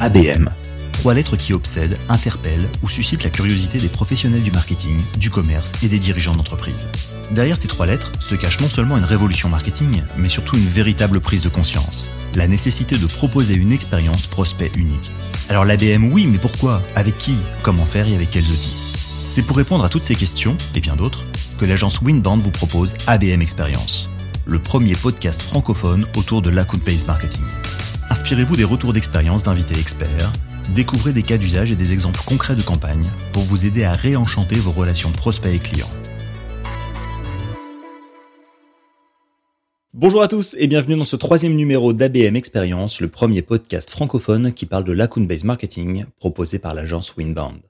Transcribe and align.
ABM. 0.00 0.48
Trois 0.92 1.14
lettres 1.14 1.36
qui 1.36 1.52
obsèdent, 1.52 1.98
interpellent 2.08 2.68
ou 2.82 2.88
suscitent 2.88 3.24
la 3.24 3.30
curiosité 3.30 3.78
des 3.78 3.88
professionnels 3.88 4.42
du 4.42 4.50
marketing, 4.50 5.00
du 5.18 5.30
commerce 5.30 5.70
et 5.82 5.88
des 5.88 5.98
dirigeants 5.98 6.34
d'entreprise. 6.34 6.86
Derrière 7.30 7.56
ces 7.56 7.68
trois 7.68 7.86
lettres 7.86 8.10
se 8.20 8.34
cache 8.34 8.60
non 8.60 8.68
seulement 8.68 8.96
une 8.96 9.04
révolution 9.04 9.48
marketing, 9.48 10.02
mais 10.16 10.28
surtout 10.28 10.56
une 10.56 10.66
véritable 10.66 11.20
prise 11.20 11.42
de 11.42 11.48
conscience. 11.48 12.10
La 12.36 12.48
nécessité 12.48 12.96
de 12.96 13.06
proposer 13.06 13.54
une 13.54 13.72
expérience 13.72 14.26
prospect 14.26 14.72
unique. 14.76 15.12
Alors 15.50 15.64
l'ABM 15.64 16.04
oui, 16.12 16.26
mais 16.26 16.38
pourquoi? 16.38 16.80
Avec 16.96 17.18
qui? 17.18 17.36
Comment 17.62 17.86
faire 17.86 18.08
et 18.08 18.14
avec 18.14 18.30
quels 18.30 18.50
outils? 18.50 18.76
C'est 19.34 19.42
pour 19.42 19.56
répondre 19.56 19.84
à 19.84 19.88
toutes 19.88 20.04
ces 20.04 20.14
questions, 20.14 20.56
et 20.74 20.80
bien 20.80 20.96
d'autres, 20.96 21.24
que 21.58 21.66
l'agence 21.66 22.00
Winband 22.00 22.38
vous 22.38 22.50
propose 22.50 22.94
ABM 23.06 23.42
Experience, 23.42 24.12
le 24.46 24.58
premier 24.58 24.94
podcast 24.94 25.42
francophone 25.42 26.06
autour 26.16 26.40
de 26.40 26.50
l'account-based 26.50 27.06
marketing. 27.06 27.44
Inspirez-vous 28.24 28.56
des 28.56 28.64
retours 28.64 28.94
d'expérience 28.94 29.42
d'invités 29.42 29.78
experts, 29.78 30.32
découvrez 30.74 31.12
des 31.12 31.20
cas 31.20 31.36
d'usage 31.36 31.72
et 31.72 31.76
des 31.76 31.92
exemples 31.92 32.22
concrets 32.24 32.56
de 32.56 32.62
campagne 32.62 33.02
pour 33.34 33.42
vous 33.42 33.66
aider 33.66 33.84
à 33.84 33.92
réenchanter 33.92 34.54
vos 34.54 34.70
relations 34.70 35.12
prospects 35.12 35.52
et 35.52 35.58
clients. 35.58 35.90
Bonjour 39.92 40.22
à 40.22 40.28
tous 40.28 40.56
et 40.58 40.68
bienvenue 40.68 40.96
dans 40.96 41.04
ce 41.04 41.16
troisième 41.16 41.54
numéro 41.54 41.92
d'ABM 41.92 42.34
Experience, 42.34 43.02
le 43.02 43.08
premier 43.08 43.42
podcast 43.42 43.90
francophone 43.90 44.54
qui 44.54 44.64
parle 44.64 44.84
de 44.84 44.92
l'account-based 44.92 45.44
marketing 45.44 46.06
proposé 46.18 46.58
par 46.58 46.72
l'agence 46.72 47.14
Winbound. 47.18 47.60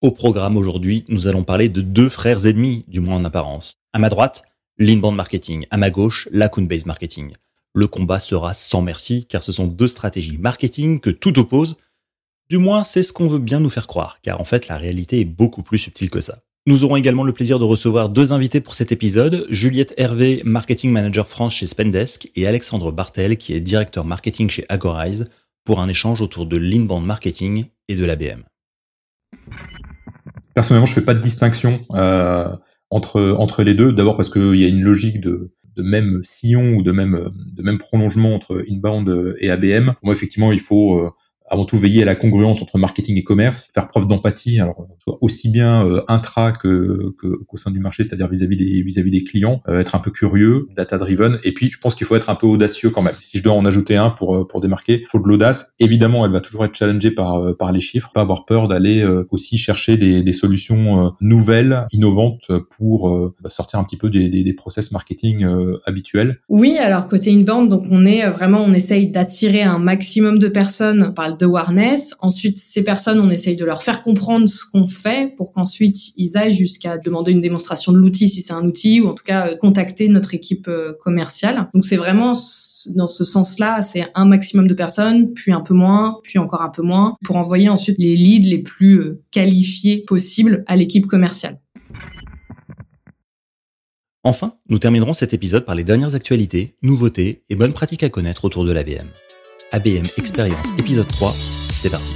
Au 0.00 0.10
programme 0.10 0.56
aujourd'hui, 0.56 1.04
nous 1.10 1.28
allons 1.28 1.44
parler 1.44 1.68
de 1.68 1.80
deux 1.80 2.08
frères 2.08 2.44
ennemis, 2.44 2.84
du 2.88 2.98
moins 2.98 3.18
en 3.18 3.24
apparence. 3.24 3.74
À 3.92 4.00
ma 4.00 4.08
droite, 4.08 4.42
l'inbound 4.78 5.14
marketing. 5.14 5.66
À 5.70 5.76
ma 5.76 5.90
gauche, 5.90 6.28
l'account-based 6.32 6.86
marketing. 6.86 7.34
Le 7.74 7.86
combat 7.86 8.20
sera 8.20 8.54
sans 8.54 8.82
merci, 8.82 9.26
car 9.26 9.42
ce 9.42 9.52
sont 9.52 9.66
deux 9.66 9.88
stratégies 9.88 10.38
marketing 10.38 11.00
que 11.00 11.10
tout 11.10 11.38
oppose. 11.38 11.76
Du 12.50 12.58
moins, 12.58 12.84
c'est 12.84 13.02
ce 13.02 13.12
qu'on 13.12 13.28
veut 13.28 13.38
bien 13.38 13.60
nous 13.60 13.70
faire 13.70 13.86
croire, 13.86 14.18
car 14.22 14.40
en 14.40 14.44
fait, 14.44 14.68
la 14.68 14.76
réalité 14.76 15.20
est 15.20 15.24
beaucoup 15.24 15.62
plus 15.62 15.78
subtile 15.78 16.10
que 16.10 16.20
ça. 16.20 16.40
Nous 16.66 16.84
aurons 16.84 16.96
également 16.96 17.24
le 17.24 17.32
plaisir 17.32 17.58
de 17.58 17.64
recevoir 17.64 18.08
deux 18.08 18.32
invités 18.32 18.60
pour 18.60 18.74
cet 18.74 18.92
épisode, 18.92 19.46
Juliette 19.50 19.94
Hervé, 19.96 20.42
Marketing 20.44 20.92
Manager 20.92 21.26
France 21.26 21.54
chez 21.54 21.66
Spendesk, 21.66 22.30
et 22.36 22.46
Alexandre 22.46 22.92
Bartel, 22.92 23.36
qui 23.36 23.54
est 23.54 23.60
directeur 23.60 24.04
marketing 24.04 24.50
chez 24.50 24.66
Agorize, 24.68 25.30
pour 25.64 25.80
un 25.80 25.88
échange 25.88 26.20
autour 26.20 26.46
de 26.46 26.56
l'inbound 26.56 27.04
marketing 27.04 27.66
et 27.88 27.96
de 27.96 28.04
l'ABM 28.04 28.42
personnellement, 30.54 30.86
je 30.86 30.94
fais 30.94 31.02
pas 31.02 31.14
de 31.14 31.20
distinction 31.20 31.84
euh, 31.92 32.54
entre 32.90 33.62
les 33.62 33.74
deux. 33.74 33.92
D'abord 33.92 34.16
parce 34.16 34.30
qu'il 34.30 34.56
y 34.56 34.64
a 34.64 34.68
une 34.68 34.82
logique 34.82 35.20
de 35.20 35.52
de 35.76 35.82
même 35.82 36.22
sillon 36.22 36.74
ou 36.74 36.82
de 36.82 36.92
même 36.92 37.30
de 37.34 37.62
même 37.62 37.78
prolongement 37.78 38.34
entre 38.34 38.64
inbound 38.70 39.36
et 39.38 39.50
ABM. 39.50 39.92
Moi, 40.02 40.14
effectivement, 40.14 40.52
il 40.52 40.60
faut 40.60 40.98
euh, 40.98 41.10
avant 41.52 41.66
tout 41.66 41.76
veiller 41.76 42.02
à 42.02 42.06
la 42.06 42.14
congruence 42.14 42.62
entre 42.62 42.78
marketing 42.78 43.18
et 43.18 43.24
commerce, 43.24 43.70
faire 43.74 43.88
preuve 43.88 44.08
d'empathie, 44.08 44.58
alors 44.58 44.86
soit 45.04 45.18
aussi 45.20 45.50
bien 45.50 45.86
euh, 45.86 46.00
intra 46.08 46.50
que 46.52 47.14
qu'au 47.46 47.58
sein 47.58 47.70
du 47.70 47.78
marché, 47.78 48.04
c'est-à-dire 48.04 48.26
vis-à-vis 48.26 48.56
des 48.56 48.82
vis-à-vis 48.82 49.10
des 49.10 49.22
clients, 49.22 49.60
euh, 49.68 49.80
être 49.80 49.94
un 49.94 49.98
peu 49.98 50.10
curieux, 50.10 50.68
data 50.74 50.96
driven, 50.96 51.38
et 51.44 51.52
puis 51.52 51.70
je 51.70 51.78
pense 51.78 51.94
qu'il 51.94 52.06
faut 52.06 52.16
être 52.16 52.30
un 52.30 52.36
peu 52.36 52.46
audacieux 52.46 52.88
quand 52.88 53.02
même. 53.02 53.14
Si 53.20 53.36
je 53.36 53.42
dois 53.42 53.52
en 53.52 53.66
ajouter 53.66 53.96
un 53.96 54.08
pour 54.08 54.34
euh, 54.34 54.48
pour 54.48 54.62
démarquer, 54.62 55.04
faut 55.10 55.20
de 55.20 55.28
l'audace. 55.28 55.74
Évidemment, 55.78 56.24
elle 56.24 56.32
va 56.32 56.40
toujours 56.40 56.64
être 56.64 56.74
challengée 56.74 57.10
par 57.10 57.54
par 57.58 57.70
les 57.70 57.80
chiffres, 57.80 58.10
pas 58.14 58.22
avoir 58.22 58.46
peur 58.46 58.66
d'aller 58.66 59.06
aussi 59.30 59.58
chercher 59.58 59.98
des, 59.98 60.22
des 60.22 60.32
solutions 60.32 61.12
nouvelles, 61.20 61.86
innovantes 61.92 62.50
pour 62.78 63.32
bah, 63.42 63.50
sortir 63.50 63.78
un 63.78 63.84
petit 63.84 63.98
peu 63.98 64.08
des, 64.08 64.30
des, 64.30 64.42
des 64.42 64.54
process 64.54 64.90
marketing 64.90 65.46
habituels. 65.84 66.38
Oui, 66.48 66.78
alors 66.78 67.08
côté 67.08 67.30
inbound, 67.30 67.68
donc 67.68 67.84
on 67.90 68.06
est 68.06 68.28
vraiment 68.30 68.62
on 68.64 68.72
essaye 68.72 69.10
d'attirer 69.10 69.62
un 69.62 69.78
maximum 69.78 70.38
de 70.38 70.48
personnes 70.48 71.12
par 71.14 71.26
awareness. 71.42 72.14
Ensuite, 72.20 72.58
ces 72.58 72.82
personnes, 72.82 73.20
on 73.20 73.30
essaye 73.30 73.56
de 73.56 73.64
leur 73.64 73.82
faire 73.82 74.02
comprendre 74.02 74.46
ce 74.48 74.64
qu'on 74.64 74.86
fait 74.86 75.34
pour 75.36 75.52
qu'ensuite 75.52 76.12
ils 76.16 76.36
aillent 76.36 76.54
jusqu'à 76.54 76.98
demander 76.98 77.32
une 77.32 77.40
démonstration 77.40 77.92
de 77.92 77.98
l'outil 77.98 78.28
si 78.28 78.42
c'est 78.42 78.52
un 78.52 78.64
outil 78.64 79.00
ou 79.00 79.08
en 79.08 79.14
tout 79.14 79.24
cas 79.24 79.48
euh, 79.48 79.56
contacter 79.56 80.08
notre 80.08 80.34
équipe 80.34 80.68
euh, 80.68 80.92
commerciale. 81.00 81.68
Donc 81.74 81.84
c'est 81.84 81.96
vraiment 81.96 82.34
dans 82.86 83.06
ce 83.06 83.24
sens-là, 83.24 83.82
c'est 83.82 84.06
un 84.14 84.24
maximum 84.24 84.66
de 84.66 84.74
personnes, 84.74 85.32
puis 85.34 85.52
un 85.52 85.60
peu 85.60 85.74
moins, 85.74 86.18
puis 86.22 86.38
encore 86.38 86.62
un 86.62 86.68
peu 86.68 86.82
moins, 86.82 87.16
pour 87.24 87.36
envoyer 87.36 87.68
ensuite 87.68 87.96
les 87.98 88.16
leads 88.16 88.48
les 88.48 88.58
plus 88.58 89.00
euh, 89.00 89.22
qualifiés 89.30 89.98
possibles 90.06 90.64
à 90.66 90.76
l'équipe 90.76 91.06
commerciale. 91.06 91.60
Enfin, 94.24 94.54
nous 94.68 94.78
terminerons 94.78 95.14
cet 95.14 95.34
épisode 95.34 95.64
par 95.64 95.74
les 95.74 95.82
dernières 95.84 96.14
actualités, 96.14 96.76
nouveautés 96.82 97.42
et 97.50 97.56
bonnes 97.56 97.72
pratiques 97.72 98.04
à 98.04 98.08
connaître 98.08 98.44
autour 98.44 98.64
de 98.64 98.72
l'ABM. 98.72 99.08
ABM 99.74 100.04
Experience 100.18 100.68
épisode 100.78 101.08
3, 101.08 101.32
c'est 101.32 101.88
parti. 101.88 102.12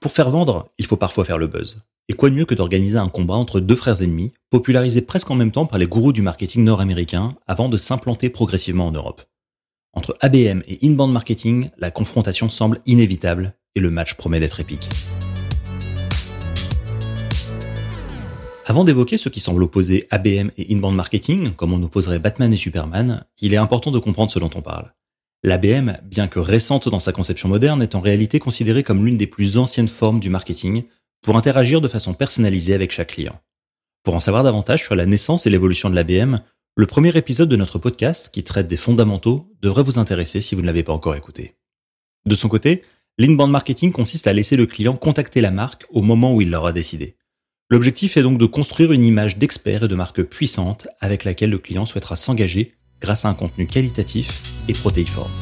Pour 0.00 0.10
faire 0.10 0.28
vendre, 0.28 0.68
il 0.78 0.86
faut 0.86 0.96
parfois 0.96 1.24
faire 1.24 1.38
le 1.38 1.46
buzz. 1.46 1.80
Et 2.10 2.12
quoi 2.12 2.28
de 2.28 2.34
mieux 2.34 2.44
que 2.44 2.54
d'organiser 2.54 2.98
un 2.98 3.08
combat 3.08 3.32
entre 3.34 3.60
deux 3.60 3.76
frères 3.76 4.02
ennemis, 4.02 4.34
popularisés 4.50 5.00
presque 5.00 5.30
en 5.30 5.36
même 5.36 5.52
temps 5.52 5.64
par 5.64 5.78
les 5.78 5.86
gourous 5.86 6.12
du 6.12 6.20
marketing 6.20 6.62
nord-américain 6.62 7.34
avant 7.46 7.70
de 7.70 7.78
s'implanter 7.78 8.28
progressivement 8.28 8.86
en 8.86 8.92
Europe. 8.92 9.22
Entre 9.94 10.14
ABM 10.20 10.60
et 10.68 10.78
inbound 10.82 11.10
marketing, 11.10 11.70
la 11.78 11.90
confrontation 11.90 12.50
semble 12.50 12.80
inévitable 12.84 13.54
et 13.74 13.80
le 13.80 13.90
match 13.90 14.16
promet 14.16 14.38
d'être 14.38 14.60
épique. 14.60 14.86
Avant 18.66 18.84
d'évoquer 18.84 19.16
ce 19.16 19.30
qui 19.30 19.40
semble 19.40 19.62
opposer 19.62 20.06
ABM 20.10 20.50
et 20.58 20.74
inbound 20.74 20.96
marketing, 20.96 21.52
comme 21.52 21.72
on 21.72 21.82
opposerait 21.82 22.18
Batman 22.18 22.52
et 22.52 22.58
Superman, 22.58 23.24
il 23.40 23.54
est 23.54 23.58
important 23.58 23.90
de 23.90 23.98
comprendre 23.98 24.30
ce 24.30 24.38
dont 24.38 24.50
on 24.54 24.60
parle. 24.60 24.92
L'ABM, 25.42 25.96
bien 26.04 26.28
que 26.28 26.38
récente 26.38 26.90
dans 26.90 27.00
sa 27.00 27.12
conception 27.12 27.48
moderne, 27.48 27.82
est 27.82 27.94
en 27.94 28.00
réalité 28.00 28.38
considérée 28.40 28.82
comme 28.82 29.06
l'une 29.06 29.16
des 29.16 29.26
plus 29.26 29.56
anciennes 29.56 29.88
formes 29.88 30.20
du 30.20 30.28
marketing, 30.28 30.84
pour 31.24 31.36
interagir 31.36 31.80
de 31.80 31.88
façon 31.88 32.14
personnalisée 32.14 32.74
avec 32.74 32.92
chaque 32.92 33.14
client. 33.14 33.40
Pour 34.04 34.14
en 34.14 34.20
savoir 34.20 34.44
davantage 34.44 34.82
sur 34.82 34.94
la 34.94 35.06
naissance 35.06 35.46
et 35.46 35.50
l'évolution 35.50 35.88
de 35.88 35.94
l'ABM, 35.94 36.40
le 36.76 36.86
premier 36.86 37.16
épisode 37.16 37.48
de 37.48 37.56
notre 37.56 37.78
podcast, 37.78 38.28
qui 38.30 38.44
traite 38.44 38.68
des 38.68 38.76
fondamentaux, 38.76 39.50
devrait 39.62 39.82
vous 39.82 39.98
intéresser 39.98 40.42
si 40.42 40.54
vous 40.54 40.60
ne 40.60 40.66
l'avez 40.66 40.82
pas 40.82 40.92
encore 40.92 41.16
écouté. 41.16 41.56
De 42.26 42.34
son 42.34 42.48
côté, 42.48 42.82
l'inbound 43.16 43.50
marketing 43.50 43.90
consiste 43.90 44.26
à 44.26 44.34
laisser 44.34 44.56
le 44.56 44.66
client 44.66 44.96
contacter 44.96 45.40
la 45.40 45.50
marque 45.50 45.86
au 45.88 46.02
moment 46.02 46.34
où 46.34 46.42
il 46.42 46.50
l'aura 46.50 46.72
décidé. 46.72 47.16
L'objectif 47.70 48.18
est 48.18 48.22
donc 48.22 48.38
de 48.38 48.46
construire 48.46 48.92
une 48.92 49.04
image 49.04 49.38
d'expert 49.38 49.84
et 49.84 49.88
de 49.88 49.94
marque 49.94 50.22
puissante 50.22 50.88
avec 51.00 51.24
laquelle 51.24 51.50
le 51.50 51.58
client 51.58 51.86
souhaitera 51.86 52.16
s'engager 52.16 52.74
grâce 53.00 53.24
à 53.24 53.28
un 53.28 53.34
contenu 53.34 53.66
qualitatif 53.66 54.28
et 54.68 54.74
protéiforme. 54.74 55.32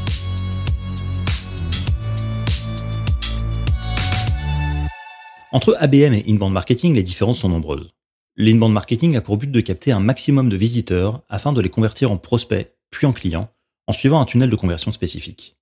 Entre 5.54 5.76
ABM 5.78 6.14
et 6.14 6.24
inbound 6.28 6.54
marketing, 6.54 6.94
les 6.94 7.02
différences 7.02 7.40
sont 7.40 7.50
nombreuses. 7.50 7.90
L'inbound 8.36 8.72
marketing 8.72 9.16
a 9.16 9.20
pour 9.20 9.36
but 9.36 9.50
de 9.50 9.60
capter 9.60 9.92
un 9.92 10.00
maximum 10.00 10.48
de 10.48 10.56
visiteurs 10.56 11.22
afin 11.28 11.52
de 11.52 11.60
les 11.60 11.68
convertir 11.68 12.10
en 12.10 12.16
prospects, 12.16 12.74
puis 12.90 13.06
en 13.06 13.12
clients, 13.12 13.52
en 13.86 13.92
suivant 13.92 14.22
un 14.22 14.24
tunnel 14.24 14.48
de 14.48 14.56
conversion 14.56 14.92
spécifique. 14.92 15.58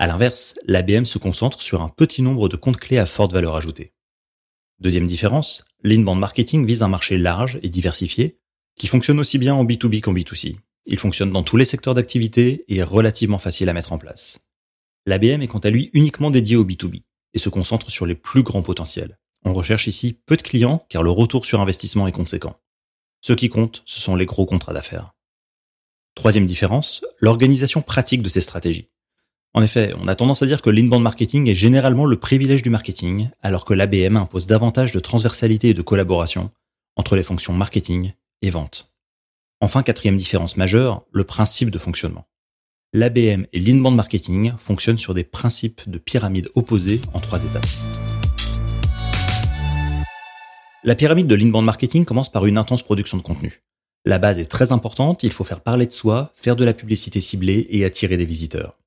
À 0.00 0.08
l'inverse, 0.08 0.56
l'ABM 0.66 1.04
se 1.04 1.18
concentre 1.18 1.62
sur 1.62 1.80
un 1.80 1.88
petit 1.88 2.22
nombre 2.22 2.48
de 2.48 2.56
comptes 2.56 2.78
clés 2.78 2.98
à 2.98 3.06
forte 3.06 3.32
valeur 3.32 3.54
ajoutée. 3.54 3.92
Deuxième 4.80 5.06
différence, 5.06 5.64
l'inbound 5.84 6.18
marketing 6.18 6.66
vise 6.66 6.82
un 6.82 6.88
marché 6.88 7.16
large 7.16 7.60
et 7.62 7.68
diversifié, 7.68 8.40
qui 8.76 8.88
fonctionne 8.88 9.20
aussi 9.20 9.38
bien 9.38 9.54
en 9.54 9.64
B2B 9.64 10.00
qu'en 10.00 10.12
B2C. 10.12 10.56
Il 10.86 10.98
fonctionne 10.98 11.30
dans 11.30 11.44
tous 11.44 11.56
les 11.56 11.64
secteurs 11.64 11.94
d'activité 11.94 12.64
et 12.66 12.78
est 12.78 12.82
relativement 12.82 13.38
facile 13.38 13.68
à 13.68 13.74
mettre 13.74 13.92
en 13.92 13.98
place. 13.98 14.40
L'ABM 15.06 15.42
est 15.42 15.46
quant 15.46 15.60
à 15.60 15.70
lui 15.70 15.90
uniquement 15.92 16.32
dédié 16.32 16.56
au 16.56 16.64
B2B 16.64 17.02
et 17.32 17.38
se 17.38 17.48
concentre 17.48 17.92
sur 17.92 18.06
les 18.06 18.16
plus 18.16 18.42
grands 18.42 18.62
potentiels. 18.62 19.19
On 19.44 19.54
recherche 19.54 19.86
ici 19.86 20.12
peu 20.26 20.36
de 20.36 20.42
clients 20.42 20.84
car 20.88 21.02
le 21.02 21.10
retour 21.10 21.46
sur 21.46 21.60
investissement 21.60 22.06
est 22.06 22.12
conséquent. 22.12 22.56
Ce 23.22 23.32
qui 23.32 23.48
compte, 23.48 23.82
ce 23.86 24.00
sont 24.00 24.16
les 24.16 24.26
gros 24.26 24.46
contrats 24.46 24.72
d'affaires. 24.72 25.14
Troisième 26.14 26.46
différence, 26.46 27.02
l'organisation 27.18 27.82
pratique 27.82 28.22
de 28.22 28.28
ces 28.28 28.40
stratégies. 28.40 28.88
En 29.52 29.62
effet, 29.62 29.92
on 29.98 30.06
a 30.06 30.14
tendance 30.14 30.42
à 30.42 30.46
dire 30.46 30.62
que 30.62 30.70
l'inbound 30.70 31.02
marketing 31.02 31.48
est 31.48 31.54
généralement 31.54 32.06
le 32.06 32.18
privilège 32.18 32.62
du 32.62 32.70
marketing, 32.70 33.30
alors 33.42 33.64
que 33.64 33.74
l'ABM 33.74 34.16
impose 34.16 34.46
davantage 34.46 34.92
de 34.92 35.00
transversalité 35.00 35.70
et 35.70 35.74
de 35.74 35.82
collaboration 35.82 36.50
entre 36.96 37.16
les 37.16 37.22
fonctions 37.22 37.52
marketing 37.52 38.12
et 38.42 38.50
vente. 38.50 38.92
Enfin, 39.60 39.82
quatrième 39.82 40.16
différence 40.16 40.56
majeure, 40.56 41.04
le 41.12 41.24
principe 41.24 41.70
de 41.70 41.78
fonctionnement. 41.78 42.26
L'ABM 42.92 43.44
et 43.52 43.60
l'inbound 43.60 43.96
marketing 43.96 44.52
fonctionnent 44.58 44.98
sur 44.98 45.14
des 45.14 45.24
principes 45.24 45.88
de 45.88 45.98
pyramide 45.98 46.48
opposés 46.54 47.00
en 47.12 47.20
trois 47.20 47.42
étapes. 47.44 48.09
La 50.82 50.94
pyramide 50.94 51.26
de 51.26 51.34
l'inbound 51.34 51.66
marketing 51.66 52.06
commence 52.06 52.32
par 52.32 52.46
une 52.46 52.56
intense 52.56 52.82
production 52.82 53.18
de 53.18 53.22
contenu. 53.22 53.62
La 54.06 54.18
base 54.18 54.38
est 54.38 54.46
très 54.46 54.72
importante, 54.72 55.22
il 55.22 55.30
faut 55.30 55.44
faire 55.44 55.60
parler 55.60 55.86
de 55.86 55.92
soi, 55.92 56.32
faire 56.36 56.56
de 56.56 56.64
la 56.64 56.72
publicité 56.72 57.20
ciblée 57.20 57.66
et 57.68 57.84
attirer 57.84 58.16
des 58.16 58.24
visiteurs. 58.24 58.78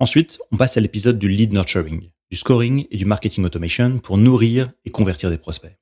Ensuite, 0.00 0.40
on 0.50 0.56
passe 0.56 0.78
à 0.78 0.80
l'épisode 0.80 1.18
du 1.18 1.28
lead 1.28 1.52
nurturing, 1.52 2.08
du 2.30 2.38
scoring 2.38 2.86
et 2.90 2.96
du 2.96 3.04
marketing 3.04 3.44
automation 3.44 3.98
pour 3.98 4.16
nourrir 4.16 4.72
et 4.86 4.90
convertir 4.90 5.28
des 5.28 5.36
prospects. 5.36 5.76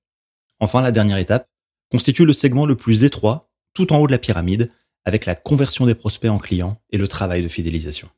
Enfin, 0.59 0.83
la 0.83 0.91
dernière 0.91 1.19
étape 1.19 1.47
constitue 1.89 2.25
le 2.25 2.33
segment 2.33 2.67
le 2.67 2.75
plus 2.75 3.05
étroit, 3.05 3.53
tout 3.75 3.93
en 3.93 3.99
haut 3.99 4.09
de 4.09 4.13
la 4.13 4.19
pyramide, 4.19 4.73
avec 5.05 5.25
la 5.25 5.37
conversion 5.37 5.87
des 5.87 5.95
prospects 5.95 6.31
en 6.31 6.39
clients 6.39 6.81
et 6.91 6.99
le 6.99 7.07
travail 7.07 7.43
de 7.43 7.49
fidélisation. 7.49 8.09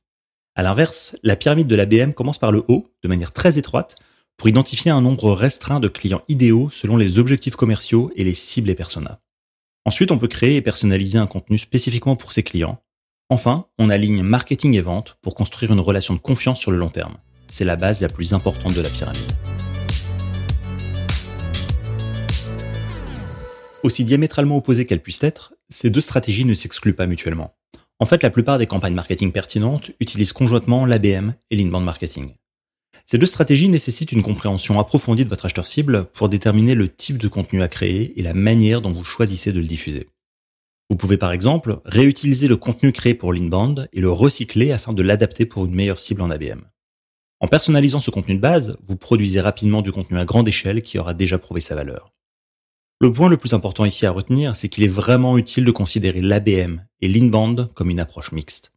À 0.54 0.62
l'inverse, 0.62 1.18
la 1.22 1.36
pyramide 1.36 1.66
de 1.66 1.76
l'ABM 1.76 2.14
commence 2.14 2.38
par 2.38 2.50
le 2.50 2.64
haut, 2.68 2.88
de 3.02 3.08
manière 3.08 3.32
très 3.32 3.58
étroite, 3.58 3.96
pour 4.36 4.48
identifier 4.48 4.90
un 4.90 5.00
nombre 5.00 5.32
restreint 5.32 5.80
de 5.80 5.88
clients 5.88 6.22
idéaux 6.28 6.70
selon 6.70 6.96
les 6.96 7.18
objectifs 7.18 7.56
commerciaux 7.56 8.12
et 8.16 8.24
les 8.24 8.34
cibles 8.34 8.70
et 8.70 8.74
personas. 8.74 9.20
Ensuite, 9.84 10.10
on 10.10 10.18
peut 10.18 10.28
créer 10.28 10.56
et 10.56 10.62
personnaliser 10.62 11.18
un 11.18 11.26
contenu 11.26 11.58
spécifiquement 11.58 12.16
pour 12.16 12.32
ces 12.32 12.42
clients. 12.42 12.82
Enfin, 13.30 13.66
on 13.78 13.90
aligne 13.90 14.22
marketing 14.22 14.74
et 14.74 14.80
vente 14.80 15.16
pour 15.22 15.34
construire 15.34 15.72
une 15.72 15.80
relation 15.80 16.14
de 16.14 16.18
confiance 16.18 16.60
sur 16.60 16.70
le 16.70 16.76
long 16.76 16.88
terme. 16.88 17.16
C'est 17.48 17.64
la 17.64 17.76
base 17.76 18.00
la 18.00 18.08
plus 18.08 18.34
importante 18.34 18.74
de 18.74 18.82
la 18.82 18.88
pyramide. 18.88 19.32
Aussi 23.82 24.04
diamétralement 24.04 24.56
opposées 24.56 24.84
qu'elles 24.84 25.02
puissent 25.02 25.22
être, 25.22 25.54
ces 25.68 25.90
deux 25.90 26.00
stratégies 26.00 26.44
ne 26.44 26.54
s'excluent 26.54 26.94
pas 26.94 27.06
mutuellement. 27.06 27.54
En 27.98 28.06
fait, 28.06 28.22
la 28.22 28.30
plupart 28.30 28.58
des 28.58 28.66
campagnes 28.66 28.94
marketing 28.94 29.32
pertinentes 29.32 29.92
utilisent 30.00 30.32
conjointement 30.32 30.84
l'ABM 30.84 31.34
et 31.50 31.56
l'inbound 31.56 31.84
marketing. 31.84 32.34
Ces 33.08 33.18
deux 33.18 33.26
stratégies 33.26 33.68
nécessitent 33.68 34.10
une 34.10 34.24
compréhension 34.24 34.80
approfondie 34.80 35.24
de 35.24 35.30
votre 35.30 35.46
acheteur 35.46 35.68
cible 35.68 36.06
pour 36.12 36.28
déterminer 36.28 36.74
le 36.74 36.92
type 36.92 37.18
de 37.18 37.28
contenu 37.28 37.62
à 37.62 37.68
créer 37.68 38.18
et 38.18 38.22
la 38.22 38.34
manière 38.34 38.80
dont 38.80 38.90
vous 38.90 39.04
choisissez 39.04 39.52
de 39.52 39.60
le 39.60 39.66
diffuser. 39.66 40.08
Vous 40.90 40.96
pouvez 40.96 41.16
par 41.16 41.30
exemple 41.30 41.78
réutiliser 41.84 42.48
le 42.48 42.56
contenu 42.56 42.90
créé 42.90 43.14
pour 43.14 43.32
l'inbound 43.32 43.88
et 43.92 44.00
le 44.00 44.10
recycler 44.10 44.72
afin 44.72 44.92
de 44.92 45.02
l'adapter 45.02 45.46
pour 45.46 45.66
une 45.66 45.74
meilleure 45.74 46.00
cible 46.00 46.20
en 46.20 46.30
ABM. 46.30 46.62
En 47.38 47.46
personnalisant 47.46 48.00
ce 48.00 48.10
contenu 48.10 48.34
de 48.34 48.40
base, 48.40 48.76
vous 48.84 48.96
produisez 48.96 49.40
rapidement 49.40 49.82
du 49.82 49.92
contenu 49.92 50.18
à 50.18 50.24
grande 50.24 50.48
échelle 50.48 50.82
qui 50.82 50.98
aura 50.98 51.14
déjà 51.14 51.38
prouvé 51.38 51.60
sa 51.60 51.76
valeur. 51.76 52.12
Le 53.00 53.12
point 53.12 53.28
le 53.28 53.36
plus 53.36 53.52
important 53.52 53.84
ici 53.84 54.06
à 54.06 54.10
retenir, 54.10 54.56
c'est 54.56 54.68
qu'il 54.68 54.82
est 54.82 54.88
vraiment 54.88 55.38
utile 55.38 55.64
de 55.64 55.70
considérer 55.70 56.22
l'ABM 56.22 56.80
et 57.02 57.08
l'inbound 57.08 57.68
comme 57.74 57.90
une 57.90 58.00
approche 58.00 58.32
mixte. 58.32 58.72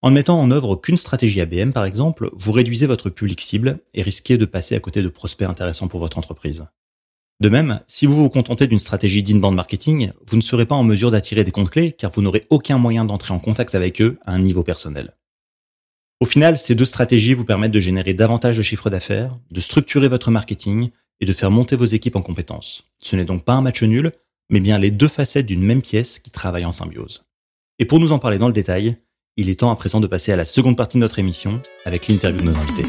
En 0.00 0.10
ne 0.10 0.14
mettant 0.14 0.40
en 0.40 0.50
œuvre 0.52 0.76
qu'une 0.76 0.96
stratégie 0.96 1.40
ABM, 1.40 1.72
par 1.72 1.84
exemple, 1.84 2.30
vous 2.32 2.52
réduisez 2.52 2.86
votre 2.86 3.10
public 3.10 3.40
cible 3.40 3.80
et 3.94 4.02
risquez 4.02 4.38
de 4.38 4.44
passer 4.44 4.76
à 4.76 4.80
côté 4.80 5.02
de 5.02 5.08
prospects 5.08 5.48
intéressants 5.48 5.88
pour 5.88 5.98
votre 5.98 6.18
entreprise. 6.18 6.66
De 7.40 7.48
même, 7.48 7.80
si 7.88 8.06
vous 8.06 8.16
vous 8.16 8.30
contentez 8.30 8.66
d'une 8.66 8.78
stratégie 8.78 9.22
d'inbound 9.22 9.56
marketing, 9.56 10.10
vous 10.26 10.36
ne 10.36 10.42
serez 10.42 10.66
pas 10.66 10.74
en 10.76 10.84
mesure 10.84 11.10
d'attirer 11.10 11.42
des 11.42 11.50
comptes 11.50 11.70
clés 11.70 11.92
car 11.92 12.12
vous 12.12 12.22
n'aurez 12.22 12.46
aucun 12.50 12.78
moyen 12.78 13.04
d'entrer 13.04 13.34
en 13.34 13.38
contact 13.40 13.74
avec 13.74 14.00
eux 14.00 14.18
à 14.24 14.32
un 14.32 14.38
niveau 14.38 14.62
personnel. 14.62 15.16
Au 16.20 16.26
final, 16.26 16.58
ces 16.58 16.74
deux 16.74 16.84
stratégies 16.84 17.34
vous 17.34 17.44
permettent 17.44 17.72
de 17.72 17.80
générer 17.80 18.14
davantage 18.14 18.56
de 18.56 18.62
chiffres 18.62 18.90
d'affaires, 18.90 19.36
de 19.50 19.60
structurer 19.60 20.08
votre 20.08 20.32
marketing 20.32 20.90
et 21.20 21.26
de 21.26 21.32
faire 21.32 21.50
monter 21.52 21.76
vos 21.76 21.84
équipes 21.84 22.16
en 22.16 22.22
compétences. 22.22 22.84
Ce 22.98 23.14
n'est 23.14 23.24
donc 23.24 23.44
pas 23.44 23.54
un 23.54 23.62
match 23.62 23.82
nul, 23.82 24.12
mais 24.50 24.60
bien 24.60 24.78
les 24.78 24.90
deux 24.90 25.08
facettes 25.08 25.46
d'une 25.46 25.62
même 25.62 25.82
pièce 25.82 26.18
qui 26.18 26.30
travaillent 26.30 26.64
en 26.64 26.72
symbiose. 26.72 27.24
Et 27.78 27.84
pour 27.84 28.00
nous 28.00 28.10
en 28.10 28.18
parler 28.18 28.38
dans 28.38 28.48
le 28.48 28.52
détail, 28.52 28.96
il 29.38 29.48
est 29.48 29.60
temps 29.60 29.70
à 29.70 29.76
présent 29.76 30.00
de 30.00 30.08
passer 30.08 30.32
à 30.32 30.36
la 30.36 30.44
seconde 30.44 30.76
partie 30.76 30.98
de 30.98 31.00
notre 31.00 31.20
émission 31.20 31.62
avec 31.84 32.08
l'interview 32.08 32.40
de 32.40 32.46
nos 32.46 32.56
invités. 32.56 32.84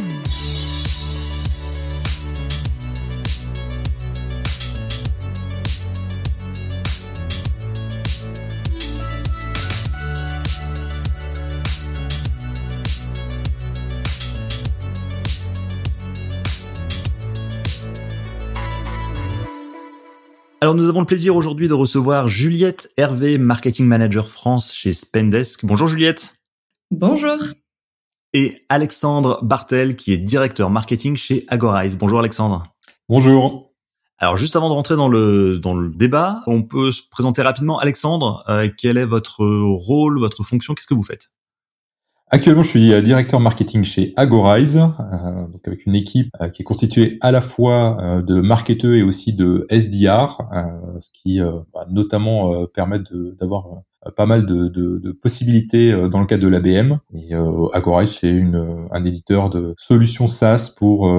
Alors 20.62 20.76
nous 20.76 20.90
avons 20.90 21.00
le 21.00 21.06
plaisir 21.06 21.36
aujourd'hui 21.36 21.68
de 21.68 21.74
recevoir 21.74 22.28
Juliette 22.28 22.92
Hervé, 22.98 23.38
Marketing 23.38 23.86
Manager 23.86 24.28
France 24.28 24.74
chez 24.74 24.94
Spendesk. 24.94 25.64
Bonjour 25.64 25.88
Juliette. 25.88 26.39
Bonjour. 26.92 27.38
Et 28.34 28.66
Alexandre 28.68 29.40
Bartel, 29.44 29.96
qui 29.96 30.12
est 30.12 30.18
directeur 30.18 30.72
marketing 30.72 31.16
chez 31.16 31.46
Agorize. 31.48 31.98
Bonjour 31.98 32.18
Alexandre. 32.20 32.64
Bonjour. 33.08 33.74
Alors 34.18 34.38
juste 34.38 34.56
avant 34.56 34.70
de 34.70 34.74
rentrer 34.74 34.96
dans 34.96 35.08
le 35.08 35.60
dans 35.60 35.76
le 35.76 35.90
débat, 35.90 36.42
on 36.48 36.64
peut 36.64 36.92
se 36.92 37.04
présenter 37.12 37.44
rapidement. 37.44 37.78
Alexandre, 37.78 38.44
euh, 38.50 38.68
quel 38.76 38.98
est 38.98 39.06
votre 39.06 39.46
rôle, 39.46 40.20
votre 40.20 40.44
fonction? 40.44 40.74
Qu'est-ce 40.74 40.88
que 40.88 40.96
vous 40.96 41.04
faites? 41.04 41.30
Actuellement, 42.32 42.62
je 42.62 42.70
suis 42.70 42.94
euh, 42.94 43.02
directeur 43.02 43.40
marketing 43.40 43.84
chez 43.84 44.14
Agorize, 44.16 44.78
euh, 44.78 45.48
donc 45.48 45.68
avec 45.68 45.88
une 45.88 45.96
équipe 45.96 46.32
qui 46.54 46.62
est 46.62 46.66
constituée 46.66 47.18
à 47.22 47.32
la 47.32 47.42
fois 47.42 48.22
de 48.22 48.42
marketeurs 48.42 48.94
et 48.94 49.02
aussi 49.02 49.34
de 49.34 49.66
SDR, 49.70 50.38
ce 51.00 51.10
qui 51.12 51.40
va 51.40 51.86
notamment 51.90 52.66
permet 52.68 53.00
d'avoir 53.40 53.66
euh, 53.68 53.78
pas 54.16 54.26
mal 54.26 54.46
de, 54.46 54.68
de, 54.68 54.98
de, 54.98 55.12
possibilités 55.12 55.92
euh, 55.92 56.08
dans 56.08 56.20
le 56.20 56.26
cadre 56.26 56.44
de 56.44 56.48
l'ABM. 56.48 57.00
Et 57.14 57.36
euh, 57.36 57.68
Agorize, 57.74 58.18
c'est 58.20 58.32
une, 58.32 58.88
un 58.92 59.06
éditeur 59.06 59.50
de 59.50 59.76
solutions 59.78 60.28
SaaS 60.28 60.74
pour 60.76 61.10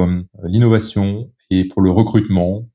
l'innovation 0.43 1.27
et 1.51 1.67
pour 1.67 1.83
le 1.83 1.91
recrutement, 1.91 2.69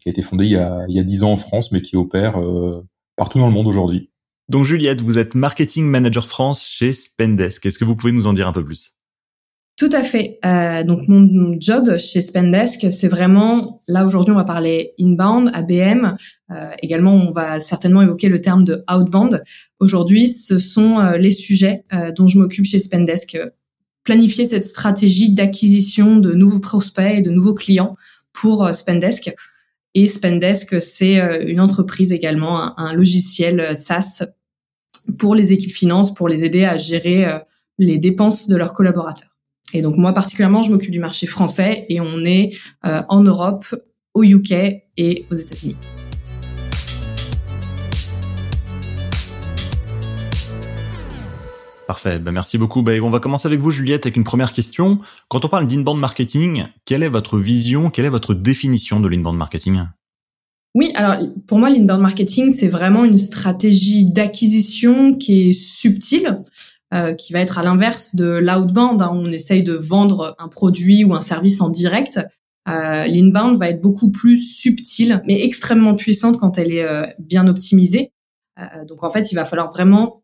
qui 0.00 0.08
a 0.08 0.10
été 0.10 0.22
fondé 0.22 0.46
il 0.46 0.52
y 0.52 0.56
a, 0.56 0.84
il 0.88 0.96
y 0.96 1.00
a 1.00 1.04
10 1.04 1.22
ans 1.22 1.32
en 1.32 1.36
France, 1.36 1.70
mais 1.70 1.82
qui 1.82 1.96
opère 1.96 2.40
partout 3.16 3.38
dans 3.38 3.46
le 3.46 3.52
monde 3.52 3.66
aujourd'hui. 3.66 4.10
Donc 4.48 4.64
Juliette, 4.64 5.00
vous 5.00 5.18
êtes 5.18 5.34
Marketing 5.34 5.86
Manager 5.86 6.26
France 6.26 6.62
chez 6.64 6.92
Spendesk. 6.92 7.64
Est-ce 7.66 7.78
que 7.78 7.84
vous 7.84 7.96
pouvez 7.96 8.12
nous 8.12 8.26
en 8.26 8.32
dire 8.32 8.48
un 8.48 8.52
peu 8.52 8.64
plus? 8.64 8.94
Tout 9.78 9.88
à 9.92 10.02
fait. 10.02 10.38
Euh, 10.44 10.84
donc 10.84 11.08
mon, 11.08 11.56
job 11.58 11.96
chez 11.96 12.20
Spendesk, 12.20 12.92
c'est 12.92 13.08
vraiment 13.08 13.82
là 13.88 14.06
aujourd'hui 14.06 14.32
on 14.32 14.36
va 14.36 14.44
parler 14.44 14.92
inbound, 15.00 15.50
ABM. 15.54 16.16
Euh, 16.50 16.70
également 16.82 17.14
on 17.14 17.30
va 17.30 17.58
certainement 17.58 18.02
évoquer 18.02 18.28
le 18.28 18.40
terme 18.40 18.64
de 18.64 18.84
outbound. 18.92 19.42
Aujourd'hui, 19.80 20.28
ce 20.28 20.58
sont 20.58 21.00
euh, 21.00 21.16
les 21.16 21.30
sujets 21.30 21.84
dont 22.16 22.26
je 22.26 22.38
m'occupe 22.38 22.66
chez 22.66 22.78
Spendesk. 22.78 23.38
Planifier 24.04 24.46
cette 24.46 24.64
stratégie 24.64 25.32
d'acquisition 25.32 26.16
de 26.16 26.32
nouveaux 26.34 26.60
prospects 26.60 27.18
et 27.18 27.22
de 27.22 27.30
nouveaux 27.30 27.54
clients 27.54 27.96
pour 28.32 28.68
Spendesk. 28.74 29.32
Et 29.94 30.06
Spendesk, 30.06 30.80
c'est 30.80 31.16
une 31.46 31.60
entreprise 31.60 32.12
également, 32.12 32.78
un, 32.78 32.92
logiciel 32.92 33.76
SaaS 33.76 34.24
pour 35.18 35.34
les 35.34 35.52
équipes 35.52 35.72
finances, 35.72 36.12
pour 36.12 36.28
les 36.28 36.44
aider 36.44 36.64
à 36.64 36.76
gérer 36.76 37.40
les 37.78 37.98
dépenses 37.98 38.48
de 38.48 38.56
leurs 38.56 38.72
collaborateurs. 38.72 39.31
Et 39.72 39.82
donc 39.82 39.96
moi 39.96 40.12
particulièrement, 40.12 40.62
je 40.62 40.70
m'occupe 40.70 40.90
du 40.90 41.00
marché 41.00 41.26
français 41.26 41.86
et 41.88 42.00
on 42.00 42.24
est 42.24 42.56
euh, 42.84 43.02
en 43.08 43.22
Europe, 43.22 43.64
au 44.14 44.22
UK 44.22 44.52
et 44.96 45.24
aux 45.30 45.34
États-Unis. 45.34 45.76
Parfait, 51.86 52.18
ben 52.18 52.32
merci 52.32 52.56
beaucoup. 52.58 52.82
Ben, 52.82 53.02
on 53.02 53.10
va 53.10 53.20
commencer 53.20 53.46
avec 53.46 53.60
vous, 53.60 53.70
Juliette, 53.70 54.06
avec 54.06 54.16
une 54.16 54.24
première 54.24 54.52
question. 54.52 55.00
Quand 55.28 55.44
on 55.44 55.48
parle 55.48 55.66
d'inbound 55.66 56.00
marketing, 56.00 56.64
quelle 56.86 57.02
est 57.02 57.08
votre 57.08 57.38
vision, 57.38 57.90
quelle 57.90 58.06
est 58.06 58.10
votre 58.10 58.34
définition 58.34 59.00
de 59.00 59.08
l'inbound 59.08 59.36
marketing? 59.36 59.82
Oui, 60.74 60.90
alors 60.94 61.16
pour 61.46 61.58
moi, 61.58 61.68
l'inbound 61.68 62.00
marketing, 62.00 62.54
c'est 62.54 62.68
vraiment 62.68 63.04
une 63.04 63.18
stratégie 63.18 64.10
d'acquisition 64.10 65.16
qui 65.16 65.50
est 65.50 65.52
subtile, 65.52 66.42
euh, 66.92 67.14
qui 67.14 67.32
va 67.32 67.40
être 67.40 67.58
à 67.58 67.62
l'inverse 67.62 68.14
de 68.14 68.36
l'outbound, 68.36 69.00
hein, 69.00 69.10
on 69.12 69.30
essaye 69.32 69.62
de 69.62 69.72
vendre 69.72 70.34
un 70.38 70.48
produit 70.48 71.04
ou 71.04 71.14
un 71.14 71.20
service 71.20 71.60
en 71.60 71.70
direct. 71.70 72.20
Euh, 72.68 73.06
L'inbound 73.06 73.58
va 73.58 73.70
être 73.70 73.80
beaucoup 73.80 74.10
plus 74.10 74.36
subtile, 74.36 75.22
mais 75.26 75.42
extrêmement 75.42 75.94
puissante 75.94 76.38
quand 76.38 76.58
elle 76.58 76.72
est 76.72 76.84
euh, 76.84 77.06
bien 77.18 77.48
optimisée. 77.48 78.12
Euh, 78.58 78.84
donc 78.84 79.02
en 79.02 79.10
fait, 79.10 79.32
il 79.32 79.34
va 79.34 79.44
falloir 79.44 79.70
vraiment 79.70 80.22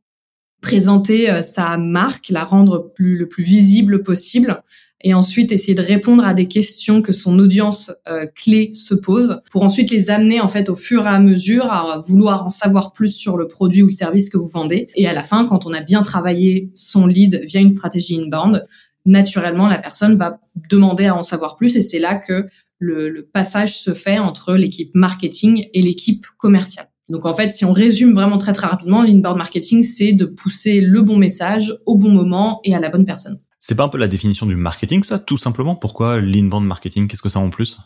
présenter 0.60 1.42
sa 1.44 1.76
marque, 1.76 2.30
la 2.30 2.42
rendre 2.42 2.92
plus, 2.92 3.16
le 3.16 3.28
plus 3.28 3.44
visible 3.44 4.02
possible, 4.02 4.62
et 5.02 5.14
ensuite 5.14 5.52
essayer 5.52 5.74
de 5.74 5.82
répondre 5.82 6.24
à 6.24 6.34
des 6.34 6.48
questions 6.48 7.02
que 7.02 7.12
son 7.12 7.38
audience 7.38 7.92
euh, 8.08 8.26
clé 8.26 8.72
se 8.74 8.94
pose 8.94 9.40
pour 9.50 9.62
ensuite 9.62 9.90
les 9.90 10.10
amener 10.10 10.40
en 10.40 10.48
fait 10.48 10.68
au 10.68 10.74
fur 10.74 11.06
et 11.06 11.10
à 11.10 11.20
mesure 11.20 11.70
à 11.70 11.98
vouloir 11.98 12.46
en 12.46 12.50
savoir 12.50 12.92
plus 12.92 13.14
sur 13.14 13.36
le 13.36 13.46
produit 13.46 13.82
ou 13.82 13.86
le 13.86 13.92
service 13.92 14.28
que 14.28 14.36
vous 14.36 14.48
vendez 14.48 14.88
et 14.94 15.06
à 15.06 15.12
la 15.12 15.22
fin 15.22 15.46
quand 15.46 15.66
on 15.66 15.72
a 15.72 15.80
bien 15.80 16.02
travaillé 16.02 16.70
son 16.74 17.06
lead 17.06 17.42
via 17.44 17.60
une 17.60 17.70
stratégie 17.70 18.20
inbound 18.20 18.66
naturellement 19.06 19.68
la 19.68 19.78
personne 19.78 20.16
va 20.16 20.40
demander 20.68 21.06
à 21.06 21.16
en 21.16 21.22
savoir 21.22 21.56
plus 21.56 21.76
et 21.76 21.82
c'est 21.82 22.00
là 22.00 22.16
que 22.16 22.48
le, 22.78 23.08
le 23.08 23.24
passage 23.24 23.78
se 23.78 23.92
fait 23.94 24.18
entre 24.18 24.54
l'équipe 24.54 24.94
marketing 24.94 25.66
et 25.74 25.82
l'équipe 25.82 26.26
commerciale. 26.38 26.88
Donc 27.08 27.26
en 27.26 27.34
fait, 27.34 27.50
si 27.50 27.64
on 27.64 27.72
résume 27.72 28.12
vraiment 28.12 28.38
très 28.38 28.52
très 28.52 28.66
rapidement, 28.66 29.02
l'inbound 29.02 29.36
marketing, 29.36 29.82
c'est 29.82 30.12
de 30.12 30.26
pousser 30.26 30.80
le 30.80 31.02
bon 31.02 31.16
message 31.16 31.74
au 31.86 31.96
bon 31.96 32.10
moment 32.10 32.60
et 32.64 32.74
à 32.74 32.80
la 32.80 32.88
bonne 32.88 33.04
personne. 33.04 33.40
C'est 33.68 33.74
pas 33.74 33.84
un 33.84 33.90
peu 33.90 33.98
la 33.98 34.08
définition 34.08 34.46
du 34.46 34.56
marketing, 34.56 35.02
ça, 35.02 35.18
tout 35.18 35.36
simplement? 35.36 35.76
Pourquoi 35.76 36.22
l'inbound 36.22 36.66
marketing? 36.66 37.06
Qu'est-ce 37.06 37.20
que 37.20 37.28
ça 37.28 37.38
en 37.38 37.50
plus? 37.50 37.78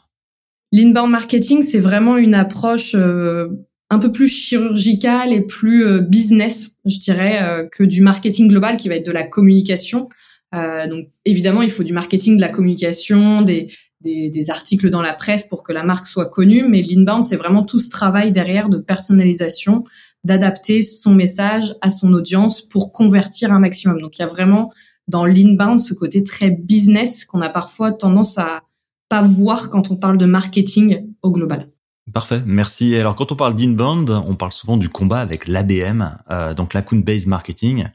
L'inbound 0.70 1.10
marketing, 1.10 1.64
c'est 1.64 1.80
vraiment 1.80 2.16
une 2.16 2.36
approche 2.36 2.94
euh, 2.94 3.48
un 3.90 3.98
peu 3.98 4.12
plus 4.12 4.28
chirurgical 4.28 5.32
et 5.32 5.40
plus 5.40 6.00
business, 6.02 6.70
je 6.84 7.00
dirais, 7.00 7.68
que 7.72 7.82
du 7.82 8.00
marketing 8.00 8.46
global 8.46 8.76
qui 8.76 8.88
va 8.88 8.94
être 8.94 9.04
de 9.04 9.10
la 9.10 9.24
communication. 9.24 10.08
donc 10.52 11.08
évidemment, 11.24 11.62
il 11.62 11.70
faut 11.70 11.82
du 11.82 11.92
marketing, 11.92 12.36
de 12.36 12.42
la 12.42 12.48
communication, 12.48 13.42
des, 13.42 13.66
des, 14.02 14.30
des, 14.30 14.50
articles 14.50 14.88
dans 14.88 15.02
la 15.02 15.14
presse 15.14 15.48
pour 15.48 15.64
que 15.64 15.72
la 15.72 15.82
marque 15.82 16.06
soit 16.06 16.26
connue, 16.26 16.64
mais 16.68 16.82
l'inbound, 16.82 17.24
c'est 17.24 17.36
vraiment 17.36 17.64
tout 17.64 17.80
ce 17.80 17.90
travail 17.90 18.30
derrière 18.30 18.68
de 18.68 18.78
personnalisation, 18.78 19.82
d'adapter 20.22 20.82
son 20.82 21.12
message 21.12 21.74
à 21.80 21.90
son 21.90 22.12
audience 22.12 22.62
pour 22.62 22.92
convertir 22.92 23.52
un 23.52 23.58
maximum. 23.58 24.00
Donc 24.00 24.16
il 24.18 24.22
y 24.22 24.24
a 24.24 24.28
vraiment 24.28 24.70
dans 25.08 25.24
l'inbound 25.24 25.80
ce 25.80 25.94
côté 25.94 26.22
très 26.22 26.50
business 26.50 27.24
qu'on 27.24 27.40
a 27.40 27.48
parfois 27.48 27.92
tendance 27.92 28.38
à 28.38 28.62
pas 29.08 29.22
voir 29.22 29.68
quand 29.68 29.90
on 29.90 29.96
parle 29.96 30.18
de 30.18 30.26
marketing 30.26 31.06
au 31.22 31.30
global. 31.30 31.68
Parfait, 32.12 32.42
merci. 32.46 32.96
Alors 32.96 33.14
quand 33.14 33.30
on 33.30 33.36
parle 33.36 33.54
d'inbound, 33.54 34.10
on 34.10 34.34
parle 34.34 34.52
souvent 34.52 34.76
du 34.76 34.88
combat 34.88 35.20
avec 35.20 35.46
l'ABM, 35.46 36.18
euh, 36.30 36.54
donc 36.54 36.74
l'account-based 36.74 37.28
marketing. 37.28 37.86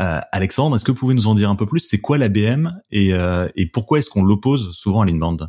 Euh, 0.00 0.20
Alexandre, 0.32 0.76
est-ce 0.76 0.84
que 0.84 0.92
vous 0.92 0.98
pouvez 0.98 1.14
nous 1.14 1.26
en 1.26 1.34
dire 1.34 1.50
un 1.50 1.56
peu 1.56 1.66
plus? 1.66 1.80
C'est 1.80 2.00
quoi 2.00 2.16
l'ABM 2.16 2.80
et, 2.90 3.12
euh, 3.12 3.48
et 3.56 3.66
pourquoi 3.66 3.98
est-ce 3.98 4.08
qu'on 4.08 4.22
l'oppose 4.22 4.70
souvent 4.72 5.02
à 5.02 5.06
l'inbound? 5.06 5.48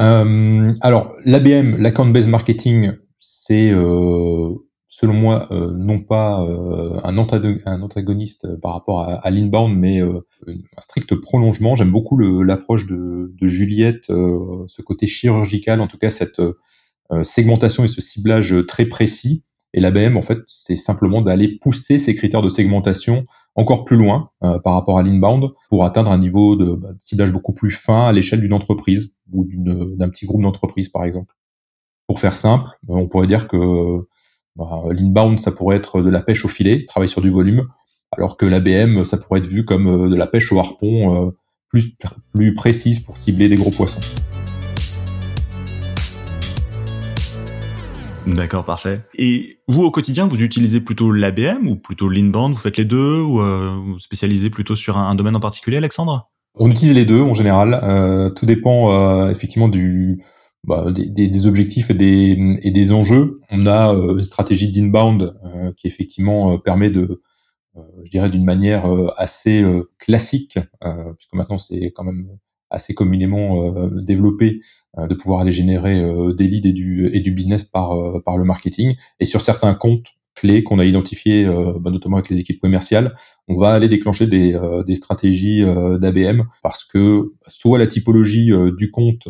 Euh, 0.00 0.72
Alors 0.80 1.14
l'ABM, 1.24 1.76
l'account-based 1.76 2.28
marketing, 2.28 2.92
c'est 3.18 3.70
euh, 3.70 4.54
selon 4.88 5.12
moi, 5.12 5.46
euh, 5.52 5.72
non 5.72 6.00
pas 6.00 6.42
euh, 6.42 6.98
un, 7.04 7.18
antagoniste 7.18 8.56
par 8.60 8.72
rapport 8.72 9.02
à, 9.02 9.30
l'inbound, 9.30 9.76
mais 9.76 10.00
euh, 10.00 10.20
un 10.46 10.80
strict 10.80 11.14
prolongement. 11.16 11.76
J'aime 11.76 11.92
beaucoup 11.92 12.18
l'approche 12.18 12.86
de, 12.86 13.30
Juliette, 13.42 14.06
ce 14.06 14.82
côté 14.82 15.06
chirurgical, 15.06 15.80
en 15.80 15.86
tout 15.86 15.98
cas 15.98 16.10
cette 16.10 16.42
segmentation 17.22 17.84
et 17.84 17.88
ce 17.88 18.00
ciblage 18.00 18.54
très 18.66 18.86
précis. 18.86 19.44
Et 19.74 19.80
l'ABM, 19.80 20.16
en 20.16 20.22
fait, 20.22 20.38
c'est 20.46 20.76
simplement 20.76 21.20
d'aller 21.20 21.58
pousser 21.58 21.98
ces 21.98 22.14
critères 22.14 22.42
de 22.42 22.48
segmentation 22.48 23.24
encore 23.54 23.84
plus 23.84 23.96
loin 23.96 24.30
par 24.40 24.74
rapport 24.74 24.98
à 24.98 25.02
l'inbound 25.02 25.50
pour 25.68 25.84
atteindre 25.84 26.10
un 26.10 26.18
niveau 26.18 26.56
de, 26.56 26.74
bah, 26.74 26.92
de 26.92 27.00
ciblage 27.00 27.32
beaucoup 27.32 27.52
plus 27.52 27.70
fin 27.70 28.06
à 28.06 28.12
l'échelle 28.12 28.40
d'une 28.40 28.52
entreprise 28.52 29.14
ou 29.32 29.46
d'un 29.46 30.08
petit 30.08 30.26
groupe 30.26 30.42
d'entreprises, 30.42 30.88
par 30.88 31.04
exemple. 31.04 31.34
Pour 32.06 32.20
faire 32.20 32.34
simple, 32.34 32.68
on 32.88 33.06
pourrait 33.06 33.26
dire 33.26 33.48
que 33.48 34.06
l'inbound, 34.58 35.38
ça 35.38 35.52
pourrait 35.52 35.76
être 35.76 36.02
de 36.02 36.10
la 36.10 36.20
pêche 36.20 36.44
au 36.44 36.48
filet, 36.48 36.84
travailler 36.86 37.10
sur 37.10 37.20
du 37.20 37.30
volume, 37.30 37.68
alors 38.16 38.36
que 38.36 38.46
l'ABM, 38.46 39.04
ça 39.04 39.18
pourrait 39.18 39.40
être 39.40 39.46
vu 39.46 39.64
comme 39.64 39.86
euh, 39.86 40.08
de 40.08 40.16
la 40.16 40.26
pêche 40.26 40.50
au 40.52 40.58
harpon, 40.58 41.26
euh, 41.26 41.30
plus, 41.68 41.94
plus 42.34 42.54
précise 42.54 43.00
pour 43.00 43.16
cibler 43.18 43.48
des 43.48 43.56
gros 43.56 43.70
poissons. 43.70 44.00
D'accord, 48.26 48.64
parfait. 48.64 49.00
Et 49.16 49.58
vous, 49.68 49.82
au 49.84 49.90
quotidien, 49.90 50.26
vous 50.26 50.42
utilisez 50.42 50.80
plutôt 50.80 51.12
l'ABM 51.12 51.66
ou 51.66 51.76
plutôt 51.76 52.08
l'inbound? 52.08 52.54
Vous 52.54 52.60
faites 52.60 52.76
les 52.76 52.84
deux 52.84 53.20
ou 53.20 53.40
euh, 53.40 53.74
vous 53.82 53.98
spécialisez 53.98 54.50
plutôt 54.50 54.76
sur 54.76 54.98
un, 54.98 55.14
domaine 55.14 55.36
en 55.36 55.40
particulier, 55.40 55.78
Alexandre? 55.78 56.30
On 56.54 56.70
utilise 56.70 56.94
les 56.94 57.06
deux 57.06 57.20
en 57.20 57.34
général. 57.34 58.32
tout 58.34 58.44
dépend 58.44 59.28
effectivement 59.28 59.68
du, 59.68 60.20
bah, 60.64 60.90
des, 60.90 61.28
des, 61.28 61.46
objectifs 61.46 61.90
et 61.90 61.94
des, 61.94 62.58
et 62.62 62.70
des 62.70 62.92
enjeux. 62.92 63.40
On 63.50 63.66
a 63.66 63.94
euh, 63.94 64.18
une 64.18 64.24
stratégie 64.24 64.70
d'inbound 64.72 65.34
euh, 65.44 65.72
qui 65.76 65.86
effectivement 65.86 66.52
euh, 66.52 66.58
permet 66.58 66.90
de, 66.90 67.22
je 68.04 68.10
dirais 68.10 68.28
d'une 68.28 68.44
manière 68.44 68.86
assez 69.16 69.64
classique, 70.00 70.58
puisque 71.16 71.32
maintenant 71.32 71.58
c'est 71.58 71.92
quand 71.94 72.02
même 72.02 72.26
assez 72.70 72.92
communément 72.92 73.70
développé, 73.92 74.62
de 74.96 75.14
pouvoir 75.14 75.42
aller 75.42 75.52
générer 75.52 76.02
des 76.34 76.48
leads 76.48 76.68
et 76.68 76.72
du, 76.72 77.08
et 77.12 77.20
du 77.20 77.30
business 77.30 77.62
par, 77.62 78.20
par 78.24 78.36
le 78.36 78.42
marketing. 78.42 78.96
Et 79.20 79.26
sur 79.26 79.42
certains 79.42 79.74
comptes 79.74 80.08
clés 80.34 80.64
qu'on 80.64 80.80
a 80.80 80.84
identifiés, 80.84 81.46
bah, 81.78 81.92
notamment 81.92 82.16
avec 82.16 82.30
les 82.30 82.40
équipes 82.40 82.60
commerciales, 82.60 83.14
on 83.46 83.56
va 83.56 83.70
aller 83.74 83.88
déclencher 83.88 84.26
des, 84.26 84.58
des 84.84 84.94
stratégies 84.96 85.60
d'ABM 85.64 86.48
parce 86.64 86.84
que 86.84 87.32
soit 87.46 87.78
la 87.78 87.86
typologie 87.86 88.50
du 88.76 88.90
compte 88.90 89.28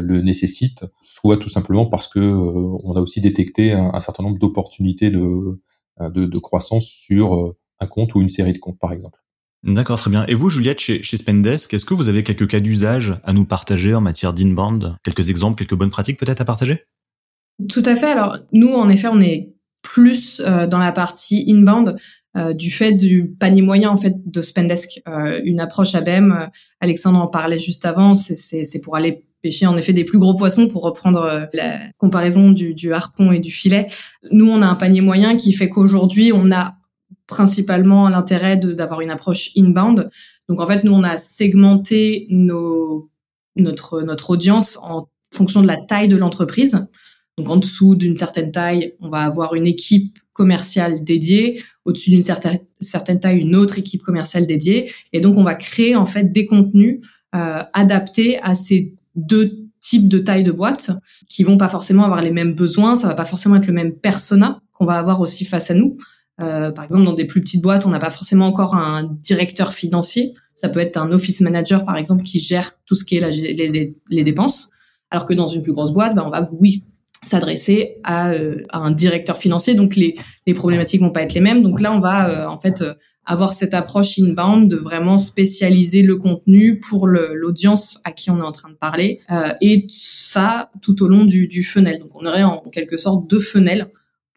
le 0.00 0.22
nécessite, 0.22 0.84
soit 1.02 1.36
tout 1.36 1.48
simplement 1.48 1.86
parce 1.86 2.08
que 2.08 2.18
euh, 2.18 2.78
on 2.84 2.96
a 2.96 3.00
aussi 3.00 3.20
détecté 3.20 3.72
un, 3.72 4.00
certain 4.00 4.22
nombre 4.22 4.38
d'opportunités 4.38 5.10
de, 5.10 5.60
euh, 6.00 6.10
de, 6.10 6.38
croissance 6.38 6.86
sur 6.86 7.54
un 7.80 7.86
compte 7.86 8.14
ou 8.14 8.20
une 8.20 8.28
série 8.28 8.52
de 8.52 8.58
comptes, 8.58 8.78
par 8.78 8.92
exemple. 8.92 9.20
D'accord, 9.62 9.98
très 9.98 10.10
bien. 10.10 10.26
Et 10.26 10.34
vous, 10.34 10.50
Juliette, 10.50 10.80
chez, 10.80 11.02
chez 11.02 11.16
Spendesk, 11.16 11.72
est-ce 11.72 11.84
que 11.84 11.94
vous 11.94 12.08
avez 12.08 12.22
quelques 12.22 12.48
cas 12.48 12.60
d'usage 12.60 13.18
à 13.24 13.32
nous 13.32 13.46
partager 13.46 13.94
en 13.94 14.00
matière 14.00 14.34
d'inbound? 14.34 14.96
Quelques 15.02 15.30
exemples, 15.30 15.56
quelques 15.56 15.78
bonnes 15.78 15.90
pratiques 15.90 16.18
peut-être 16.18 16.40
à 16.40 16.44
partager? 16.44 16.84
Tout 17.68 17.82
à 17.86 17.96
fait. 17.96 18.10
Alors, 18.10 18.38
nous, 18.52 18.72
en 18.72 18.88
effet, 18.88 19.08
on 19.08 19.20
est 19.20 19.54
plus 19.82 20.40
dans 20.40 20.78
la 20.78 20.92
partie 20.92 21.44
inbound. 21.48 21.96
du 22.54 22.70
fait 22.70 22.92
du 22.92 23.30
panier 23.38 23.62
moyen 23.62 23.90
en 23.90 23.96
fait 23.96 24.14
de 24.26 24.42
Spendesk, 24.42 25.02
une 25.44 25.60
approche 25.60 25.94
ABM. 25.94 26.50
Alexandre 26.80 27.20
en 27.20 27.28
parlait 27.28 27.58
juste 27.58 27.84
avant, 27.84 28.14
c'est 28.14 28.80
pour 28.82 28.96
aller 28.96 29.24
pêcher 29.44 29.66
en 29.66 29.76
effet 29.76 29.92
des 29.92 30.04
plus 30.04 30.18
gros 30.18 30.34
poissons 30.34 30.66
pour 30.68 30.82
reprendre 30.82 31.22
euh, 31.22 31.44
la 31.52 31.78
comparaison 31.98 32.50
du, 32.50 32.72
du 32.72 32.94
harpon 32.94 33.30
et 33.30 33.40
du 33.40 33.50
filet. 33.50 33.86
Nous, 34.30 34.48
on 34.50 34.62
a 34.62 34.66
un 34.66 34.74
panier 34.74 35.02
moyen 35.02 35.36
qui 35.36 35.52
fait 35.52 35.68
qu'aujourd'hui, 35.68 36.32
on 36.34 36.50
a 36.50 36.76
principalement 37.26 38.08
l'intérêt 38.08 38.56
d'avoir 38.56 39.02
une 39.02 39.10
approche 39.10 39.50
inbound. 39.54 40.08
Donc 40.48 40.60
en 40.60 40.66
fait, 40.66 40.82
nous, 40.82 40.92
on 40.92 41.02
a 41.02 41.18
segmenté 41.18 42.26
nos, 42.30 43.10
notre, 43.56 44.00
notre 44.00 44.30
audience 44.30 44.78
en 44.82 45.08
fonction 45.32 45.60
de 45.60 45.66
la 45.66 45.76
taille 45.76 46.08
de 46.08 46.16
l'entreprise. 46.16 46.86
Donc 47.36 47.50
en 47.50 47.56
dessous 47.56 47.96
d'une 47.96 48.16
certaine 48.16 48.50
taille, 48.50 48.94
on 49.00 49.10
va 49.10 49.18
avoir 49.18 49.54
une 49.54 49.66
équipe 49.66 50.18
commerciale 50.32 51.04
dédiée, 51.04 51.62
au-dessus 51.84 52.10
d'une 52.10 52.22
certaine, 52.22 52.60
certaine 52.80 53.20
taille, 53.20 53.40
une 53.40 53.56
autre 53.56 53.78
équipe 53.78 54.02
commerciale 54.02 54.46
dédiée. 54.46 54.90
Et 55.12 55.20
donc 55.20 55.36
on 55.36 55.44
va 55.44 55.54
créer 55.54 55.96
en 55.96 56.06
fait 56.06 56.32
des 56.32 56.46
contenus 56.46 57.00
euh, 57.34 57.62
adaptés 57.72 58.38
à 58.40 58.54
ces 58.54 58.94
deux 59.14 59.68
types 59.80 60.08
de 60.08 60.18
taille 60.18 60.44
de 60.44 60.52
boîte 60.52 60.90
qui 61.28 61.44
vont 61.44 61.58
pas 61.58 61.68
forcément 61.68 62.04
avoir 62.04 62.22
les 62.22 62.30
mêmes 62.30 62.54
besoins, 62.54 62.96
ça 62.96 63.06
va 63.06 63.14
pas 63.14 63.24
forcément 63.24 63.56
être 63.56 63.66
le 63.66 63.72
même 63.72 63.92
persona 63.92 64.60
qu'on 64.72 64.86
va 64.86 64.94
avoir 64.94 65.20
aussi 65.20 65.44
face 65.44 65.70
à 65.70 65.74
nous. 65.74 65.96
Euh, 66.40 66.72
par 66.72 66.84
exemple, 66.84 67.04
dans 67.04 67.12
des 67.12 67.26
plus 67.26 67.40
petites 67.40 67.62
boîtes, 67.62 67.86
on 67.86 67.90
n'a 67.90 67.98
pas 67.98 68.10
forcément 68.10 68.46
encore 68.46 68.74
un 68.74 69.04
directeur 69.04 69.72
financier. 69.72 70.32
Ça 70.54 70.68
peut 70.68 70.80
être 70.80 70.96
un 70.96 71.12
office 71.12 71.40
manager, 71.40 71.84
par 71.84 71.96
exemple, 71.96 72.24
qui 72.24 72.38
gère 72.40 72.72
tout 72.86 72.94
ce 72.94 73.04
qui 73.04 73.16
est 73.16 73.94
les, 74.08 74.24
dépenses. 74.24 74.70
Alors 75.10 75.26
que 75.26 75.34
dans 75.34 75.46
une 75.46 75.62
plus 75.62 75.72
grosse 75.72 75.92
boîte, 75.92 76.14
ben, 76.14 76.24
on 76.26 76.30
va, 76.30 76.48
oui, 76.52 76.84
s'adresser 77.22 77.98
à, 78.04 78.30
euh, 78.30 78.62
à, 78.70 78.78
un 78.78 78.90
directeur 78.90 79.36
financier. 79.38 79.74
Donc, 79.74 79.96
les, 79.96 80.16
les 80.46 80.54
problématiques 80.54 81.00
vont 81.00 81.10
pas 81.10 81.22
être 81.22 81.34
les 81.34 81.40
mêmes. 81.40 81.62
Donc 81.62 81.80
là, 81.80 81.92
on 81.92 82.00
va, 82.00 82.28
euh, 82.28 82.46
en 82.46 82.58
fait, 82.58 82.82
euh, 82.82 82.94
avoir 83.26 83.52
cette 83.52 83.74
approche 83.74 84.18
inbound 84.18 84.70
de 84.70 84.76
vraiment 84.76 85.18
spécialiser 85.18 86.02
le 86.02 86.16
contenu 86.16 86.78
pour 86.78 87.06
l'audience 87.06 87.98
à 88.04 88.12
qui 88.12 88.30
on 88.30 88.38
est 88.38 88.46
en 88.46 88.52
train 88.52 88.70
de 88.70 88.74
parler 88.74 89.20
euh, 89.30 89.52
et 89.60 89.86
ça 89.88 90.70
tout 90.82 91.02
au 91.02 91.08
long 91.08 91.24
du, 91.24 91.46
du 91.46 91.62
funnel. 91.62 92.00
Donc 92.00 92.10
on 92.14 92.26
aurait 92.26 92.42
en, 92.42 92.58
quelque 92.72 92.96
sorte 92.96 93.28
deux 93.28 93.40
funnels 93.40 93.90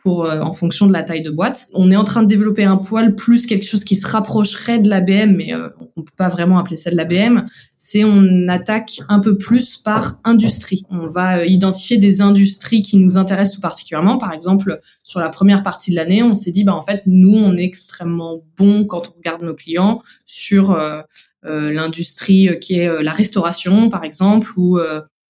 pour 0.07 0.23
euh, 0.23 0.39
en 0.39 0.53
fonction 0.53 0.87
de 0.87 0.93
la 0.93 1.03
taille 1.03 1.21
de 1.21 1.29
boîte. 1.29 1.67
On 1.73 1.91
est 1.91 1.97
en 1.97 2.05
train 2.05 2.23
de 2.23 2.29
développer 2.29 2.63
un 2.63 2.77
poil 2.77 3.13
plus 3.13 3.45
quelque 3.45 3.65
chose 3.65 3.83
qui 3.83 3.97
se 3.97 4.07
rapprocherait 4.07 4.79
de 4.79 4.87
l'ABM, 4.87 5.35
mais 5.35 5.53
euh, 5.53 5.67
on 5.97 6.01
peut 6.01 6.13
pas 6.15 6.29
vraiment 6.29 6.59
appeler 6.59 6.77
ça 6.77 6.89
de 6.89 6.95
l'ABM. 6.95 7.45
C'est 7.75 8.05
on 8.05 8.47
attaque 8.47 9.01
un 9.09 9.19
peu 9.19 9.37
plus 9.37 9.75
par 9.75 10.17
industrie. 10.23 10.85
On 10.89 11.07
va 11.07 11.39
euh, 11.39 11.45
identifier 11.45 11.97
des 11.97 12.21
industries 12.21 12.83
qui 12.83 12.95
nous 12.95 13.17
intéressent 13.17 13.55
tout 13.55 13.61
particulièrement. 13.61 14.17
Par 14.17 14.31
exemple, 14.31 14.79
sur 15.03 15.19
la 15.19 15.27
première 15.27 15.61
partie 15.61 15.91
de 15.91 15.97
l'année, 15.97 16.23
on 16.23 16.35
s'est 16.35 16.51
dit 16.51 16.63
bah 16.63 16.73
en 16.73 16.83
fait 16.83 17.03
nous 17.05 17.35
on 17.35 17.57
est 17.57 17.65
extrêmement 17.65 18.45
bon 18.55 18.85
quand 18.85 19.09
on 19.09 19.17
regarde 19.17 19.41
nos 19.41 19.55
clients 19.55 19.97
sur 20.25 20.71
euh, 20.71 21.01
l'industrie 21.43 22.47
qui 22.61 22.79
est 22.79 23.03
la 23.03 23.11
restauration 23.11 23.89
par 23.89 24.05
exemple 24.05 24.47
ou 24.55 24.79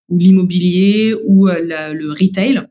ou 0.09 0.17
l'immobilier 0.19 1.15
ou 1.25 1.47
le 1.47 2.11
retail. 2.11 2.67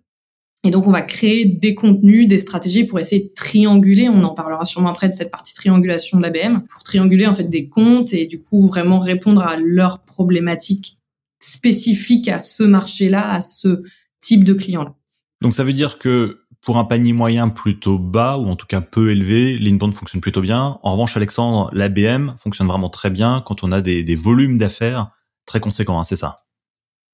Et 0.66 0.70
donc, 0.70 0.88
on 0.88 0.90
va 0.90 1.02
créer 1.02 1.44
des 1.44 1.76
contenus, 1.76 2.26
des 2.26 2.38
stratégies 2.38 2.84
pour 2.84 2.98
essayer 2.98 3.22
de 3.22 3.32
trianguler. 3.34 4.08
On 4.08 4.24
en 4.24 4.34
parlera 4.34 4.64
sûrement 4.64 4.88
après 4.88 5.08
de 5.08 5.14
cette 5.14 5.30
partie 5.30 5.54
triangulation 5.54 6.18
de 6.18 6.22
l'ABM 6.22 6.62
pour 6.68 6.82
trianguler 6.82 7.26
en 7.28 7.34
fait 7.34 7.44
des 7.44 7.68
comptes 7.68 8.12
et 8.12 8.26
du 8.26 8.40
coup 8.40 8.66
vraiment 8.66 8.98
répondre 8.98 9.42
à 9.42 9.56
leurs 9.56 10.00
problématiques 10.00 10.98
spécifiques 11.38 12.28
à 12.28 12.38
ce 12.38 12.64
marché-là, 12.64 13.30
à 13.32 13.42
ce 13.42 13.84
type 14.20 14.42
de 14.42 14.54
client-là. 14.54 14.94
Donc, 15.40 15.54
ça 15.54 15.62
veut 15.62 15.72
dire 15.72 15.98
que 15.98 16.40
pour 16.62 16.78
un 16.78 16.84
panier 16.84 17.12
moyen 17.12 17.48
plutôt 17.48 18.00
bas 18.00 18.36
ou 18.36 18.46
en 18.46 18.56
tout 18.56 18.66
cas 18.66 18.80
peu 18.80 19.12
élevé, 19.12 19.56
l'inbound 19.58 19.94
fonctionne 19.94 20.20
plutôt 20.20 20.40
bien. 20.40 20.80
En 20.82 20.92
revanche, 20.92 21.16
Alexandre, 21.16 21.70
l'ABM 21.72 22.34
fonctionne 22.38 22.66
vraiment 22.66 22.88
très 22.88 23.10
bien 23.10 23.40
quand 23.46 23.62
on 23.62 23.70
a 23.70 23.80
des, 23.80 24.02
des 24.02 24.16
volumes 24.16 24.58
d'affaires 24.58 25.12
très 25.46 25.60
conséquents, 25.60 26.00
hein, 26.00 26.04
c'est 26.04 26.16
ça? 26.16 26.40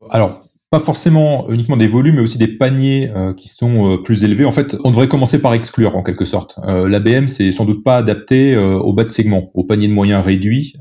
Alors, 0.09 0.43
pas 0.73 0.81
forcément 0.81 1.51
uniquement 1.51 1.77
des 1.77 1.87
volumes, 1.87 2.17
mais 2.17 2.23
aussi 2.23 2.39
des 2.39 2.49
paniers 2.49 3.11
euh, 3.11 3.35
qui 3.35 3.49
sont 3.49 3.93
euh, 3.93 3.97
plus 3.99 4.25
élevés. 4.25 4.47
En 4.47 4.53
fait, 4.53 4.75
on 4.85 4.91
devrait 4.91 5.07
commencer 5.07 5.39
par 5.39 5.53
exclure 5.53 5.97
en 5.97 6.03
quelque 6.03 6.25
sorte. 6.25 6.59
Euh, 6.67 6.89
L'ABM, 6.89 7.29
c'est 7.29 7.53
sans 7.53 7.67
doute 7.67 7.85
pas 7.85 7.99
adapté 7.99 8.55
euh, 8.55 8.79
au 8.79 8.95
bas 8.95 9.05
de 9.05 9.11
segment, 9.11 9.51
au 9.53 9.65
panier 9.65 9.87
de 9.87 9.93
moyens 9.93 10.25
réduit. 10.25 10.75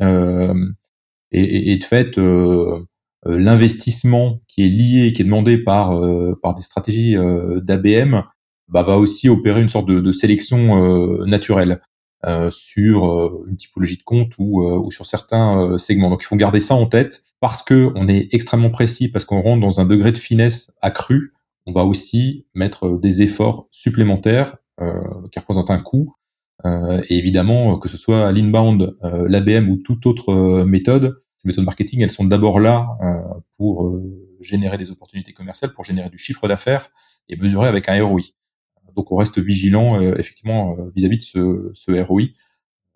Et, 1.34 1.78
de 1.78 1.84
fait, 1.84 2.18
l'investissement 3.26 4.40
qui 4.48 4.64
est 4.64 4.70
lié, 4.70 5.14
qui 5.14 5.22
est 5.22 5.26
demandé 5.26 5.58
par 5.58 5.98
par 6.42 6.56
des 6.56 6.62
stratégies 6.62 7.16
d'ABM 7.64 8.24
bah, 8.68 8.84
va 8.84 8.98
aussi 8.98 9.30
opérer 9.30 9.62
une 9.62 9.70
sorte 9.70 9.88
de 9.88 10.12
sélection 10.12 11.26
naturelle. 11.26 11.80
Sur 12.52 13.46
une 13.48 13.58
typologie 13.58 13.98
de 13.98 14.04
compte 14.04 14.34
ou, 14.38 14.64
ou 14.64 14.92
sur 14.92 15.06
certains 15.06 15.78
segments. 15.78 16.10
Donc 16.10 16.22
il 16.24 16.28
faut 16.28 16.36
garder 16.36 16.62
ça 16.62 16.76
en 16.76 16.86
tête 16.86 17.24
parce 17.40 17.64
que 17.64 17.92
on 17.96 18.08
est 18.08 18.30
extrêmement 18.32 18.70
précis, 18.70 19.10
parce 19.10 19.26
qu'on 19.26 19.42
rentre 19.42 19.62
dans 19.62 19.80
un 19.80 19.86
degré 19.86 20.12
de 20.12 20.18
finesse 20.18 20.72
accru. 20.82 21.34
On 21.66 21.72
va 21.72 21.84
aussi 21.84 22.46
mettre 22.54 23.00
des 23.00 23.22
efforts 23.22 23.68
supplémentaires 23.72 24.58
qui 25.32 25.40
représentent 25.40 25.72
un 25.72 25.80
coût 25.80 26.16
euh, 26.66 27.02
et 27.10 27.18
évidemment, 27.18 27.80
que 27.80 27.90
ce 27.90 27.98
soit 27.98 28.32
l'inbound, 28.32 28.96
euh, 29.04 29.28
l'ABM 29.28 29.70
ou 29.70 29.78
toute 29.78 30.06
autre 30.06 30.30
euh, 30.32 30.66
méthode, 30.66 31.24
ces 31.38 31.48
méthodes 31.48 31.66
marketing, 31.66 32.02
elles 32.02 32.12
sont 32.12 32.26
d'abord 32.26 32.60
là 32.60 32.88
pour 33.58 34.00
générer 34.42 34.78
des 34.78 34.92
opportunités 34.92 35.34
commerciales, 35.34 35.74
pour 35.74 35.86
générer 35.86 36.10
du 36.10 36.20
chiffre 36.20 36.48
d'affaires 36.48 36.92
et 37.30 37.36
mesurer 37.36 37.68
avec 37.68 37.90
un 37.90 38.04
ROI. 38.04 38.22
Donc 38.96 39.12
on 39.12 39.16
reste 39.16 39.40
vigilant 39.40 40.02
effectivement 40.02 40.78
vis-à-vis 40.96 41.20
de 41.20 41.24
ce, 41.24 41.72
ce 41.74 41.92
ROI. 42.02 42.24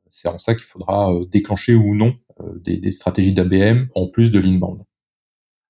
C'est 0.10 0.28
en 0.28 0.40
ça 0.40 0.56
qu'il 0.56 0.64
faudra 0.64 1.12
déclencher 1.32 1.76
ou 1.76 1.96
non 1.96 2.16
des, 2.64 2.78
des 2.78 2.92
stratégies 2.92 3.34
d'ABM 3.34 3.88
en 3.96 4.08
plus 4.10 4.32
de 4.32 4.40
l'inbound. 4.40 4.84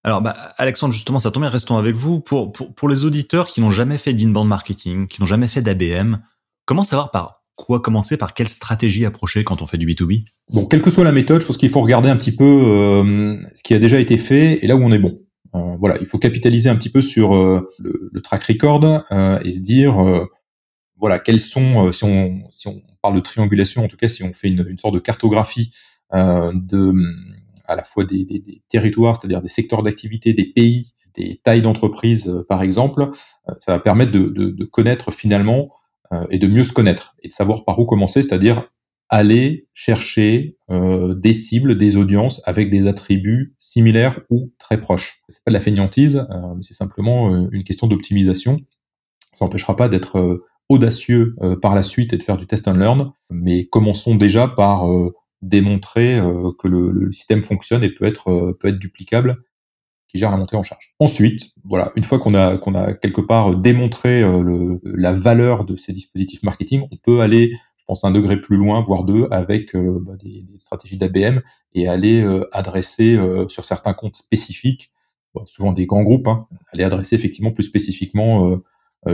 Alors, 0.06 0.22
bah, 0.22 0.36
Alexandre, 0.58 0.94
justement, 0.94 1.20
ça 1.20 1.32
tombe 1.32 1.42
bien, 1.42 1.50
restons 1.50 1.78
avec 1.78 1.96
vous. 1.96 2.20
Pour, 2.20 2.52
pour, 2.52 2.76
pour 2.76 2.88
les 2.88 3.06
auditeurs 3.06 3.48
qui 3.48 3.60
n'ont 3.60 3.72
jamais 3.72 3.98
fait 3.98 4.14
d'inbound 4.14 4.48
marketing, 4.48 5.08
qui 5.08 5.20
n'ont 5.20 5.26
jamais 5.26 5.48
fait 5.48 5.64
d'ABM, 5.64 6.18
comment 6.66 6.84
savoir 6.84 7.10
par 7.10 7.42
quoi 7.56 7.80
commencer 7.80 8.16
par 8.16 8.36
quelle 8.36 8.48
stratégie 8.48 9.04
approcher 9.04 9.44
quand 9.44 9.64
on 9.64 9.66
fait 9.66 9.80
du 9.80 9.88
B2B 9.88 10.26
Bon, 10.54 10.68
quelle 10.68 10.84
que 10.84 10.92
soit 10.92 11.04
la 11.04 11.12
méthode, 11.12 11.42
je 11.42 11.48
pense 11.48 11.58
qu'il 11.58 11.72
faut 11.72 11.82
regarder 11.82 12.10
un 12.10 12.18
petit 12.18 12.36
peu 12.36 12.44
euh, 12.44 13.36
ce 13.56 13.64
qui 13.64 13.74
a 13.74 13.80
déjà 13.80 14.00
été 14.00 14.20
fait 14.20 14.64
et 14.64 14.68
là 14.68 14.76
où 14.76 14.84
on 14.84 14.92
est 14.92 15.00
bon. 15.00 15.18
Euh, 15.56 15.76
voilà, 15.80 15.98
il 16.02 16.08
faut 16.08 16.18
capitaliser 16.18 16.70
un 16.70 16.76
petit 16.76 16.90
peu 16.90 17.02
sur 17.02 17.36
euh, 17.36 17.70
le, 17.80 18.22
track 18.22 18.44
record 18.44 18.84
et 19.44 19.52
se 19.52 19.60
dire, 19.60 19.96
voilà, 20.98 21.20
quels 21.20 21.40
sont, 21.40 21.92
si 21.92 22.04
on 22.04 22.44
si 22.52 22.68
on 22.68 22.82
parle 23.02 23.16
de 23.16 23.22
triangulation, 23.22 23.84
en 23.84 23.88
tout 23.88 23.98
cas, 23.98 24.10
si 24.10 24.24
on 24.24 24.34
fait 24.34 24.50
une, 24.50 24.78
sorte 24.78 24.94
de 24.94 25.00
cartographie 25.00 25.72
de 26.14 26.94
à 27.68 27.76
la 27.76 27.84
fois 27.84 28.06
des, 28.06 28.62
territoires, 28.70 29.20
c'est-à-dire 29.20 29.42
des 29.42 29.50
secteurs 29.50 29.84
d'activité, 29.84 30.34
des 30.34 30.46
pays, 30.46 30.94
des 31.16 31.40
tailles 31.44 31.62
d'entreprise, 31.62 32.44
par 32.50 32.62
exemple, 32.62 33.12
ça 33.60 33.74
va 33.74 33.80
permettre 33.80 34.12
de, 34.12 34.66
connaître 34.66 35.12
finalement 35.12 35.72
euh, 36.12 36.28
et 36.30 36.38
de 36.38 36.48
mieux 36.48 36.64
se 36.64 36.74
connaître 36.74 37.16
et 37.24 37.30
de 37.30 37.34
savoir 37.34 37.66
par 37.66 37.80
où 37.80 37.86
commencer, 37.86 38.22
c'est-à-dire 38.22 38.64
aller 39.10 39.68
chercher 39.74 40.58
euh, 40.70 41.14
des 41.14 41.34
cibles, 41.34 41.78
des 41.78 41.98
audiences 41.98 42.42
avec 42.46 42.72
des 42.72 42.88
attributs 42.88 43.56
similaires 43.58 44.22
ou 44.30 44.52
très 44.58 44.80
proches. 44.80 45.22
C'est 45.30 45.44
pas 45.44 45.52
de 45.52 45.54
la 45.54 45.62
fainéantise, 45.62 46.28
euh, 46.30 46.56
mais 46.56 46.64
c'est 46.64 46.74
simplement 46.74 47.34
euh, 47.34 47.48
une 47.52 47.64
question 47.64 47.88
d'optimisation. 47.88 48.62
Ça 49.34 49.46
n'empêchera 49.46 49.76
pas 49.76 49.90
d'être 49.90 50.46
audacieux 50.70 51.36
par 51.62 51.76
la 51.76 51.84
suite 51.84 52.14
et 52.14 52.18
de 52.18 52.24
faire 52.24 52.38
du 52.38 52.48
test 52.48 52.70
and 52.70 52.78
learn, 52.78 53.12
mais 53.30 53.66
commençons 53.66 54.16
déjà 54.16 54.48
par 54.48 54.86
démontrer 55.42 56.22
que 56.58 56.70
le, 56.70 56.90
le, 56.90 57.12
système 57.12 57.44
fonctionne 57.44 57.84
et 57.84 57.90
peut 57.90 58.06
être 58.06 58.56
peut 58.58 58.70
être 58.70 58.80
duplicable 58.80 59.44
gère 60.18 60.32
la 60.32 60.38
montée 60.38 60.56
en 60.56 60.64
charge. 60.64 60.94
Ensuite, 61.00 61.52
voilà, 61.64 61.92
une 61.96 62.04
fois 62.04 62.20
qu'on 62.20 62.34
a 62.34 62.58
qu'on 62.58 62.76
a 62.76 62.94
quelque 62.94 63.22
part 63.22 63.56
démontré 63.56 64.22
euh, 64.22 64.42
le, 64.42 64.82
la 64.84 65.14
valeur 65.14 65.66
de 65.66 65.76
ces 65.76 65.94
dispositifs 65.94 66.44
marketing, 66.44 66.88
on 66.92 66.98
peut 66.98 67.22
aller, 67.22 67.54
pense, 67.86 68.04
un 68.04 68.12
degré 68.12 68.40
plus 68.40 68.58
loin, 68.58 68.82
voire 68.82 69.04
deux, 69.04 69.28
avec 69.32 69.76
euh, 69.76 70.00
bah, 70.02 70.16
des, 70.16 70.42
des, 70.42 70.58
stratégies 70.58 70.98
d'ABM 70.98 71.42
et 71.74 71.88
aller 71.88 72.22
euh, 72.22 72.48
adresser 72.52 73.18
sur 73.50 73.66
certains 73.66 73.94
comptes 73.94 74.16
spécifiques, 74.16 74.92
souvent 75.46 75.74
des 75.74 75.86
grands 75.86 76.04
groupes, 76.04 76.28
hein, 76.28 76.46
aller 76.72 76.84
adresser 76.84 77.16
effectivement 77.16 77.52
plus 77.52 77.64
spécifiquement 77.64 78.60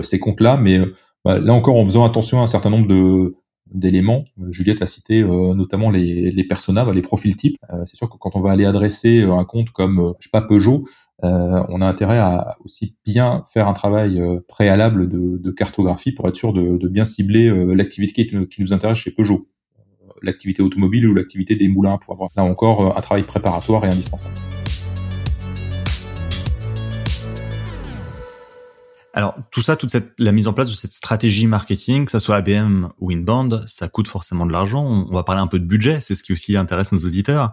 ces 0.04 0.20
comptes-là, 0.20 0.58
mais 0.58 0.80
bah, 1.26 1.40
là 1.40 1.54
encore 1.54 1.76
en 1.76 1.86
faisant 1.86 2.06
attention 2.06 2.40
à 2.40 2.44
un 2.44 2.48
certain 2.48 2.70
nombre 2.70 2.88
de 2.88 3.36
d'éléments. 3.74 4.26
Juliette 4.50 4.82
a 4.82 4.86
cité 4.86 5.24
notamment 5.24 5.90
les, 5.90 6.30
les 6.32 6.44
personas, 6.44 6.86
bah, 6.86 6.94
les 6.94 7.02
profils 7.02 7.36
types. 7.36 7.58
c'est 7.86 7.96
sûr 7.96 8.10
que 8.10 8.18
quand 8.18 8.36
on 8.36 8.42
va 8.42 8.52
aller 8.52 8.66
adresser 8.66 9.24
un 9.24 9.46
compte 9.46 9.72
comme 9.72 10.14
je 10.20 10.26
sais 10.26 10.32
pas 10.32 10.42
Peugeot, 10.42 10.86
euh, 11.24 11.64
on 11.70 11.82
a 11.82 11.86
intérêt 11.86 12.18
à 12.18 12.58
aussi 12.66 12.96
bien 13.06 13.46
faire 13.54 13.68
un 13.68 13.74
travail 13.74 14.20
euh, 14.20 14.40
préalable 14.48 15.08
de, 15.08 15.38
de, 15.38 15.52
cartographie 15.52 16.12
pour 16.12 16.28
être 16.28 16.36
sûr 16.36 16.52
de, 16.52 16.78
de 16.78 16.88
bien 16.88 17.06
cibler 17.06 17.48
euh, 17.48 17.76
l'activité 17.76 18.28
qui, 18.28 18.48
qui, 18.48 18.62
nous 18.62 18.74
intéresse 18.74 18.98
chez 18.98 19.12
Peugeot, 19.12 19.48
l'activité 20.24 20.64
automobile 20.64 21.08
ou 21.08 21.14
l'activité 21.14 21.56
des 21.56 21.68
moulins, 21.68 22.00
pour 22.00 22.14
avoir 22.14 22.30
là 22.36 22.44
encore 22.44 22.98
un 22.98 23.02
travail 23.02 23.24
préparatoire 23.24 23.86
et 23.86 23.90
indispensable. 23.90 24.34
Alors 29.14 29.36
tout 29.52 29.62
ça, 29.62 29.76
toute 29.76 29.92
cette, 29.92 30.20
la 30.20 30.32
mise 30.32 30.48
en 30.48 30.54
place 30.54 30.70
de 30.70 30.76
cette 30.76 30.94
stratégie 30.94 31.46
marketing, 31.46 32.06
que 32.06 32.12
ça 32.12 32.20
soit 32.20 32.38
ABM 32.38 32.88
ou 33.00 33.12
inbound, 33.12 33.64
ça 33.68 33.90
coûte 33.90 34.08
forcément 34.08 34.46
de 34.48 34.52
l'argent. 34.52 34.84
On, 34.84 35.14
va 35.14 35.24
parler 35.24 35.42
un 35.42 35.48
peu 35.48 35.60
de 35.60 35.66
budget, 35.66 36.00
c'est 36.02 36.16
ce 36.16 36.24
qui 36.24 36.34
aussi 36.34 36.56
intéresse 36.56 36.92
nos 36.92 37.00
auditeurs. 37.00 37.52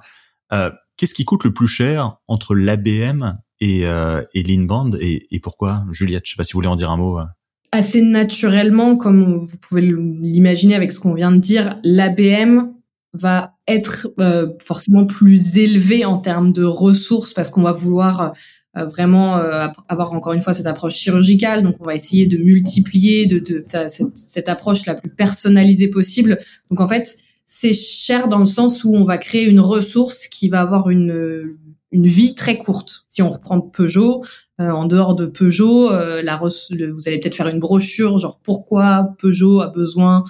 Euh, 0.53 0.71
Qu'est-ce 0.99 1.15
qui 1.15 1.25
coûte 1.25 1.45
le 1.45 1.55
plus 1.55 1.69
cher 1.69 2.17
entre 2.27 2.57
l'ABM 2.57 3.39
et, 3.61 3.87
euh, 3.87 4.23
et 4.35 4.41
et, 4.41 5.27
et 5.31 5.41
pourquoi 5.41 5.85
Juliette, 5.93 6.23
je 6.25 6.33
sais 6.33 6.37
pas 6.37 6.45
si 6.45 6.53
vous 6.53 6.59
voulez 6.59 6.69
en 6.69 6.77
dire 6.77 6.91
un 6.91 6.97
mot. 6.97 7.19
Euh. 7.19 7.25
Assez 7.73 8.01
naturellement, 8.01 8.97
comme 8.97 9.45
vous 9.45 9.59
pouvez 9.59 9.83
l'imaginer 9.83 10.75
avec 10.75 10.93
ce 10.93 11.01
qu'on 11.01 11.15
vient 11.15 11.33
de 11.33 11.39
dire, 11.39 11.79
l'ABM 11.85 12.73
va 13.13 13.55
être 13.67 14.09
euh, 14.21 14.49
forcément 14.63 15.07
plus 15.07 15.57
élevé 15.59 16.05
en 16.05 16.19
termes 16.19 16.53
de 16.53 16.65
ressources 16.65 17.35
parce 17.35 17.51
qu'on 17.51 17.63
va 17.63 17.73
vouloir 17.73 18.33
euh, 18.77 18.85
vraiment 18.87 19.37
euh, 19.39 19.67
avoir 19.89 20.13
encore 20.13 20.33
une 20.33 20.41
fois 20.41 20.53
cette 20.53 20.67
approche 20.67 20.95
chirurgicale. 20.95 21.63
Donc, 21.63 21.77
on 21.81 21.85
va 21.85 21.95
essayer 21.95 22.27
de 22.27 22.39
multiplier 22.39 23.27
de, 23.27 23.39
de, 23.39 23.65
cette, 23.67 24.17
cette, 24.17 24.49
approche 24.49 24.87
la 24.87 24.95
plus 24.95 25.11
personnalisée 25.11 25.89
possible. 25.89 26.39
Donc, 26.71 26.81
en 26.81 26.89
fait, 26.89 27.17
c'est 27.45 27.73
cher 27.73 28.29
dans 28.29 28.39
le 28.39 28.47
sens 28.47 28.85
où 28.85 28.95
on 28.95 29.05
va 29.05 29.19
créer 29.19 29.49
une 29.49 29.61
ressource 29.61 30.29
qui 30.29 30.49
va 30.49 30.61
avoir 30.61 30.91
une 30.91 31.57
une 31.91 32.07
vie 32.07 32.35
très 32.35 32.59
courte. 32.59 33.07
Si 33.09 33.23
on 33.23 33.31
reprend 33.31 33.61
Peugeot, 33.61 34.25
euh, 34.61 34.71
en 34.71 34.85
dehors 34.85 35.15
de 35.15 35.27
Peugeot, 35.27 35.91
la 35.91 36.37
vous 36.37 37.09
allez 37.09 37.19
peut-être 37.19 37.35
faire 37.35 37.49
une 37.49 37.61
brochure 37.61 38.19
genre 38.19 38.41
pourquoi 38.43 39.15
Peugeot 39.19 39.61
a 39.61 39.69
besoin 39.69 40.25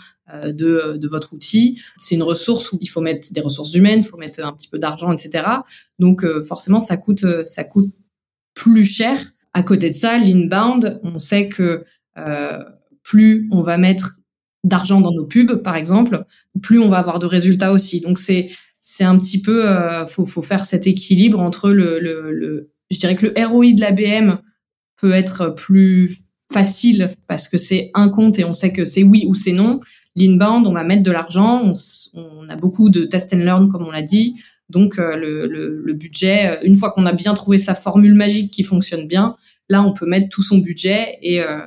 de, 0.45 0.99
de 0.99 1.09
votre 1.09 1.33
outil. 1.33 1.81
C'est 1.97 2.15
une 2.15 2.23
ressource 2.23 2.71
où 2.73 2.79
il 2.83 2.87
faut 2.87 3.01
mettre 3.01 3.33
des 3.33 3.41
ressources 3.41 3.75
humaines, 3.75 4.01
il 4.01 4.07
faut 4.07 4.19
mettre 4.19 4.45
un 4.45 4.53
petit 4.53 4.69
peu 4.69 4.79
d'argent, 4.79 5.11
etc. 5.11 5.49
Donc 5.99 6.25
forcément, 6.43 6.81
ça 6.81 6.99
coûte 6.99 7.25
ça 7.43 7.65
coûte 7.65 7.95
plus 8.55 8.85
cher. 8.85 9.19
À 9.55 9.63
côté 9.63 9.89
de 9.89 9.95
ça, 9.95 10.19
l'inbound, 10.19 11.01
on 11.03 11.19
sait 11.19 11.49
que 11.49 11.85
euh, 12.19 12.63
plus 13.03 13.49
on 13.53 13.63
va 13.63 13.79
mettre 13.79 14.19
d'argent 14.65 15.01
dans 15.01 15.13
nos 15.13 15.25
pubs, 15.25 15.63
par 15.63 15.77
exemple, 15.77 16.25
plus 16.61 16.79
on 16.79 16.89
va 16.89 16.99
avoir 16.99 17.19
de 17.19 17.27
résultats 17.27 17.73
aussi. 17.73 18.01
Donc 18.01 18.19
c'est 18.19 18.51
c'est 18.81 19.05
un 19.05 19.19
petit 19.19 19.41
peu 19.41 19.69
euh, 19.69 20.07
faut 20.07 20.25
faut 20.25 20.43
faire 20.43 20.65
cet 20.65 20.87
équilibre 20.87 21.41
entre 21.41 21.71
le, 21.71 21.99
le, 21.99 22.31
le 22.33 22.71
je 22.91 22.99
dirais 22.99 23.17
que 23.17 23.27
le 23.27 23.47
ROI 23.47 23.73
de 23.73 23.81
l'ABM 23.81 24.39
peut 24.97 25.13
être 25.13 25.51
plus 25.51 26.19
facile 26.53 27.11
parce 27.27 27.49
que 27.49 27.59
c'est 27.59 27.91
un 27.95 28.09
compte 28.09 28.39
et 28.39 28.45
on 28.45 28.53
sait 28.53 28.73
que 28.73 28.85
c'est 28.85 29.03
oui 29.03 29.25
ou 29.29 29.35
c'est 29.35 29.53
non. 29.53 29.79
L'inbound, 30.17 30.67
on 30.67 30.73
va 30.73 30.83
mettre 30.83 31.03
de 31.03 31.11
l'argent, 31.11 31.63
on, 31.63 31.73
on, 32.15 32.49
a 32.49 32.57
beaucoup 32.57 32.91
de 32.91 33.05
test 33.05 33.33
and 33.33 33.39
learn 33.39 33.69
comme 33.69 33.87
on 33.87 33.91
l'a 33.91 34.03
dit. 34.03 34.37
Donc 34.69 34.99
euh, 34.99 35.17
le, 35.17 35.47
le, 35.47 35.93
budget, 35.95 36.47
euh, 36.47 36.57
une 36.63 36.75
fois 36.75 36.91
qu'on 36.91 37.07
a 37.07 37.13
bien 37.13 37.35
trouvé 37.35 37.57
sa 37.57 37.75
formule 37.75 38.15
magique 38.15 38.53
qui 38.53 38.63
fonctionne 38.63 39.07
bien, 39.07 39.37
là 39.69 39.83
on 39.83 39.93
peut 39.93 40.07
mettre 40.07 40.29
tout 40.29 40.43
son 40.43 40.59
budget 40.59 41.15
et, 41.23 41.41
euh, 41.41 41.61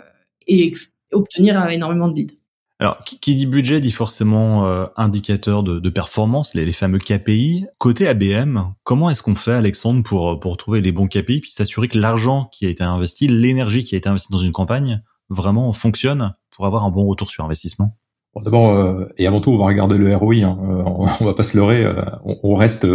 et 0.48 0.72
obtenir 1.12 1.68
énormément 1.70 2.10
de 2.10 2.16
leads. 2.16 2.36
Alors, 2.82 2.98
qui 3.04 3.36
dit 3.36 3.46
budget 3.46 3.80
dit 3.80 3.92
forcément 3.92 4.66
indicateur 4.98 5.62
de, 5.62 5.78
de 5.78 5.90
performance, 5.92 6.56
les, 6.56 6.66
les, 6.66 6.74
fameux 6.74 6.98
KPI. 6.98 7.68
Côté 7.78 8.08
ABM, 8.08 8.74
comment 8.84 9.12
est-ce 9.12 9.22
qu'on 9.22 9.36
fait, 9.36 9.54
Alexandre, 9.54 10.02
pour 10.02 10.40
pour 10.40 10.58
trouver 10.58 10.82
les 10.82 10.92
bons 10.92 11.06
KPI 11.06 11.42
puis 11.42 11.52
s'assurer 11.52 11.88
que 11.88 12.00
l'argent 12.00 12.50
qui 12.52 12.66
a 12.66 12.70
été 12.70 12.84
investi, 12.84 13.28
l'énergie 13.28 13.84
qui 13.84 13.94
a 13.94 14.00
été 14.00 14.10
investie 14.10 14.32
dans 14.32 14.40
une 14.40 14.52
campagne, 14.52 15.04
vraiment 15.30 15.72
fonctionne 15.74 16.34
pour 16.56 16.66
avoir 16.66 16.84
un 16.84 16.90
bon 16.90 17.06
retour 17.06 17.30
sur 17.30 17.46
investissement? 17.46 17.98
Bon, 18.34 18.42
D'abord 18.42 18.72
euh, 18.72 19.06
et 19.18 19.28
avant 19.28 19.42
tout, 19.42 19.52
on 19.52 19.58
va 19.58 19.66
regarder 19.66 19.98
le 19.98 20.16
ROI. 20.16 20.36
Hein. 20.44 20.58
Euh, 20.64 20.84
on, 21.20 21.26
va 21.26 21.34
pas 21.34 21.44
se 21.44 21.58
leurrer. 21.58 21.84
Euh, 21.84 22.02
on, 22.24 22.56
reste 22.56 22.88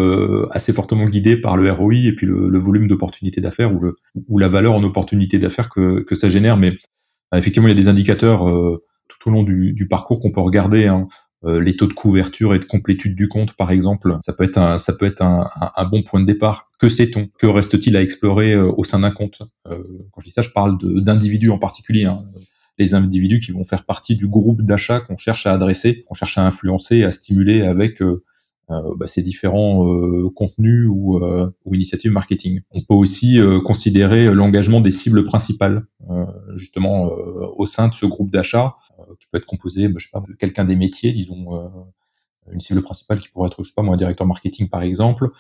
assez 0.51 0.73
fortement 0.73 1.07
guidé 1.07 1.37
par 1.37 1.57
le 1.57 1.71
ROI 1.71 1.95
et 2.07 2.13
puis 2.13 2.27
le, 2.27 2.59
volume 2.59 2.89
d'opportunités 2.89 3.41
d'affaires 3.41 3.73
ou, 3.73 3.81
ou 4.29 4.39
la 4.39 4.49
valeur 4.49 4.75
en 4.75 4.83
opportunités 4.83 5.39
d'affaires 5.39 5.69
que, 5.69 6.01
que 6.01 6.15
ça 6.15 6.29
génère. 6.29 6.57
Mais 6.57 6.73
effectivement, 7.35 7.69
il 7.69 7.73
y 7.73 7.79
a 7.79 7.81
des 7.81 7.89
indicateurs 7.89 8.47
tout 9.27 9.31
au 9.31 9.33
long 9.33 9.43
du, 9.43 9.89
parcours 9.89 10.21
qu'on 10.21 10.31
peut 10.31 10.41
regarder. 10.41 10.87
Hein. 10.87 11.09
les 11.43 11.77
taux 11.77 11.87
de 11.87 11.93
couverture 11.93 12.55
et 12.55 12.59
de 12.59 12.65
complétude 12.65 13.15
du 13.15 13.29
compte, 13.29 13.55
par 13.55 13.71
exemple, 13.71 14.17
ça 14.21 14.33
peut 14.33 14.45
être 14.45 14.59
un, 14.59 15.85
bon 15.91 16.03
point 16.03 16.21
de 16.21 16.27
départ. 16.27 16.71
Que 16.79 16.89
sait-on? 16.89 17.29
Que 17.39 17.47
reste-t-il 17.47 17.97
à 17.97 18.03
explorer 18.03 18.57
au 18.57 18.85
sein 18.85 19.01
d'un 19.01 19.11
compte? 19.11 19.43
Quand 19.65 20.21
je 20.21 20.25
dis 20.25 20.31
ça, 20.31 20.43
je 20.43 20.51
parle 20.51 20.79
d'individus 20.81 21.51
en 21.51 21.59
particulier. 21.59 22.05
Hein 22.05 22.19
les 22.79 22.95
individus 22.95 23.41
qui 23.41 23.53
vont 23.53 23.65
faire 23.65 23.85
partie 23.85 24.17
du 24.17 24.29
groupe 24.29 24.63
d'achat 24.63 25.01
qu'on 25.01 25.17
cherche 25.17 25.47
à 25.47 25.53
adresser, 25.53 26.05
qu'on 26.05 26.15
cherche 26.15 26.39
à 26.39 26.47
influencer, 26.47 27.05
à 27.05 27.11
stimuler 27.11 27.63
avec 27.63 28.03
euh, 28.03 28.23
bah, 28.69 29.07
ces 29.07 29.23
différents 29.23 29.87
contenus 30.35 30.87
ou, 30.91 31.21
initiatives 31.73 32.11
marketing. 32.11 32.61
On 32.73 32.83
peut 32.83 32.95
aussi 32.95 33.39
considérer 33.65 34.35
l'engagement 34.35 34.81
des 34.81 34.91
cibles 34.91 35.25
principales, 35.25 35.87
justement 36.57 37.05
au 37.05 37.65
sein 37.65 37.89
de 37.89 37.95
ce 37.95 38.07
groupe 38.07 38.31
d'achat, 38.31 38.75
être 39.37 39.47
composé, 39.47 39.89
bah, 39.89 39.97
je 39.99 40.07
sais 40.07 40.11
pas, 40.13 40.23
de 40.27 40.33
quelqu'un 40.35 40.65
des 40.65 40.77
métiers, 40.77 41.13
disons 41.13 41.71
une 42.53 42.61
cible 42.61 42.81
principale 42.83 43.21
qui 43.21 43.29
pourrait 43.29 43.49
être, 43.49 43.63
je 43.63 43.69
sais 43.69 43.75
pas 43.75 43.83
moi, 43.83 43.95
un 43.95 43.97
directeur 43.97 44.27
marketing 44.27 44.69
par 44.69 44.83
exemple. 44.83 45.31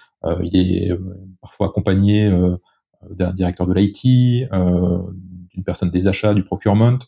il 0.42 0.56
est 0.56 0.90
parfois 1.40 1.68
accompagné 1.68 2.30
d'un 3.10 3.32
directeur 3.32 3.66
de 3.66 3.74
l'IT, 3.74 4.48
d'une 5.50 5.64
personne 5.64 5.90
des 5.90 6.08
achats, 6.08 6.34
du 6.34 6.42
procurement, 6.42 6.98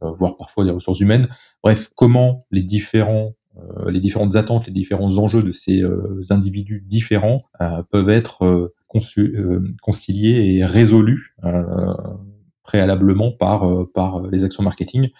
voire 0.00 0.36
parfois 0.36 0.64
des 0.64 0.70
ressources 0.70 1.00
humaines. 1.00 1.28
Bref, 1.64 1.90
comment 1.96 2.46
les 2.52 2.62
différents 2.62 3.34
euh, 3.56 3.90
les 3.90 4.00
différentes 4.00 4.36
attentes, 4.36 4.66
les 4.66 4.72
différents 4.72 5.16
enjeux 5.18 5.42
de 5.42 5.52
ces 5.52 5.82
euh, 5.82 6.20
individus 6.30 6.84
différents 6.86 7.40
euh, 7.60 7.82
peuvent 7.82 8.10
être 8.10 8.72
conciliés 8.86 10.56
et 10.56 10.64
résolus 10.64 11.36
préalablement 12.64 13.30
par 13.32 14.22
les 14.22 14.42
actions 14.42 14.64
marketing 14.64 15.10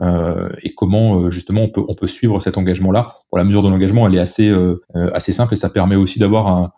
et 0.00 0.74
comment 0.76 1.28
justement 1.30 1.62
on 1.62 1.68
peut 1.68 1.82
on 1.88 1.94
peut 1.94 2.06
suivre 2.06 2.40
cet 2.40 2.56
engagement 2.56 2.92
là. 2.92 3.16
Pour 3.30 3.38
la 3.38 3.44
mesure 3.44 3.62
de 3.62 3.68
l'engagement, 3.68 4.06
elle 4.06 4.14
est 4.14 4.20
assez 4.20 4.52
assez 5.12 5.32
simple 5.32 5.54
et 5.54 5.56
ça 5.56 5.70
permet 5.70 5.96
aussi 5.96 6.18
d'avoir 6.20 6.72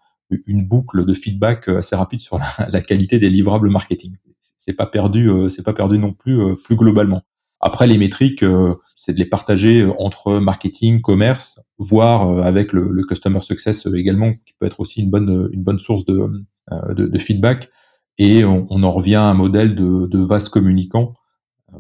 une 0.47 0.67
boucle 0.67 1.05
de 1.05 1.15
feedback 1.15 1.69
assez 1.69 1.95
rapide 1.95 2.21
sur 2.21 2.39
la, 2.69 2.81
qualité 2.81 3.19
des 3.19 3.29
livrables 3.29 3.71
marketing. 3.71 4.17
C'est 4.57 4.73
pas 4.73 4.87
perdu 4.87 5.31
c'est 5.51 5.63
pas 5.63 5.75
perdu 5.75 5.99
non 5.99 6.13
plus 6.13 6.57
plus 6.65 6.77
globalement. 6.77 7.21
Après, 7.61 7.87
les 7.87 7.99
métriques, 7.99 8.43
euh, 8.43 8.75
c'est 8.97 9.13
de 9.13 9.19
les 9.19 9.27
partager 9.27 9.83
euh, 9.83 9.93
entre 9.99 10.39
marketing, 10.39 11.03
commerce, 11.03 11.61
voire 11.79 12.29
euh, 12.29 12.43
avec 12.43 12.73
le, 12.73 12.91
le, 12.91 13.05
customer 13.05 13.43
success 13.43 13.87
également, 13.95 14.33
qui 14.33 14.55
peut 14.59 14.67
être 14.67 14.81
aussi 14.81 15.03
une 15.03 15.11
bonne, 15.11 15.51
une 15.53 15.63
bonne 15.63 15.79
source 15.79 16.07
de, 16.07 16.43
de, 16.71 17.07
de 17.07 17.19
feedback. 17.19 17.71
Et 18.17 18.45
on, 18.45 18.67
on, 18.71 18.83
en 18.83 18.91
revient 18.91 19.17
à 19.17 19.25
un 19.25 19.35
modèle 19.35 19.75
de, 19.75 20.07
de 20.07 20.19
vase 20.21 20.49
communicant, 20.49 21.15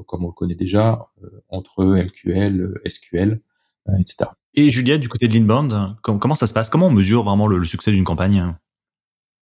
comme 0.06 0.24
on 0.24 0.28
le 0.28 0.32
connaît 0.32 0.54
déjà, 0.54 0.98
entre 1.48 1.84
MQL, 1.84 2.80
SQL, 2.88 3.40
etc. 3.98 4.30
Et 4.54 4.70
Juliette, 4.70 5.00
du 5.00 5.08
côté 5.08 5.28
de 5.28 5.34
l'inbound, 5.34 5.96
comment 6.02 6.34
ça 6.34 6.46
se 6.46 6.52
passe? 6.52 6.68
Comment 6.68 6.88
on 6.88 6.92
mesure 6.92 7.22
vraiment 7.24 7.46
le, 7.46 7.58
le 7.58 7.66
succès 7.66 7.92
d'une 7.92 8.04
campagne? 8.04 8.54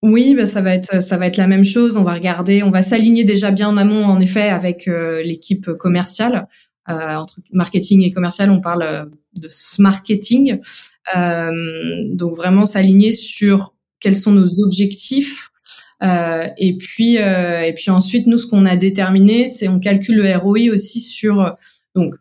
Oui, 0.02 0.36
bah 0.36 0.46
ça 0.46 0.60
va 0.60 0.74
être 0.74 1.02
ça 1.02 1.16
va 1.16 1.26
être 1.26 1.36
la 1.36 1.48
même 1.48 1.64
chose. 1.64 1.96
On 1.96 2.04
va 2.04 2.14
regarder, 2.14 2.62
on 2.62 2.70
va 2.70 2.82
s'aligner 2.82 3.24
déjà 3.24 3.50
bien 3.50 3.68
en 3.68 3.76
amont, 3.76 4.04
en 4.04 4.20
effet, 4.20 4.48
avec 4.48 4.86
euh, 4.86 5.22
l'équipe 5.22 5.72
commerciale. 5.72 6.46
Euh, 6.90 7.16
entre 7.16 7.40
marketing 7.52 8.02
et 8.02 8.10
commercial, 8.10 8.50
on 8.50 8.60
parle 8.60 8.82
euh, 8.82 9.04
de 9.34 9.48
marketing. 9.78 10.60
Euh, 11.16 11.50
donc 12.12 12.34
vraiment 12.34 12.64
s'aligner 12.64 13.12
sur 13.12 13.74
quels 14.00 14.16
sont 14.16 14.32
nos 14.32 14.60
objectifs. 14.60 15.47
Euh, 16.02 16.46
et 16.56 16.76
puis 16.76 17.16
et 17.16 17.72
puis 17.74 17.90
ensuite, 17.90 18.26
nous, 18.26 18.38
ce 18.38 18.46
qu'on 18.46 18.66
a 18.66 18.76
déterminé, 18.76 19.46
c'est 19.46 19.68
on 19.68 19.80
calcule 19.80 20.16
le 20.16 20.36
ROI 20.36 20.72
aussi 20.72 21.00
sur 21.00 21.56
donc 21.94 22.14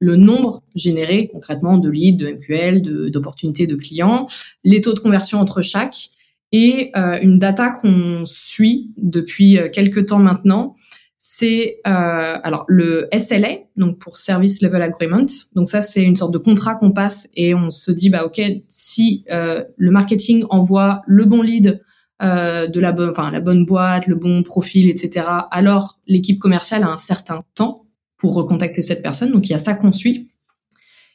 le 0.00 0.16
nombre 0.16 0.62
généré 0.74 1.28
concrètement 1.32 1.76
de 1.76 1.90
leads, 1.90 2.16
de 2.16 2.32
MQL, 2.32 3.10
d'opportunités 3.10 3.66
de, 3.66 3.74
de 3.74 3.80
clients, 3.80 4.28
les 4.64 4.80
taux 4.80 4.94
de 4.94 5.00
conversion 5.00 5.40
entre 5.40 5.60
chaque 5.60 6.10
et 6.52 6.90
euh, 6.96 7.18
une 7.20 7.38
data 7.38 7.70
qu'on 7.70 8.24
suit 8.24 8.90
depuis 8.96 9.58
euh, 9.58 9.68
quelques 9.68 10.06
temps 10.06 10.18
maintenant, 10.18 10.76
c'est 11.18 11.80
euh, 11.86 12.38
alors 12.42 12.64
le 12.68 13.08
SLA, 13.16 13.58
donc 13.76 13.98
pour 13.98 14.16
Service 14.16 14.62
Level 14.62 14.80
Agreement. 14.80 15.26
Donc 15.54 15.68
ça, 15.68 15.80
c'est 15.80 16.02
une 16.02 16.16
sorte 16.16 16.32
de 16.32 16.38
contrat 16.38 16.76
qu'on 16.76 16.92
passe 16.92 17.28
et 17.34 17.54
on 17.54 17.70
se 17.70 17.90
dit 17.90 18.08
bah 18.08 18.24
ok, 18.24 18.40
si 18.68 19.24
euh, 19.30 19.64
le 19.76 19.90
marketing 19.90 20.44
envoie 20.48 21.02
le 21.06 21.24
bon 21.24 21.42
lead 21.42 21.82
euh, 22.22 22.66
de 22.66 22.80
la 22.80 22.92
bonne, 22.92 23.10
enfin 23.10 23.30
la 23.30 23.40
bonne 23.40 23.64
boîte, 23.64 24.06
le 24.06 24.14
bon 24.14 24.42
profil, 24.42 24.88
etc. 24.88 25.26
Alors 25.50 25.98
l'équipe 26.06 26.38
commerciale 26.38 26.82
a 26.82 26.88
un 26.88 26.96
certain 26.96 27.44
temps 27.54 27.86
pour 28.16 28.34
recontacter 28.34 28.82
cette 28.82 29.02
personne. 29.02 29.32
Donc 29.32 29.48
il 29.48 29.52
y 29.52 29.54
a 29.54 29.58
ça 29.58 29.74
qu'on 29.74 29.92
suit. 29.92 30.30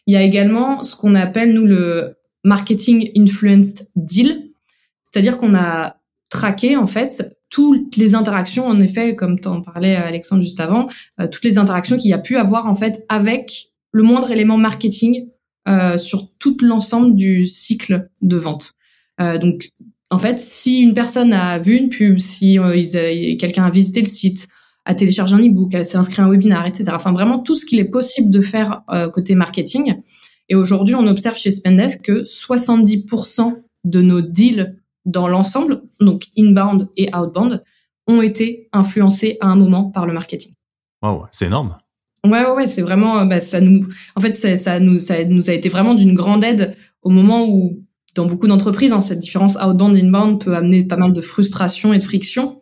Il 0.07 0.13
y 0.13 0.17
a 0.17 0.21
également 0.21 0.83
ce 0.83 0.95
qu'on 0.95 1.15
appelle 1.15 1.53
nous 1.53 1.65
le 1.65 2.15
marketing 2.43 3.11
influenced 3.17 3.89
deal. 3.95 4.51
C'est-à-dire 5.03 5.37
qu'on 5.37 5.55
a 5.55 5.97
traqué 6.29 6.75
en 6.75 6.87
fait 6.87 7.37
toutes 7.49 7.97
les 7.97 8.15
interactions, 8.15 8.65
en 8.65 8.79
effet, 8.79 9.15
comme 9.15 9.37
en 9.45 9.61
parlais 9.61 9.95
Alexandre 9.95 10.41
juste 10.41 10.59
avant, 10.59 10.89
euh, 11.21 11.27
toutes 11.27 11.43
les 11.43 11.59
interactions 11.59 11.97
qu'il 11.97 12.09
y 12.09 12.13
a 12.13 12.17
pu 12.17 12.35
avoir 12.35 12.65
en 12.65 12.73
fait 12.73 13.05
avec 13.09 13.69
le 13.91 14.01
moindre 14.01 14.31
élément 14.31 14.57
marketing 14.57 15.29
euh, 15.67 15.97
sur 15.97 16.31
tout 16.39 16.57
l'ensemble 16.61 17.15
du 17.15 17.45
cycle 17.45 18.09
de 18.21 18.35
vente. 18.35 18.73
Euh, 19.21 19.37
donc, 19.37 19.69
en 20.13 20.19
fait, 20.19 20.37
si 20.37 20.81
une 20.81 20.93
personne 20.93 21.33
a 21.33 21.57
vu 21.57 21.75
une 21.75 21.89
pub, 21.89 22.19
si 22.19 22.57
quelqu'un 23.39 23.65
a 23.65 23.69
visité 23.71 23.99
le 23.99 24.07
site, 24.07 24.47
a 24.85 24.93
téléchargé 24.93 25.35
un 25.35 25.39
e-book, 25.39 25.71
s'est 25.83 25.97
inscrit 25.97 26.21
à 26.21 26.25
un 26.25 26.29
webinaire, 26.29 26.65
etc. 26.67 26.91
Enfin, 26.93 27.11
vraiment 27.11 27.39
tout 27.39 27.55
ce 27.55 27.65
qu'il 27.65 27.79
est 27.79 27.85
possible 27.85 28.29
de 28.29 28.41
faire 28.41 28.83
côté 29.13 29.33
marketing. 29.33 30.01
Et 30.49 30.55
aujourd'hui, 30.55 30.93
on 30.93 31.07
observe 31.07 31.35
chez 31.35 31.49
Spendesk 31.51 32.03
que 32.03 32.21
70% 32.21 33.55
de 33.85 34.01
nos 34.01 34.21
deals 34.21 34.77
dans 35.05 35.27
l'ensemble, 35.27 35.81
donc 35.99 36.25
inbound 36.37 36.89
et 36.95 37.09
outbound, 37.15 37.63
ont 38.07 38.21
été 38.21 38.69
influencés 38.71 39.37
à 39.41 39.47
un 39.47 39.55
moment 39.55 39.89
par 39.89 40.05
le 40.05 40.13
marketing. 40.13 40.53
Wow, 41.01 41.25
c'est 41.31 41.45
énorme. 41.45 41.77
Ouais, 42.25 42.45
ouais, 42.45 42.51
ouais 42.51 42.67
c'est 42.67 42.81
vraiment, 42.81 43.25
bah, 43.25 43.39
ça 43.39 43.61
nous, 43.61 43.79
en 44.15 44.21
fait, 44.21 44.33
ça, 44.33 44.55
ça, 44.57 44.79
nous, 44.79 44.99
ça 44.99 45.25
nous 45.25 45.49
a 45.49 45.53
été 45.53 45.69
vraiment 45.69 45.95
d'une 45.95 46.13
grande 46.13 46.43
aide 46.43 46.75
au 47.01 47.09
moment 47.09 47.45
où, 47.47 47.83
dans 48.15 48.25
beaucoup 48.25 48.47
d'entreprises, 48.47 48.91
hein, 48.91 49.01
cette 49.01 49.19
différence 49.19 49.55
outbound-inbound 49.55 50.43
peut 50.43 50.55
amener 50.55 50.83
pas 50.83 50.97
mal 50.97 51.13
de 51.13 51.21
frustration 51.21 51.93
et 51.93 51.97
de 51.97 52.03
friction. 52.03 52.61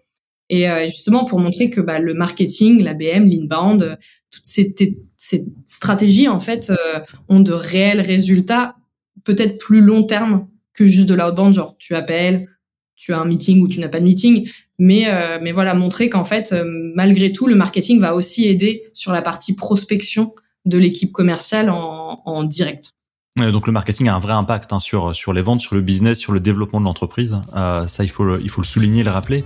Et 0.49 0.69
euh, 0.69 0.85
justement, 0.85 1.25
pour 1.25 1.39
montrer 1.39 1.69
que 1.69 1.81
bah, 1.81 1.99
le 1.99 2.13
marketing, 2.13 2.83
l'ABM, 2.83 3.25
l'inbound, 3.25 3.97
toutes 4.31 4.45
ces, 4.45 4.73
ces, 5.17 5.45
stratégies, 5.65 6.27
en 6.27 6.39
fait, 6.39 6.69
euh, 6.69 6.99
ont 7.29 7.41
de 7.41 7.51
réels 7.51 8.01
résultats, 8.01 8.75
peut-être 9.23 9.57
plus 9.57 9.81
long 9.81 10.03
terme 10.03 10.47
que 10.73 10.87
juste 10.87 11.07
de 11.07 11.13
l'outbound, 11.13 11.53
genre 11.53 11.77
tu 11.77 11.95
appelles, 11.95 12.47
tu 12.95 13.13
as 13.13 13.19
un 13.19 13.25
meeting 13.25 13.61
ou 13.61 13.67
tu 13.67 13.79
n'as 13.79 13.89
pas 13.89 13.99
de 13.99 14.05
meeting. 14.05 14.49
Mais, 14.77 15.07
euh, 15.07 15.37
voilà, 15.53 15.73
montrer 15.73 16.09
qu'en 16.09 16.23
fait, 16.23 16.53
euh, 16.53 16.63
malgré 16.95 17.31
tout, 17.31 17.45
le 17.47 17.55
marketing 17.55 17.99
va 17.99 18.15
aussi 18.15 18.47
aider 18.47 18.89
sur 18.93 19.11
la 19.11 19.21
partie 19.21 19.53
prospection 19.53 20.33
de 20.65 20.77
l'équipe 20.77 21.11
commerciale 21.11 21.69
en 21.71 22.43
direct. 22.43 22.93
Donc 23.37 23.65
le 23.65 23.71
marketing 23.71 24.09
a 24.09 24.15
un 24.15 24.19
vrai 24.19 24.33
impact 24.33 24.73
hein, 24.73 24.81
sur 24.81 25.15
sur 25.15 25.31
les 25.31 25.41
ventes, 25.41 25.61
sur 25.61 25.75
le 25.75 25.81
business, 25.81 26.19
sur 26.19 26.33
le 26.33 26.41
développement 26.41 26.81
de 26.81 26.85
l'entreprise. 26.85 27.39
Euh, 27.55 27.87
ça, 27.87 28.03
il 28.03 28.09
faut 28.09 28.25
le, 28.25 28.41
il 28.41 28.49
faut 28.49 28.59
le 28.59 28.67
souligner, 28.67 29.03
le 29.03 29.11
rappeler. 29.11 29.45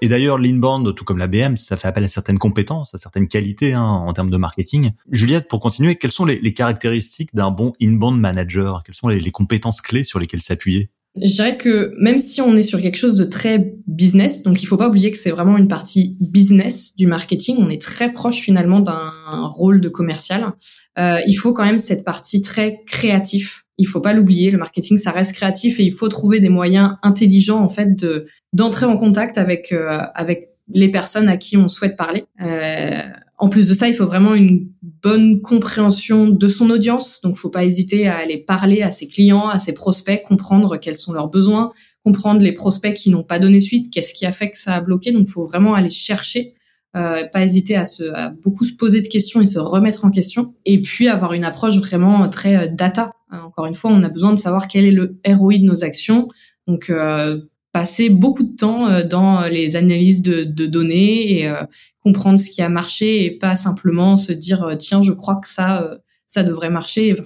Et 0.00 0.08
d'ailleurs, 0.08 0.38
l'inbound, 0.38 0.94
tout 0.94 1.04
comme 1.04 1.18
la 1.18 1.26
BM, 1.26 1.56
ça 1.56 1.76
fait 1.76 1.88
appel 1.88 2.04
à 2.04 2.08
certaines 2.08 2.38
compétences, 2.38 2.94
à 2.94 2.98
certaines 2.98 3.26
qualités 3.26 3.72
hein, 3.72 3.82
en 3.82 4.12
termes 4.12 4.30
de 4.30 4.36
marketing. 4.36 4.92
Juliette, 5.10 5.48
pour 5.48 5.60
continuer, 5.60 5.96
quelles 5.96 6.12
sont 6.12 6.26
les, 6.26 6.54
caractéristiques 6.54 7.34
d'un 7.34 7.50
bon 7.50 7.72
inbound 7.82 8.20
manager? 8.20 8.82
Quelles 8.84 8.94
sont 8.94 9.08
les 9.08 9.30
compétences 9.32 9.80
clés 9.80 10.04
sur 10.04 10.20
lesquelles 10.20 10.42
s'appuyer? 10.42 10.90
Je 11.16 11.32
dirais 11.32 11.56
que 11.56 11.94
même 12.00 12.18
si 12.18 12.40
on 12.40 12.56
est 12.56 12.62
sur 12.62 12.80
quelque 12.80 12.96
chose 12.96 13.14
de 13.14 13.24
très 13.24 13.74
business, 13.86 14.42
donc 14.42 14.62
il 14.62 14.66
faut 14.66 14.76
pas 14.76 14.88
oublier 14.88 15.12
que 15.12 15.18
c'est 15.18 15.30
vraiment 15.30 15.56
une 15.56 15.68
partie 15.68 16.16
business 16.20 16.94
du 16.96 17.06
marketing, 17.06 17.56
on 17.60 17.70
est 17.70 17.80
très 17.80 18.12
proche 18.12 18.40
finalement 18.40 18.80
d'un 18.80 19.12
rôle 19.46 19.80
de 19.80 19.88
commercial. 19.88 20.52
Euh, 20.98 21.20
il 21.26 21.34
faut 21.34 21.52
quand 21.52 21.64
même 21.64 21.78
cette 21.78 22.04
partie 22.04 22.42
très 22.42 22.80
créatif. 22.86 23.64
Il 23.78 23.86
faut 23.86 24.00
pas 24.00 24.12
l'oublier, 24.12 24.50
le 24.50 24.58
marketing 24.58 24.98
ça 24.98 25.12
reste 25.12 25.32
créatif 25.32 25.78
et 25.78 25.84
il 25.84 25.92
faut 25.92 26.08
trouver 26.08 26.40
des 26.40 26.48
moyens 26.48 26.96
intelligents 27.02 27.62
en 27.62 27.68
fait 27.68 27.94
de 27.94 28.26
d'entrer 28.52 28.86
en 28.86 28.96
contact 28.96 29.38
avec 29.38 29.72
euh, 29.72 29.98
avec 30.14 30.48
les 30.68 30.88
personnes 30.88 31.28
à 31.28 31.36
qui 31.36 31.56
on 31.56 31.68
souhaite 31.68 31.96
parler. 31.96 32.24
Euh, 32.42 33.02
en 33.38 33.48
plus 33.48 33.68
de 33.68 33.74
ça, 33.74 33.88
il 33.88 33.94
faut 33.94 34.06
vraiment 34.06 34.34
une 34.34 34.68
bonne 35.04 35.42
compréhension 35.42 36.28
de 36.28 36.48
son 36.48 36.70
audience. 36.70 37.20
Donc, 37.22 37.36
faut 37.36 37.50
pas 37.50 37.64
hésiter 37.64 38.08
à 38.08 38.16
aller 38.16 38.38
parler 38.38 38.80
à 38.80 38.90
ses 38.90 39.06
clients, 39.06 39.48
à 39.48 39.58
ses 39.58 39.74
prospects, 39.74 40.22
comprendre 40.22 40.78
quels 40.78 40.96
sont 40.96 41.12
leurs 41.12 41.28
besoins, 41.28 41.72
comprendre 42.02 42.40
les 42.40 42.52
prospects 42.52 42.94
qui 42.94 43.10
n'ont 43.10 43.22
pas 43.22 43.38
donné 43.38 43.60
suite, 43.60 43.92
qu'est-ce 43.92 44.14
qui 44.14 44.24
a 44.24 44.32
fait 44.32 44.50
que 44.50 44.58
ça 44.58 44.74
a 44.74 44.80
bloqué. 44.80 45.12
Donc, 45.12 45.28
faut 45.28 45.44
vraiment 45.44 45.74
aller 45.74 45.90
chercher, 45.90 46.54
euh, 46.96 47.24
pas 47.30 47.42
hésiter 47.42 47.76
à 47.76 47.84
se 47.84 48.04
à 48.14 48.30
beaucoup 48.30 48.64
se 48.64 48.72
poser 48.72 49.02
de 49.02 49.08
questions 49.08 49.42
et 49.42 49.46
se 49.46 49.58
remettre 49.58 50.06
en 50.06 50.10
question, 50.10 50.54
et 50.64 50.80
puis 50.80 51.08
avoir 51.08 51.34
une 51.34 51.44
approche 51.44 51.76
vraiment 51.76 52.26
très 52.30 52.56
euh, 52.56 52.66
data. 52.66 53.12
Encore 53.30 53.66
une 53.66 53.74
fois, 53.74 53.90
on 53.90 54.02
a 54.02 54.08
besoin 54.08 54.32
de 54.32 54.38
savoir 54.38 54.68
quel 54.68 54.86
est 54.86 54.90
le 54.90 55.18
ROI 55.26 55.58
de 55.58 55.64
nos 55.64 55.84
actions. 55.84 56.28
Donc, 56.66 56.88
euh, 56.88 57.40
passer 57.74 58.08
beaucoup 58.08 58.44
de 58.44 58.56
temps 58.56 58.88
euh, 58.88 59.02
dans 59.02 59.42
les 59.48 59.76
analyses 59.76 60.22
de, 60.22 60.44
de 60.44 60.64
données 60.64 61.40
et 61.40 61.48
euh, 61.48 61.64
comprendre 62.04 62.38
ce 62.38 62.50
qui 62.50 62.62
a 62.62 62.68
marché 62.68 63.24
et 63.24 63.30
pas 63.30 63.54
simplement 63.54 64.16
se 64.16 64.32
dire 64.32 64.76
tiens 64.78 65.02
je 65.02 65.12
crois 65.12 65.36
que 65.36 65.48
ça 65.48 65.98
ça 66.26 66.42
devrait 66.42 66.70
marcher. 66.70 67.16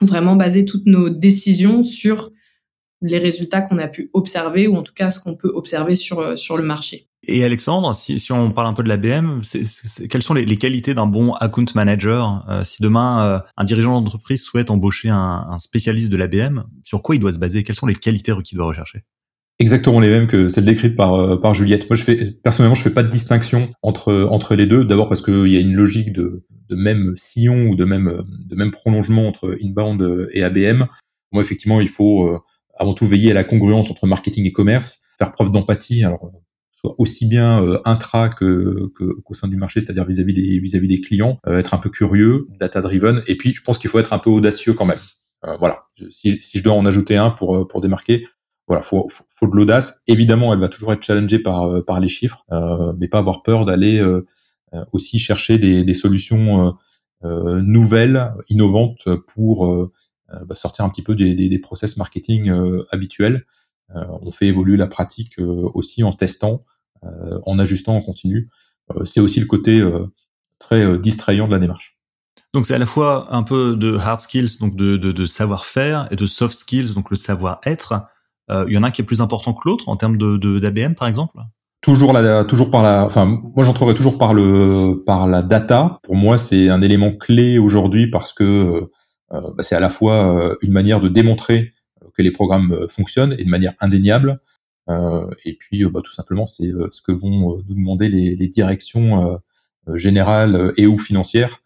Vraiment 0.00 0.34
baser 0.34 0.64
toutes 0.64 0.86
nos 0.86 1.10
décisions 1.10 1.82
sur 1.84 2.30
les 3.02 3.18
résultats 3.18 3.62
qu'on 3.62 3.78
a 3.78 3.88
pu 3.88 4.10
observer 4.14 4.66
ou 4.66 4.76
en 4.76 4.82
tout 4.82 4.94
cas 4.94 5.10
ce 5.10 5.20
qu'on 5.20 5.36
peut 5.36 5.52
observer 5.54 5.94
sur 5.94 6.36
sur 6.38 6.56
le 6.56 6.64
marché. 6.64 7.08
Et 7.24 7.44
Alexandre, 7.44 7.94
si, 7.94 8.18
si 8.18 8.32
on 8.32 8.50
parle 8.50 8.66
un 8.66 8.72
peu 8.72 8.82
de 8.82 8.88
l'ABM, 8.88 9.42
quelles 10.10 10.22
sont 10.22 10.34
les, 10.34 10.44
les 10.44 10.56
qualités 10.56 10.92
d'un 10.92 11.06
bon 11.06 11.34
account 11.34 11.66
manager 11.76 12.44
euh, 12.48 12.64
Si 12.64 12.82
demain 12.82 13.24
euh, 13.24 13.38
un 13.56 13.64
dirigeant 13.64 14.00
d'entreprise 14.00 14.42
souhaite 14.42 14.70
embaucher 14.70 15.08
un, 15.08 15.46
un 15.48 15.58
spécialiste 15.60 16.10
de 16.10 16.16
l'ABM, 16.16 16.64
sur 16.84 17.00
quoi 17.00 17.14
il 17.14 17.20
doit 17.20 17.32
se 17.32 17.38
baser? 17.38 17.62
Quelles 17.62 17.76
sont 17.76 17.86
les 17.86 17.94
qualités 17.94 18.34
qu'il 18.42 18.58
doit 18.58 18.66
rechercher? 18.66 19.04
Exactement 19.58 20.00
les 20.00 20.08
mêmes 20.08 20.26
que 20.26 20.48
celles 20.48 20.64
décrites 20.64 20.96
par 20.96 21.14
euh, 21.14 21.36
par 21.40 21.54
Juliette. 21.54 21.88
Moi, 21.88 21.96
je 21.96 22.02
fais 22.02 22.32
personnellement, 22.42 22.74
je 22.74 22.82
fais 22.82 22.90
pas 22.90 23.02
de 23.02 23.10
distinction 23.10 23.70
entre 23.82 24.26
entre 24.30 24.54
les 24.54 24.66
deux. 24.66 24.84
D'abord 24.84 25.08
parce 25.08 25.22
qu'il 25.22 25.48
y 25.48 25.56
a 25.56 25.60
une 25.60 25.74
logique 25.74 26.12
de 26.12 26.44
de 26.68 26.76
même 26.76 27.14
sillon 27.16 27.66
ou 27.68 27.76
de 27.76 27.84
même 27.84 28.24
de 28.28 28.56
même 28.56 28.70
prolongement 28.70 29.28
entre 29.28 29.56
inbound 29.62 30.28
et 30.32 30.42
ABM. 30.42 30.86
Moi, 31.32 31.42
effectivement, 31.42 31.80
il 31.80 31.88
faut 31.88 32.40
avant 32.76 32.94
tout 32.94 33.06
veiller 33.06 33.30
à 33.30 33.34
la 33.34 33.44
congruence 33.44 33.90
entre 33.90 34.06
marketing 34.06 34.46
et 34.46 34.52
commerce, 34.52 35.02
faire 35.18 35.32
preuve 35.32 35.52
d'empathie. 35.52 36.04
Alors 36.04 36.32
soit 36.82 36.94
aussi 36.98 37.26
bien 37.26 37.62
euh, 37.62 37.80
intra 37.84 38.28
que 38.28 38.90
qu'au 39.24 39.34
sein 39.34 39.48
du 39.48 39.56
marché, 39.56 39.80
c'est-à-dire 39.80 40.04
vis-à-vis 40.04 40.34
des 40.34 40.58
vis-à-vis 40.58 40.88
des 40.88 41.00
clients, 41.00 41.38
euh, 41.46 41.58
être 41.58 41.74
un 41.74 41.78
peu 41.78 41.90
curieux, 41.90 42.46
data 42.58 42.80
driven, 42.80 43.22
et 43.26 43.36
puis 43.36 43.54
je 43.54 43.62
pense 43.62 43.78
qu'il 43.78 43.88
faut 43.88 43.98
être 43.98 44.12
un 44.12 44.18
peu 44.18 44.30
audacieux 44.30 44.74
quand 44.74 44.84
même. 44.84 44.98
Euh, 45.44 45.56
voilà, 45.58 45.86
si, 46.10 46.40
si 46.42 46.58
je 46.58 46.64
dois 46.64 46.74
en 46.74 46.84
ajouter 46.86 47.16
un 47.16 47.30
pour 47.30 47.66
pour 47.68 47.80
démarquer, 47.80 48.26
voilà, 48.68 48.82
faut, 48.82 49.08
faut, 49.28 49.46
de 49.46 49.56
l'audace. 49.56 50.02
Évidemment, 50.06 50.52
elle 50.52 50.60
va 50.60 50.68
toujours 50.68 50.92
être 50.92 51.02
challengée 51.02 51.38
par 51.38 51.84
par 51.84 52.00
les 52.00 52.08
chiffres, 52.08 52.44
mais 52.98 53.08
pas 53.08 53.18
avoir 53.18 53.42
peur 53.42 53.64
d'aller 53.64 54.02
aussi 54.92 55.18
chercher 55.18 55.58
des, 55.58 55.84
des 55.84 55.94
solutions 55.94 56.74
nouvelles, 57.22 58.32
innovantes 58.48 59.08
pour 59.34 59.90
bah, 60.28 60.54
sortir 60.54 60.84
un 60.84 60.88
petit 60.90 61.02
peu 61.02 61.14
des, 61.14 61.34
des, 61.34 61.48
des 61.48 61.58
process 61.58 61.96
marketing 61.96 62.50
habituels. 62.90 63.46
on 63.94 64.30
fait 64.32 64.46
évoluer 64.46 64.76
la 64.76 64.86
pratique 64.86 65.38
aussi 65.38 66.04
en 66.04 66.12
testant, 66.12 66.62
euh, 67.04 67.40
en 67.46 67.58
ajustant 67.58 67.96
en 67.96 68.00
continu. 68.00 68.48
Euh, 68.94 69.04
c'est 69.04 69.18
aussi 69.18 69.40
le 69.40 69.46
côté 69.46 69.80
euh, 69.80 70.06
très 70.60 70.98
distrayant 70.98 71.48
de 71.48 71.52
la 71.52 71.58
démarche. 71.58 71.98
Donc 72.54 72.64
c'est 72.66 72.74
à 72.74 72.78
la 72.78 72.86
fois 72.86 73.34
un 73.34 73.42
peu 73.42 73.74
de 73.74 73.96
hard 73.96 74.20
skills, 74.20 74.58
donc 74.60 74.76
de, 74.76 74.96
de, 74.96 75.10
de 75.10 75.26
savoir-faire, 75.26 76.06
et 76.12 76.16
de 76.16 76.26
soft 76.26 76.54
skills, 76.54 76.94
donc 76.94 77.10
le 77.10 77.16
savoir-être. 77.16 77.94
Euh, 78.52 78.64
il 78.68 78.74
y 78.74 78.78
en 78.78 78.82
a 78.82 78.88
un 78.88 78.90
qui 78.90 79.02
est 79.02 79.04
plus 79.04 79.20
important 79.20 79.52
que 79.54 79.68
l'autre 79.68 79.88
en 79.88 79.96
termes 79.96 80.18
de 80.18 80.58
d'ABM 80.58 80.94
par 80.94 81.08
exemple. 81.08 81.38
Toujours 81.80 82.14
toujours 82.46 82.70
par 82.70 82.82
la, 82.82 83.04
enfin 83.04 83.26
moi 83.26 83.64
j'entrerai 83.64 83.94
toujours 83.94 84.18
par 84.18 84.34
le 84.34 85.02
par 85.04 85.26
la 85.26 85.42
data. 85.42 85.98
Pour 86.02 86.14
moi 86.14 86.38
c'est 86.38 86.68
un 86.68 86.82
élément 86.82 87.12
clé 87.12 87.58
aujourd'hui 87.58 88.08
parce 88.08 88.32
que 88.32 88.88
euh, 89.32 89.40
bah, 89.56 89.62
c'est 89.62 89.74
à 89.74 89.80
la 89.80 89.90
fois 89.90 90.56
une 90.62 90.72
manière 90.72 91.00
de 91.00 91.08
démontrer 91.08 91.72
que 92.16 92.22
les 92.22 92.30
programmes 92.30 92.86
fonctionnent 92.90 93.34
et 93.38 93.44
de 93.44 93.48
manière 93.48 93.72
indéniable, 93.80 94.40
euh, 94.88 95.30
et 95.44 95.54
puis, 95.54 95.84
euh, 95.84 95.90
bah, 95.90 96.00
tout 96.02 96.12
simplement, 96.12 96.46
c'est 96.46 96.68
euh, 96.68 96.88
ce 96.90 97.02
que 97.02 97.12
vont 97.12 97.62
nous 97.68 97.74
demander 97.74 98.08
les, 98.08 98.48
directions 98.48 99.40
générales 99.94 100.74
et 100.76 100.86
ou 100.86 100.98
financières 100.98 101.62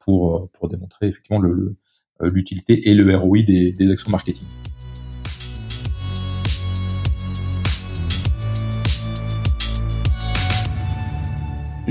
pour, 0.00 0.50
pour 0.52 0.68
démontrer 0.68 1.08
effectivement 1.08 1.40
l'utilité 2.20 2.88
et 2.88 2.94
le 2.94 3.16
ROI 3.16 3.42
des 3.42 3.90
actions 3.90 4.10
marketing. 4.10 4.46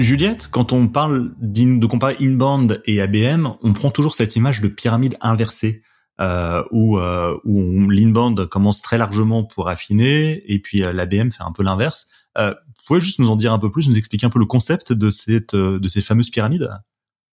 Juliette, 0.02 0.48
quand 0.50 0.72
on 0.72 0.88
parle 0.88 1.34
de 1.42 1.86
comparer 1.86 2.16
inbound 2.22 2.82
et 2.86 3.02
ABM, 3.02 3.50
on 3.62 3.74
prend 3.74 3.92
toujours 3.92 4.16
cette 4.16 4.36
image 4.38 4.62
de 4.62 4.70
pyramide 4.70 5.18
inversée 5.20 5.82
euh, 6.22 6.64
où, 6.72 6.98
euh, 6.98 7.38
où 7.44 7.90
l'inbound 7.90 8.46
commence 8.48 8.82
très 8.82 8.98
largement 8.98 9.44
pour 9.44 9.68
affiner 9.68 10.42
et 10.52 10.60
puis 10.60 10.84
euh, 10.84 10.94
l'ABM 10.94 11.32
fait 11.32 11.44
un 11.44 11.52
peu 11.52 11.64
l'inverse. 11.64 12.08
Euh, 12.38 12.52
vous 12.52 12.84
pouvez 12.88 13.02
juste 13.02 13.20
nous 13.20 13.30
en 13.30 13.36
dire 13.36 13.52
un 13.52 13.60
peu 13.60 13.72
plus, 13.72 13.90
nous 13.90 13.98
expliquer 13.98 14.26
un 14.26 14.30
peu 14.30 14.40
le 14.40 14.46
concept 14.46 14.94
de 14.94 15.10
cette 15.12 15.54
euh, 15.54 15.80
de 15.80 15.88
ces 15.90 16.02
fameuses 16.02 16.30
pyramides? 16.30 16.70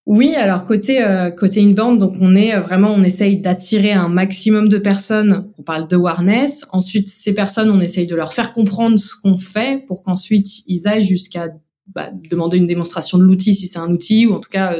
Oui, 0.05 0.35
alors 0.35 0.65
côté 0.65 1.03
euh, 1.03 1.31
côté 1.31 1.61
inbound, 1.61 1.99
donc 1.99 2.15
on 2.21 2.35
est 2.35 2.57
vraiment, 2.59 2.91
on 2.93 3.03
essaye 3.03 3.39
d'attirer 3.39 3.91
un 3.93 4.07
maximum 4.07 4.69
de 4.69 4.77
personnes. 4.77 5.51
On 5.57 5.63
parle 5.63 5.87
de 5.87 5.95
awareness. 5.95 6.65
Ensuite, 6.71 7.09
ces 7.09 7.33
personnes, 7.33 7.69
on 7.69 7.81
essaye 7.81 8.07
de 8.07 8.15
leur 8.15 8.31
faire 8.31 8.53
comprendre 8.53 8.97
ce 8.97 9.15
qu'on 9.21 9.37
fait 9.37 9.85
pour 9.85 10.03
qu'ensuite 10.03 10.47
ils 10.65 10.87
aillent 10.87 11.03
jusqu'à 11.03 11.49
bah, 11.93 12.09
demander 12.29 12.57
une 12.57 12.67
démonstration 12.67 13.17
de 13.17 13.23
l'outil 13.23 13.53
si 13.53 13.67
c'est 13.67 13.79
un 13.79 13.91
outil 13.91 14.25
ou 14.25 14.33
en 14.33 14.39
tout 14.39 14.49
cas 14.49 14.75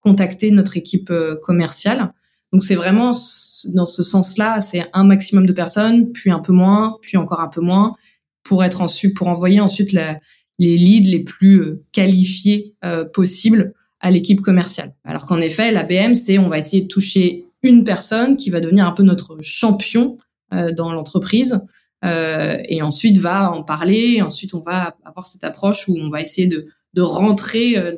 contacter 0.00 0.50
notre 0.50 0.76
équipe 0.76 1.12
commerciale. 1.42 2.12
Donc 2.52 2.62
c'est 2.62 2.74
vraiment 2.74 3.12
dans 3.68 3.86
ce 3.86 4.02
sens-là, 4.02 4.60
c'est 4.60 4.84
un 4.92 5.04
maximum 5.04 5.46
de 5.46 5.52
personnes, 5.52 6.12
puis 6.12 6.30
un 6.30 6.38
peu 6.38 6.52
moins, 6.52 6.96
puis 7.02 7.16
encore 7.16 7.40
un 7.40 7.48
peu 7.48 7.60
moins, 7.60 7.94
pour 8.42 8.64
être 8.64 8.80
ensuite, 8.80 9.14
pour 9.14 9.28
envoyer 9.28 9.60
ensuite 9.60 9.92
la, 9.92 10.18
les 10.60 10.76
leads 10.76 11.08
les 11.08 11.20
plus 11.20 11.60
euh, 11.60 11.84
qualifiés 11.90 12.74
euh, 12.84 13.04
possibles 13.04 13.74
à 14.00 14.10
l'équipe 14.10 14.40
commerciale. 14.40 14.94
Alors 15.04 15.26
qu'en 15.26 15.40
effet, 15.40 15.72
la 15.72 15.82
BM, 15.82 16.14
c'est 16.14 16.38
on 16.38 16.48
va 16.48 16.58
essayer 16.58 16.82
de 16.82 16.88
toucher 16.88 17.46
une 17.62 17.82
personne 17.82 18.36
qui 18.36 18.50
va 18.50 18.60
devenir 18.60 18.86
un 18.86 18.92
peu 18.92 19.02
notre 19.02 19.38
champion 19.40 20.18
euh, 20.54 20.72
dans 20.72 20.92
l'entreprise. 20.92 21.60
Euh, 22.04 22.58
et 22.64 22.82
ensuite 22.82 23.18
va 23.18 23.50
en 23.50 23.62
parler. 23.62 24.22
Ensuite, 24.22 24.54
on 24.54 24.60
va 24.60 24.96
avoir 25.04 25.26
cette 25.26 25.44
approche 25.44 25.86
où 25.88 25.98
on 25.98 26.08
va 26.08 26.20
essayer 26.20 26.46
de, 26.46 26.66
de 26.94 27.02
rentrer 27.02 27.76
euh, 27.76 27.94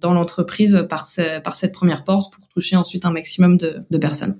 dans, 0.00 0.12
l'entreprise 0.12 0.86
par, 0.90 1.08
par 1.42 1.54
cette 1.54 1.72
première 1.72 2.04
porte 2.04 2.34
pour 2.34 2.46
toucher 2.48 2.76
ensuite 2.76 3.06
un 3.06 3.10
maximum 3.10 3.56
de, 3.56 3.86
de 3.88 3.98
personnes. 3.98 4.38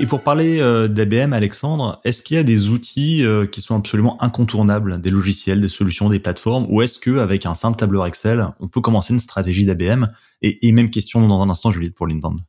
Et 0.00 0.06
pour 0.06 0.22
parler 0.22 0.60
euh, 0.60 0.88
d'ABM, 0.88 1.34
Alexandre, 1.34 2.00
est-ce 2.04 2.22
qu'il 2.22 2.38
y 2.38 2.40
a 2.40 2.42
des 2.42 2.70
outils 2.70 3.22
euh, 3.22 3.44
qui 3.44 3.60
sont 3.60 3.76
absolument 3.76 4.20
incontournables, 4.22 4.98
des 4.98 5.10
logiciels, 5.10 5.60
des 5.60 5.68
solutions, 5.68 6.08
des 6.08 6.18
plateformes, 6.18 6.64
ou 6.70 6.80
est-ce 6.80 6.98
que 6.98 7.18
avec 7.18 7.44
un 7.44 7.54
simple 7.54 7.76
tableur 7.76 8.06
Excel, 8.06 8.46
on 8.60 8.68
peut 8.68 8.80
commencer 8.80 9.12
une 9.12 9.18
stratégie 9.18 9.66
d'ABM 9.66 10.06
et, 10.40 10.72
même 10.72 10.88
question 10.88 11.28
dans 11.28 11.42
un 11.42 11.50
instant, 11.50 11.70
Juliette, 11.70 11.94
pour 11.94 12.06
l'inbound. 12.06 12.40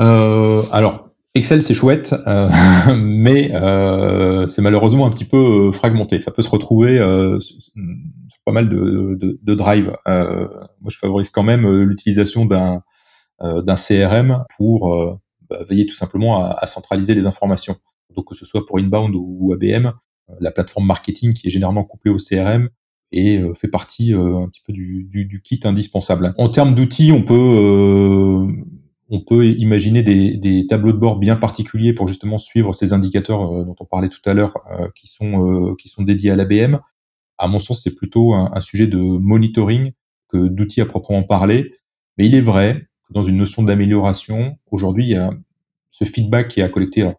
Euh, 0.00 0.62
alors, 0.70 1.08
Excel 1.34 1.64
c'est 1.64 1.74
chouette, 1.74 2.14
mais 2.96 3.50
c'est 4.46 4.62
malheureusement 4.62 5.06
un 5.06 5.10
petit 5.10 5.24
peu 5.24 5.72
fragmenté. 5.72 6.20
Ça 6.20 6.30
peut 6.30 6.42
se 6.42 6.48
retrouver 6.48 6.98
sur, 7.40 7.58
pas 8.44 8.52
mal 8.52 8.68
de, 8.68 9.16
de, 9.18 9.40
de 9.42 9.54
drive. 9.56 9.96
moi, 10.06 10.88
je 10.88 10.98
favorise 10.98 11.30
quand 11.30 11.42
même 11.42 11.68
l'utilisation 11.82 12.46
d'un 12.46 12.80
CRM 13.40 14.44
pour 14.56 15.18
bah, 15.48 15.62
veiller 15.68 15.86
tout 15.86 15.94
simplement 15.94 16.44
à, 16.44 16.50
à, 16.50 16.66
centraliser 16.66 17.14
les 17.14 17.26
informations. 17.26 17.76
Donc 18.14 18.28
que 18.28 18.34
ce 18.34 18.46
soit 18.46 18.66
pour 18.66 18.78
Inbound 18.78 19.14
ou, 19.14 19.52
ABM, 19.52 19.86
euh, 19.86 20.34
la 20.40 20.50
plateforme 20.50 20.86
marketing 20.86 21.34
qui 21.34 21.46
est 21.46 21.50
généralement 21.50 21.84
couplée 21.84 22.10
au 22.10 22.18
CRM 22.18 22.68
et 23.12 23.38
euh, 23.38 23.54
fait 23.54 23.68
partie 23.68 24.14
euh, 24.14 24.38
un 24.38 24.48
petit 24.48 24.62
peu 24.66 24.72
du, 24.72 25.04
du, 25.04 25.24
du, 25.24 25.40
kit 25.40 25.60
indispensable. 25.64 26.34
En 26.38 26.48
termes 26.48 26.74
d'outils, 26.74 27.12
on 27.12 27.22
peut 27.22 28.46
on 29.08 29.20
peut 29.20 29.46
imaginer 29.46 30.02
des, 30.02 30.36
des, 30.36 30.66
tableaux 30.66 30.92
de 30.92 30.98
bord 30.98 31.18
bien 31.18 31.36
particuliers 31.36 31.92
pour 31.92 32.08
justement 32.08 32.38
suivre 32.38 32.72
ces 32.72 32.92
indicateurs 32.92 33.64
dont 33.64 33.76
on 33.78 33.84
parlait 33.84 34.08
tout 34.08 34.20
à 34.28 34.34
l'heure, 34.34 34.58
qui 34.96 35.06
sont 35.06 35.76
qui 35.78 35.88
sont 35.88 36.02
dédiés 36.02 36.32
à 36.32 36.36
l'ABM. 36.36 36.80
À 37.38 37.46
mon 37.46 37.60
sens, 37.60 37.84
c'est 37.84 37.94
plutôt 37.94 38.34
un, 38.34 38.60
sujet 38.60 38.88
de 38.88 38.98
monitoring 38.98 39.92
que 40.28 40.48
d'outils 40.48 40.80
à 40.80 40.86
proprement 40.86 41.22
parler. 41.22 41.72
Mais 42.18 42.26
il 42.26 42.34
est 42.34 42.40
vrai 42.40 42.88
dans 43.10 43.22
une 43.22 43.36
notion 43.36 43.62
d'amélioration, 43.62 44.58
aujourd'hui, 44.70 45.04
il 45.04 45.10
y 45.10 45.16
a 45.16 45.30
ce 45.90 46.04
feedback 46.04 46.48
qui 46.48 46.62
a 46.62 46.68
collecté. 46.68 47.10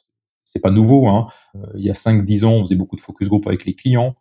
C'est 0.43 0.61
pas 0.61 0.71
nouveau. 0.71 1.07
Hein. 1.07 1.27
Euh, 1.55 1.65
il 1.75 1.83
y 1.83 1.89
a 1.89 1.93
5-10 1.93 2.45
ans, 2.45 2.53
on 2.53 2.63
faisait 2.63 2.75
beaucoup 2.75 2.95
de 2.95 3.01
focus 3.01 3.27
group 3.27 3.47
avec 3.47 3.65
les 3.65 3.73
clients. 3.73 4.15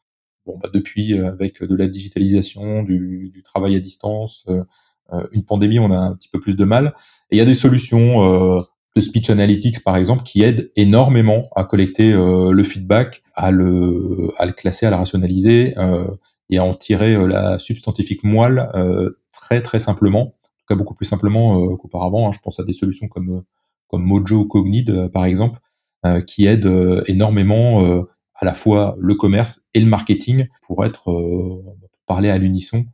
Bon, 0.44 0.59
bah 0.59 0.68
depuis, 0.72 1.14
euh, 1.14 1.29
avec 1.29 1.62
de 1.62 1.76
la 1.76 1.88
digitalisation, 1.88 2.83
du, 2.83 3.31
du 3.33 3.42
travail 3.42 3.76
à 3.76 3.81
distance, 3.81 4.44
euh, 4.48 4.64
une 5.33 5.44
pandémie, 5.44 5.79
on 5.79 5.90
a 5.90 5.98
un 5.98 6.14
petit 6.14 6.29
peu 6.29 6.40
plus 6.40 6.57
de 6.57 6.64
mal. 6.64 6.94
Et 7.31 7.37
il 7.37 7.38
y 7.38 7.42
a 7.42 7.44
des 7.44 7.55
solutions 7.55 8.24
de 8.96 9.00
speech 9.00 9.31
analytics, 9.31 9.85
par 9.85 9.96
exemple, 9.96 10.24
qui 10.24 10.42
aident 10.42 10.72
énormément 10.74 11.44
à 11.55 11.62
collecter 11.62 12.11
le 12.12 12.64
feedback, 12.64 13.22
à 13.37 13.52
le, 13.52 14.33
à 14.37 14.46
le 14.46 14.52
classer, 14.52 14.85
à 14.85 14.90
le 14.90 14.96
rationaliser 14.96 15.76
et 16.50 16.59
à 16.59 16.64
en 16.64 16.74
tirer 16.74 17.24
la 17.29 17.61
substantifique 17.61 18.24
moelle 18.24 18.68
très 19.31 19.62
très 19.62 19.79
simplement 19.79 20.35
cas 20.68 20.74
beaucoup 20.74 20.94
plus 20.94 21.07
simplement 21.07 21.61
euh, 21.61 21.76
qu'auparavant. 21.76 22.29
Hein. 22.29 22.33
Je 22.33 22.40
pense 22.40 22.61
à 22.61 22.64
des 22.64 22.72
solutions 22.72 23.09
comme 23.09 23.31
euh, 23.31 23.40
comme 23.88 24.05
Mojo 24.05 24.40
ou 24.40 24.44
Cognid 24.46 24.90
euh, 24.90 25.09
par 25.09 25.24
exemple, 25.24 25.61
qui 26.29 26.46
aident 26.46 27.02
énormément 27.09 27.81
à 28.37 28.44
la 28.44 28.55
fois 28.55 28.94
le 28.96 29.16
commerce 29.16 29.62
et 29.74 29.81
le 29.81 29.87
marketing 29.87 30.46
pour 30.62 30.85
être 30.85 31.02
pour 31.02 32.07
parler 32.07 32.31
à 32.31 32.38
l'unisson 32.38 32.85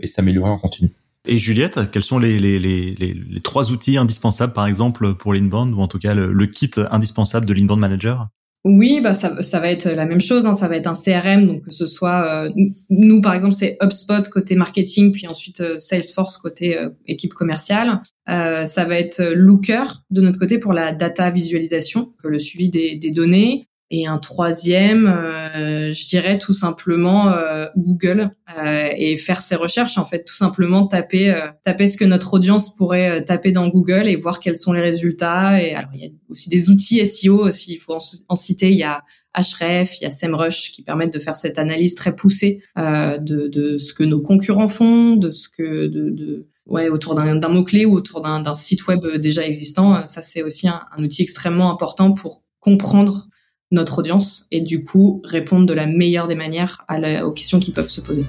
et 0.00 0.08
s'améliorer 0.08 0.50
en 0.50 0.58
continu. 0.58 0.90
Et 1.26 1.38
Juliette, 1.38 1.92
quels 1.92 2.02
sont 2.02 2.18
les, 2.18 2.40
les, 2.40 2.58
les, 2.58 2.96
les, 2.96 3.40
trois 3.40 3.70
outils 3.70 3.98
indispensables, 3.98 4.52
par 4.52 4.66
exemple, 4.66 5.14
pour 5.14 5.32
l'inbound, 5.32 5.74
ou 5.74 5.80
en 5.80 5.86
tout 5.86 6.00
cas 6.00 6.12
le, 6.12 6.46
kit 6.46 6.72
indispensable 6.90 7.46
de 7.46 7.52
l'inbound 7.52 7.78
manager? 7.78 8.26
Oui, 8.66 9.00
bah 9.00 9.14
ça, 9.14 9.40
ça 9.40 9.58
va 9.58 9.70
être 9.70 9.88
la 9.88 10.04
même 10.04 10.20
chose. 10.20 10.46
Hein. 10.46 10.52
Ça 10.52 10.68
va 10.68 10.76
être 10.76 10.86
un 10.86 10.92
CRM, 10.92 11.46
donc 11.46 11.64
que 11.64 11.70
ce 11.70 11.86
soit 11.86 12.44
euh, 12.44 12.50
nous 12.90 13.22
par 13.22 13.34
exemple 13.34 13.54
c'est 13.54 13.78
HubSpot 13.82 14.28
côté 14.28 14.54
marketing, 14.54 15.12
puis 15.12 15.26
ensuite 15.26 15.62
euh, 15.62 15.78
Salesforce 15.78 16.36
côté 16.36 16.78
euh, 16.78 16.90
équipe 17.06 17.32
commerciale. 17.32 18.02
ça 18.26 18.84
va 18.84 18.98
être 18.98 19.22
Looker 19.34 19.84
de 20.10 20.20
notre 20.20 20.38
côté 20.38 20.58
pour 20.58 20.74
la 20.74 20.92
data 20.92 21.30
visualisation, 21.30 22.12
le 22.22 22.38
suivi 22.38 22.68
des, 22.68 22.96
des 22.96 23.10
données. 23.10 23.66
Et 23.92 24.06
un 24.06 24.18
troisième, 24.18 25.08
euh, 25.08 25.90
je 25.90 26.06
dirais 26.06 26.38
tout 26.38 26.52
simplement 26.52 27.32
euh, 27.32 27.66
Google 27.76 28.30
euh, 28.56 28.88
et 28.96 29.16
faire 29.16 29.42
ses 29.42 29.56
recherches. 29.56 29.98
En 29.98 30.04
fait, 30.04 30.22
tout 30.22 30.36
simplement 30.36 30.86
taper 30.86 31.36
taper 31.64 31.88
ce 31.88 31.96
que 31.96 32.04
notre 32.04 32.34
audience 32.34 32.72
pourrait 32.72 33.24
taper 33.24 33.50
dans 33.50 33.66
Google 33.66 34.06
et 34.06 34.14
voir 34.14 34.38
quels 34.38 34.54
sont 34.54 34.72
les 34.72 34.80
résultats. 34.80 35.60
Et 35.60 35.74
alors 35.74 35.90
il 35.94 36.00
y 36.02 36.06
a 36.06 36.10
aussi 36.28 36.48
des 36.48 36.70
outils 36.70 37.04
SEO. 37.04 37.50
S'il 37.50 37.80
faut 37.80 37.98
en, 38.28 38.36
citer, 38.36 38.70
il 38.70 38.78
y 38.78 38.84
a 38.84 39.02
Href, 39.34 40.00
il 40.00 40.04
y 40.04 40.06
a 40.06 40.12
SEMrush 40.12 40.70
qui 40.70 40.82
permettent 40.84 41.12
de 41.12 41.18
faire 41.20 41.36
cette 41.36 41.58
analyse 41.58 41.96
très 41.96 42.14
poussée 42.14 42.62
de, 42.76 43.48
de 43.48 43.76
ce 43.76 43.92
que 43.92 44.04
nos 44.04 44.20
concurrents 44.20 44.68
font, 44.68 45.16
de 45.16 45.32
ce 45.32 45.48
que 45.48 45.88
de, 45.88 46.10
de 46.10 46.46
ouais 46.66 46.88
autour 46.88 47.16
d'un 47.16 47.48
mot 47.48 47.64
clé 47.64 47.86
ou 47.86 47.94
autour 47.94 48.20
d'un 48.20 48.54
site 48.54 48.86
web 48.86 49.04
déjà 49.16 49.44
existant. 49.44 50.06
Ça 50.06 50.22
c'est 50.22 50.44
aussi 50.44 50.68
un 50.68 50.84
outil 50.98 51.22
extrêmement 51.22 51.72
important 51.72 52.12
pour 52.12 52.44
comprendre 52.60 53.26
notre 53.70 53.98
audience 53.98 54.46
et 54.50 54.60
du 54.60 54.84
coup 54.84 55.20
répondre 55.24 55.66
de 55.66 55.72
la 55.72 55.86
meilleure 55.86 56.26
des 56.26 56.34
manières 56.34 56.84
à 56.88 57.24
aux 57.24 57.32
questions 57.32 57.60
qui 57.60 57.72
peuvent 57.72 57.88
se 57.88 58.00
poser. 58.00 58.24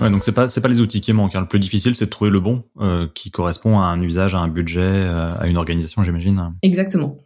Ouais, 0.00 0.10
donc 0.10 0.22
c'est 0.24 0.32
pas 0.32 0.48
c'est 0.48 0.62
pas 0.62 0.68
les 0.68 0.80
outils 0.80 1.02
qui 1.02 1.12
manquent. 1.12 1.36
Hein. 1.36 1.42
Le 1.42 1.46
plus 1.46 1.58
difficile, 1.58 1.94
c'est 1.94 2.06
de 2.06 2.10
trouver 2.10 2.30
le 2.30 2.40
bon 2.40 2.64
euh, 2.80 3.06
qui 3.14 3.30
correspond 3.30 3.80
à 3.80 3.84
un 3.84 4.00
usage, 4.00 4.34
à 4.34 4.38
un 4.38 4.48
budget, 4.48 4.80
euh, 4.80 5.34
à 5.38 5.46
une 5.46 5.58
organisation, 5.58 6.02
j'imagine. 6.02 6.54
Exactement. 6.62 7.18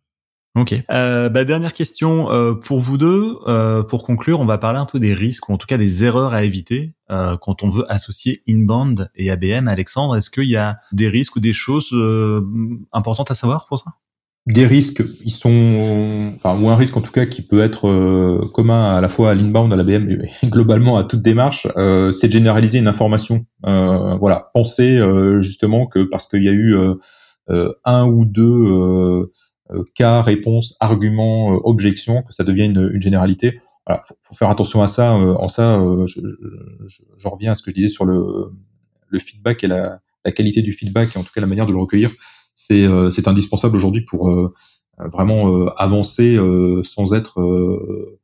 Ok. 0.56 0.74
Euh, 0.90 1.28
bah, 1.28 1.44
dernière 1.44 1.72
question 1.72 2.30
euh, 2.30 2.54
pour 2.54 2.78
vous 2.78 2.96
deux. 2.96 3.38
Euh, 3.48 3.82
pour 3.82 4.04
conclure, 4.04 4.38
on 4.38 4.44
va 4.44 4.56
parler 4.56 4.78
un 4.78 4.86
peu 4.86 5.00
des 5.00 5.12
risques 5.12 5.48
ou 5.48 5.52
en 5.52 5.58
tout 5.58 5.66
cas 5.66 5.78
des 5.78 6.04
erreurs 6.04 6.32
à 6.32 6.44
éviter 6.44 6.94
euh, 7.10 7.36
quand 7.36 7.64
on 7.64 7.68
veut 7.68 7.90
associer 7.90 8.42
Inbound 8.48 9.10
et 9.16 9.30
ABM. 9.32 9.66
Alexandre, 9.66 10.16
est-ce 10.16 10.30
qu'il 10.30 10.48
y 10.48 10.56
a 10.56 10.78
des 10.92 11.08
risques 11.08 11.34
ou 11.36 11.40
des 11.40 11.52
choses 11.52 11.90
euh, 11.92 12.46
importantes 12.92 13.32
à 13.32 13.34
savoir 13.34 13.66
pour 13.66 13.80
ça? 13.80 13.94
Des 14.46 14.66
risques, 14.66 15.02
ils 15.24 15.32
sont, 15.32 16.34
enfin 16.36 16.60
ou 16.60 16.68
un 16.68 16.76
risque 16.76 16.96
en 16.98 17.00
tout 17.00 17.10
cas 17.10 17.24
qui 17.24 17.40
peut 17.40 17.62
être 17.62 17.88
euh, 17.88 18.46
commun 18.52 18.94
à 18.94 19.00
la 19.00 19.08
fois 19.08 19.30
à 19.30 19.34
l'inbound, 19.34 19.72
à 19.72 19.76
l'ABM 19.76 20.08
et 20.10 20.28
globalement 20.46 20.98
à 20.98 21.04
toute 21.04 21.22
démarche, 21.22 21.66
c'est 21.66 22.28
de 22.28 22.32
généraliser 22.32 22.78
une 22.78 22.86
information. 22.86 23.46
voilà, 23.62 24.50
penser 24.52 25.00
justement 25.40 25.86
que 25.86 26.04
parce 26.04 26.28
qu'il 26.28 26.44
y 26.44 26.48
a 26.48 26.52
eu 26.52 26.76
un 27.48 28.06
ou 28.06 28.24
deux 28.26 28.42
euh, 28.44 29.30
cas, 29.94 30.22
réponse, 30.22 30.76
argument, 30.80 31.54
euh, 31.54 31.60
objection, 31.64 32.22
que 32.22 32.32
ça 32.32 32.44
devienne 32.44 32.72
une, 32.72 32.90
une 32.94 33.02
généralité. 33.02 33.60
Voilà, 33.86 34.02
faut, 34.22 34.34
faire 34.34 34.50
attention 34.50 34.82
à 34.82 34.88
ça. 34.88 35.16
Euh, 35.16 35.34
en 35.34 35.48
ça, 35.48 35.82
je, 36.06 36.20
je, 36.86 37.02
je, 37.18 37.28
reviens 37.28 37.52
à 37.52 37.54
ce 37.54 37.62
que 37.62 37.70
je 37.70 37.74
disais 37.74 37.88
sur 37.88 38.04
le, 38.04 38.52
le 39.08 39.18
feedback 39.18 39.64
et 39.64 39.66
la, 39.66 40.00
la, 40.24 40.32
qualité 40.32 40.62
du 40.62 40.72
feedback 40.72 41.14
et 41.14 41.18
en 41.18 41.22
tout 41.22 41.32
cas 41.34 41.40
la 41.40 41.46
manière 41.46 41.66
de 41.66 41.72
le 41.72 41.78
recueillir. 41.78 42.10
C'est 42.54 42.86
indispensable 43.26 43.76
aujourd'hui 43.76 44.02
pour 44.02 44.30
vraiment 44.98 45.66
avancer 45.76 46.38
sans 46.84 47.12
être 47.12 47.40
euh, 47.40 48.20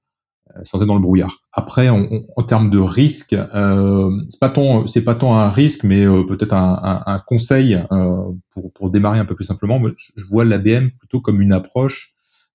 sans 0.64 0.80
être 0.80 0.86
dans 0.86 0.94
le 0.94 1.00
brouillard. 1.00 1.42
Après, 1.52 1.88
en, 1.88 2.42
termes 2.42 2.70
de 2.70 2.78
risque, 2.78 3.32
euh, 3.32 4.10
c'est 4.30 5.04
pas 5.04 5.14
tant 5.14 5.34
un 5.36 5.50
risque, 5.50 5.84
mais 5.84 6.04
euh, 6.04 6.24
peut-être 6.24 6.54
un, 6.54 7.22
conseil 7.26 7.74
euh, 7.74 8.32
pour, 8.50 8.72
pour 8.72 8.90
démarrer 8.90 9.18
un 9.18 9.24
peu 9.24 9.34
plus 9.34 9.44
simplement. 9.44 9.80
Je 10.16 10.24
vois 10.26 10.44
l'ABM 10.44 10.90
plutôt 10.98 11.20
comme 11.20 11.40
une 11.40 11.52
approche 11.52 12.12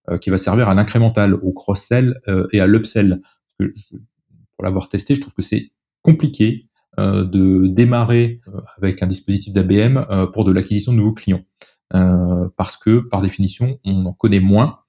euh, 0.10 0.18
qui 0.18 0.30
va 0.30 0.38
servir 0.38 0.70
à 0.70 0.76
l'incrémental, 0.76 1.34
au 1.34 1.52
cross-sell 1.52 2.20
et 2.52 2.60
à 2.60 2.68
l'upsell. 2.68 3.22
Pour 3.60 4.64
l'avoir 4.64 4.90
testé, 4.90 5.16
je 5.16 5.22
trouve 5.22 5.34
que 5.34 5.42
c'est 5.42 5.72
compliqué 6.02 6.68
de 6.98 7.68
démarrer 7.68 8.40
avec 8.78 9.04
un 9.04 9.08
dispositif 9.08 9.52
d'ABM 9.52 10.30
pour 10.32 10.46
de 10.46 10.54
l'acquisition 10.54 10.94
de 10.94 10.98
nouveaux 10.98 11.14
clients, 11.14 11.44
parce 11.90 12.78
que 12.78 13.00
par 13.00 13.22
définition, 13.22 13.80
on 13.84 14.06
en 14.06 14.14
connaît 14.14 14.40
moins 14.40 14.80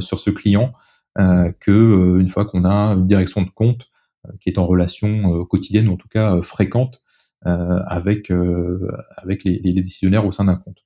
sur 0.00 0.20
ce 0.20 0.30
client 0.30 0.72
euh, 1.18 1.50
que 1.60 1.70
euh, 1.70 2.20
une 2.20 2.28
fois 2.28 2.44
qu'on 2.44 2.64
a 2.64 2.92
une 2.92 3.06
direction 3.06 3.42
de 3.42 3.50
compte 3.50 3.88
euh, 4.26 4.32
qui 4.40 4.50
est 4.50 4.58
en 4.58 4.66
relation 4.66 5.44
quotidienne 5.46 5.88
ou 5.88 5.94
en 5.94 5.96
tout 5.96 6.08
cas 6.08 6.42
fréquente 6.42 7.02
avec 7.44 8.32
avec 9.16 9.44
les, 9.44 9.60
les, 9.62 9.72
décisionnaires 9.72 10.26
au 10.26 10.32
sein 10.32 10.46
d'un 10.46 10.56
compte. 10.56 10.78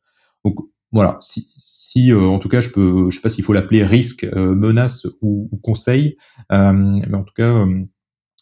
Donc 0.45 0.57
voilà, 0.93 1.17
si, 1.23 1.47
si 1.49 2.13
en 2.13 2.39
tout 2.39 2.51
cas 2.51 2.61
je 2.61 2.69
peux, 2.69 3.09
je 3.11 3.17
sais 3.17 3.23
pas 3.23 3.31
s'il 3.31 3.43
faut 3.43 3.55
l'appeler 3.55 3.83
risque, 3.85 4.25
menace 4.25 5.07
ou, 5.23 5.49
ou 5.51 5.57
conseil, 5.57 6.19
mais 6.51 7.15
en 7.15 7.25
tout 7.25 7.33
cas 7.35 7.67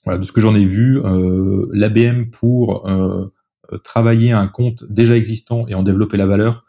voilà, 0.05 0.19
de 0.19 0.25
ce 0.25 0.33
que 0.33 0.41
j'en 0.41 0.57
ai 0.57 0.65
vu, 0.65 1.01
l'ABM 1.73 2.31
pour 2.31 2.85
travailler 3.85 4.33
un 4.33 4.49
compte 4.49 4.83
déjà 4.91 5.17
existant 5.17 5.69
et 5.69 5.75
en 5.77 5.85
développer 5.85 6.17
la 6.17 6.27
valeur, 6.27 6.65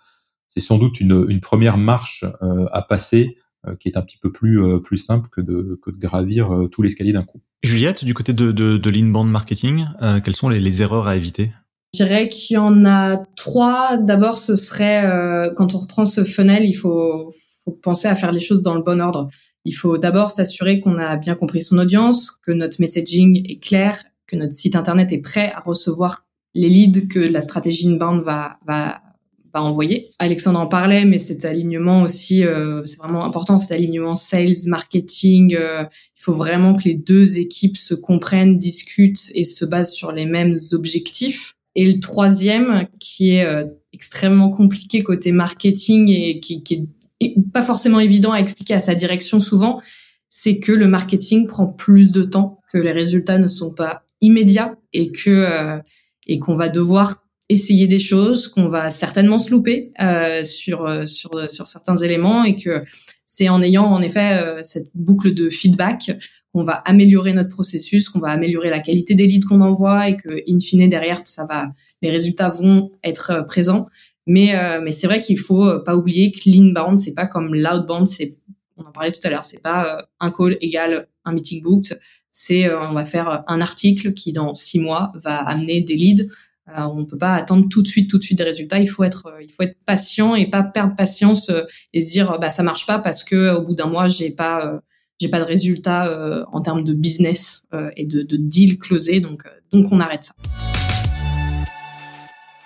c'est 0.47 0.59
sans 0.59 0.77
doute 0.77 1.01
une, 1.01 1.25
une 1.27 1.41
première 1.41 1.79
marche 1.79 2.23
à 2.71 2.83
passer 2.83 3.35
euh, 3.35 3.41
qui 3.79 3.89
est 3.89 3.97
un 3.97 4.01
petit 4.01 4.17
peu 4.17 4.31
plus 4.31 4.61
euh, 4.61 4.79
plus 4.79 4.97
simple 4.97 5.29
que 5.29 5.41
de 5.41 5.79
que 5.81 5.91
de 5.91 5.97
gravir 5.97 6.51
euh, 6.51 6.67
tout 6.67 6.81
l'escalier 6.81 7.13
d'un 7.13 7.23
coup. 7.23 7.41
Juliette, 7.63 8.03
du 8.03 8.13
côté 8.13 8.33
de 8.33 8.51
de, 8.51 8.77
de 8.77 8.89
l'inbound 8.89 9.29
marketing, 9.29 9.85
quelles 10.23 10.35
sont 10.35 10.49
les, 10.49 10.59
les 10.59 10.81
erreurs 10.81 11.07
à 11.07 11.15
éviter? 11.15 11.51
Je 11.93 12.03
dirais 12.03 12.27
qu'il 12.27 12.55
y 12.55 12.57
en 12.57 12.85
a 12.85 13.17
trois. 13.35 13.97
D'abord, 13.97 14.37
ce 14.37 14.55
serait 14.55 15.51
quand 15.55 15.75
on 15.75 15.77
reprend 15.77 16.05
ce 16.05 16.23
funnel, 16.23 16.65
il 16.65 16.73
faut, 16.73 17.27
faut 17.63 17.71
penser 17.71 18.07
à 18.07 18.15
faire 18.15 18.31
les 18.31 18.39
choses 18.39 18.63
dans 18.63 18.73
le 18.73 18.81
bon 18.81 18.99
ordre. 18.99 19.29
Il 19.65 19.73
faut 19.73 19.99
d'abord 19.99 20.31
s'assurer 20.31 20.79
qu'on 20.79 20.97
a 20.97 21.17
bien 21.17 21.35
compris 21.35 21.61
son 21.61 21.77
audience, 21.77 22.31
que 22.31 22.51
notre 22.51 22.81
messaging 22.81 23.45
est 23.47 23.59
clair, 23.59 24.03
que 24.25 24.35
notre 24.35 24.53
site 24.53 24.75
internet 24.75 25.11
est 25.11 25.19
prêt 25.21 25.51
à 25.51 25.59
recevoir 25.59 26.25
les 26.55 26.69
leads 26.69 27.07
que 27.07 27.19
la 27.19 27.41
stratégie 27.41 27.87
inbound 27.87 28.23
va 28.23 28.57
va 28.65 29.01
pas 29.51 29.61
envoyer. 29.61 30.11
Alexandre 30.19 30.59
en 30.59 30.67
parlait, 30.67 31.05
mais 31.05 31.17
cet 31.17 31.45
alignement 31.45 32.03
aussi, 32.03 32.43
euh, 32.43 32.85
c'est 32.85 32.97
vraiment 32.97 33.25
important, 33.25 33.57
cet 33.57 33.71
alignement 33.71 34.15
sales, 34.15 34.55
marketing. 34.67 35.55
Euh, 35.55 35.83
il 36.17 36.23
faut 36.23 36.33
vraiment 36.33 36.73
que 36.73 36.83
les 36.85 36.93
deux 36.93 37.39
équipes 37.39 37.77
se 37.77 37.93
comprennent, 37.93 38.57
discutent 38.57 39.31
et 39.35 39.43
se 39.43 39.65
basent 39.65 39.93
sur 39.93 40.11
les 40.11 40.25
mêmes 40.25 40.57
objectifs. 40.71 41.55
Et 41.75 41.91
le 41.91 41.99
troisième, 41.99 42.87
qui 42.99 43.35
est 43.35 43.45
euh, 43.45 43.65
extrêmement 43.93 44.49
compliqué 44.49 45.03
côté 45.03 45.31
marketing 45.31 46.09
et 46.09 46.39
qui, 46.39 46.63
qui 46.63 46.87
est 47.19 47.35
pas 47.53 47.61
forcément 47.61 47.99
évident 47.99 48.31
à 48.31 48.39
expliquer 48.39 48.73
à 48.73 48.79
sa 48.79 48.95
direction 48.95 49.39
souvent, 49.39 49.81
c'est 50.29 50.59
que 50.59 50.71
le 50.71 50.87
marketing 50.87 51.47
prend 51.47 51.67
plus 51.67 52.11
de 52.11 52.23
temps, 52.23 52.59
que 52.71 52.77
les 52.77 52.91
résultats 52.91 53.37
ne 53.37 53.47
sont 53.47 53.71
pas 53.71 54.03
immédiats 54.21 54.75
et 54.93 55.11
que 55.11 55.81
et 56.27 56.39
qu'on 56.39 56.53
va 56.53 56.69
devoir 56.69 57.21
essayer 57.51 57.87
des 57.87 57.99
choses, 57.99 58.47
qu'on 58.47 58.67
va 58.67 58.89
certainement 58.89 59.37
se 59.37 59.51
louper 59.51 59.91
euh, 60.01 60.43
sur 60.43 60.85
euh, 60.85 61.05
sur 61.05 61.49
sur 61.49 61.67
certains 61.67 61.97
éléments 61.97 62.43
et 62.43 62.55
que 62.55 62.83
c'est 63.25 63.49
en 63.49 63.61
ayant 63.61 63.85
en 63.85 64.01
effet 64.01 64.41
euh, 64.41 64.63
cette 64.63 64.89
boucle 64.95 65.33
de 65.33 65.49
feedback 65.49 66.11
qu'on 66.53 66.63
va 66.63 66.73
améliorer 66.73 67.33
notre 67.33 67.49
processus, 67.49 68.09
qu'on 68.09 68.19
va 68.19 68.29
améliorer 68.29 68.69
la 68.69 68.79
qualité 68.79 69.15
des 69.15 69.27
leads 69.27 69.45
qu'on 69.47 69.61
envoie 69.61 70.09
et 70.09 70.17
que 70.17 70.29
in 70.49 70.59
fine 70.59 70.87
derrière 70.87 71.21
ça 71.25 71.45
va 71.45 71.71
les 72.01 72.09
résultats 72.09 72.49
vont 72.49 72.91
être 73.03 73.31
euh, 73.31 73.41
présents. 73.43 73.87
Mais 74.27 74.53
mais 74.83 74.91
c'est 74.91 75.07
vrai 75.07 75.19
qu'il 75.19 75.39
faut 75.39 75.79
pas 75.79 75.95
oublier 75.95 76.31
que 76.31 76.47
l'inbound 76.47 76.95
c'est 76.95 77.13
pas 77.13 77.25
comme 77.25 77.55
l'outbound, 77.55 78.07
c'est 78.07 78.37
on 78.77 78.83
en 78.83 78.91
parlait 78.91 79.11
tout 79.11 79.19
à 79.23 79.31
l'heure, 79.31 79.43
c'est 79.43 79.63
pas 79.63 80.07
un 80.19 80.29
call 80.29 80.57
égale 80.61 81.07
un 81.25 81.33
meeting 81.33 81.63
booked, 81.63 81.99
c'est 82.31 82.71
on 82.71 82.93
va 82.93 83.03
faire 83.03 83.43
un 83.47 83.61
article 83.61 84.13
qui 84.13 84.31
dans 84.31 84.53
six 84.53 84.79
mois 84.79 85.11
va 85.15 85.37
amener 85.37 85.81
des 85.81 85.95
leads 85.95 86.27
euh, 86.69 86.83
on 86.83 87.05
peut 87.05 87.17
pas 87.17 87.33
attendre 87.35 87.67
tout 87.69 87.81
de 87.81 87.87
suite, 87.87 88.09
tout 88.09 88.17
de 88.17 88.23
suite 88.23 88.37
des 88.37 88.43
résultats. 88.43 88.79
Il 88.79 88.87
faut 88.87 89.03
être, 89.03 89.27
euh, 89.27 89.41
il 89.41 89.51
faut 89.51 89.63
être 89.63 89.77
patient 89.85 90.35
et 90.35 90.49
pas 90.49 90.63
perdre 90.63 90.95
patience 90.95 91.49
euh, 91.49 91.63
et 91.93 92.01
se 92.01 92.11
dire, 92.11 92.37
bah 92.39 92.49
ça 92.49 92.63
marche 92.63 92.85
pas 92.85 92.99
parce 92.99 93.23
que 93.23 93.55
au 93.55 93.61
bout 93.61 93.75
d'un 93.75 93.87
mois 93.87 94.07
j'ai 94.07 94.31
pas, 94.31 94.79
j'ai 95.19 95.29
pas 95.29 95.39
de 95.39 95.45
résultats 95.45 96.45
en 96.51 96.61
termes 96.61 96.83
de 96.83 96.93
business 96.93 97.63
et 97.95 98.05
de, 98.05 98.21
de 98.21 98.37
deal 98.37 98.79
closé. 98.79 99.19
Donc, 99.19 99.43
donc 99.71 99.87
on 99.91 99.99
arrête 99.99 100.23
ça. 100.23 100.33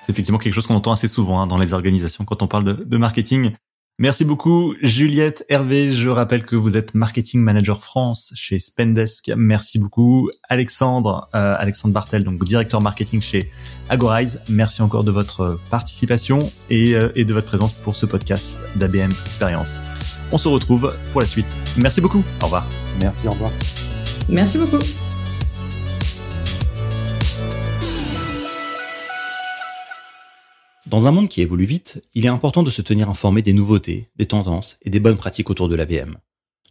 C'est 0.01 0.11
effectivement 0.11 0.37
quelque 0.37 0.53
chose 0.53 0.67
qu'on 0.67 0.75
entend 0.75 0.91
assez 0.91 1.07
souvent 1.07 1.41
hein, 1.41 1.47
dans 1.47 1.57
les 1.57 1.73
organisations 1.73 2.25
quand 2.25 2.43
on 2.43 2.47
parle 2.47 2.63
de, 2.63 2.73
de 2.73 2.97
marketing. 2.97 3.53
Merci 3.97 4.25
beaucoup 4.25 4.73
Juliette 4.81 5.45
Hervé. 5.47 5.89
Je 5.89 6.09
rappelle 6.09 6.43
que 6.43 6.57
vous 6.57 6.75
êtes 6.75 6.95
marketing 6.95 7.39
manager 7.39 7.81
France 7.81 8.33
chez 8.35 8.59
Spendesk. 8.59 9.31
Merci 9.37 9.79
beaucoup 9.79 10.29
Alexandre, 10.49 11.29
euh, 11.33 11.55
Alexandre 11.57 11.93
Bartel, 11.93 12.25
donc 12.25 12.43
directeur 12.43 12.81
marketing 12.81 13.21
chez 13.21 13.51
Agorize. 13.87 14.41
Merci 14.49 14.81
encore 14.81 15.05
de 15.05 15.11
votre 15.11 15.59
participation 15.69 16.39
et, 16.69 16.93
euh, 16.93 17.09
et 17.15 17.23
de 17.23 17.33
votre 17.33 17.47
présence 17.47 17.73
pour 17.73 17.93
ce 17.93 18.05
podcast 18.05 18.59
d'ABM 18.75 19.11
Experience. 19.11 19.79
On 20.33 20.37
se 20.37 20.49
retrouve 20.49 20.89
pour 21.13 21.21
la 21.21 21.27
suite. 21.27 21.57
Merci 21.77 22.01
beaucoup. 22.01 22.23
Au 22.41 22.45
revoir. 22.45 22.67
Merci. 23.01 23.25
Au 23.27 23.31
revoir. 23.31 23.51
Merci 24.27 24.57
beaucoup. 24.57 24.79
Dans 30.95 31.07
un 31.07 31.11
monde 31.11 31.27
qui 31.27 31.41
évolue 31.41 31.65
vite, 31.65 32.01
il 32.13 32.23
est 32.23 32.29
important 32.29 32.63
de 32.63 32.69
se 32.69 32.81
tenir 32.81 33.09
informé 33.09 33.41
des 33.41 33.51
nouveautés, 33.51 34.07
des 34.15 34.27
tendances 34.27 34.77
et 34.81 34.89
des 34.89 35.01
bonnes 35.01 35.17
pratiques 35.17 35.49
autour 35.49 35.67
de 35.67 35.75
l'ABM. 35.75 36.15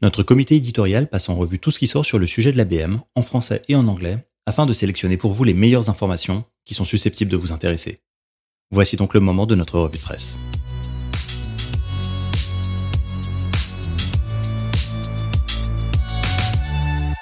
Notre 0.01 0.23
comité 0.23 0.57
éditorial 0.57 1.11
passe 1.11 1.29
en 1.29 1.35
revue 1.35 1.59
tout 1.59 1.71
ce 1.71 1.79
qui 1.79 1.87
sort 1.87 2.07
sur 2.07 2.19
le 2.19 2.27
sujet 2.27 2.51
de 2.51 2.57
l'ABM, 2.57 3.01
en 3.17 3.23
français 3.23 3.61
et 3.69 3.77
en 3.77 3.87
anglais, 3.87 4.27
afin 4.47 4.65
de 4.65 4.73
sélectionner 4.73 5.19
pour 5.19 5.33
vous 5.33 5.45
les 5.45 5.53
meilleures 5.53 5.91
informations 5.91 6.45
qui 6.65 6.73
sont 6.73 6.87
susceptibles 6.87 7.31
de 7.31 7.37
vous 7.37 7.53
intéresser. 7.53 8.01
Voici 8.71 8.97
donc 8.97 9.13
le 9.13 9.21
moment 9.21 9.45
de 9.45 9.57
notre 9.57 9.79
revue 9.79 9.99
de 9.99 10.03
presse. 10.03 10.39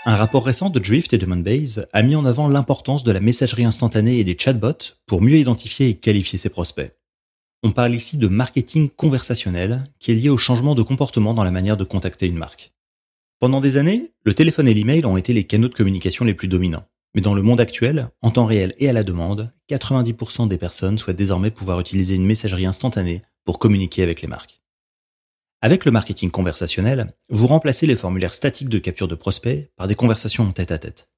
Un 0.04 0.16
rapport 0.16 0.44
récent 0.44 0.68
de 0.68 0.80
Drift 0.80 1.12
et 1.12 1.18
de 1.18 1.86
a 1.92 2.02
mis 2.02 2.16
en 2.16 2.24
avant 2.24 2.48
l'importance 2.48 3.04
de 3.04 3.12
la 3.12 3.20
messagerie 3.20 3.64
instantanée 3.64 4.18
et 4.18 4.24
des 4.24 4.36
chatbots 4.36 4.96
pour 5.06 5.22
mieux 5.22 5.36
identifier 5.36 5.90
et 5.90 5.94
qualifier 5.94 6.40
ses 6.40 6.48
prospects. 6.48 6.90
On 7.62 7.70
parle 7.70 7.94
ici 7.94 8.16
de 8.16 8.26
marketing 8.26 8.90
conversationnel 8.90 9.84
qui 10.00 10.10
est 10.10 10.16
lié 10.16 10.28
au 10.28 10.38
changement 10.38 10.74
de 10.74 10.82
comportement 10.82 11.34
dans 11.34 11.44
la 11.44 11.52
manière 11.52 11.76
de 11.76 11.84
contacter 11.84 12.26
une 12.26 12.36
marque. 12.36 12.72
Pendant 13.38 13.60
des 13.60 13.76
années, 13.76 14.10
le 14.24 14.34
téléphone 14.34 14.66
et 14.66 14.74
l'email 14.74 15.06
ont 15.06 15.16
été 15.16 15.32
les 15.32 15.44
canaux 15.44 15.68
de 15.68 15.74
communication 15.74 16.24
les 16.24 16.34
plus 16.34 16.48
dominants. 16.48 16.84
Mais 17.14 17.20
dans 17.20 17.34
le 17.34 17.42
monde 17.42 17.60
actuel, 17.60 18.08
en 18.22 18.32
temps 18.32 18.46
réel 18.46 18.74
et 18.78 18.88
à 18.88 18.92
la 18.92 19.04
demande, 19.04 19.52
90% 19.70 20.48
des 20.48 20.58
personnes 20.58 20.98
souhaitent 20.98 21.16
désormais 21.16 21.52
pouvoir 21.52 21.78
utiliser 21.78 22.16
une 22.16 22.26
messagerie 22.26 22.66
instantanée 22.66 23.22
pour 23.44 23.60
communiquer 23.60 24.02
avec 24.02 24.20
les 24.20 24.28
marques. 24.28 24.61
Avec 25.64 25.84
le 25.84 25.92
marketing 25.92 26.32
conversationnel, 26.32 27.14
vous 27.28 27.46
remplacez 27.46 27.86
les 27.86 27.94
formulaires 27.94 28.34
statiques 28.34 28.68
de 28.68 28.80
capture 28.80 29.06
de 29.06 29.14
prospects 29.14 29.70
par 29.76 29.86
des 29.86 29.94
conversations 29.94 30.50
tête 30.50 30.72
à 30.72 30.78
tête. 30.78 31.08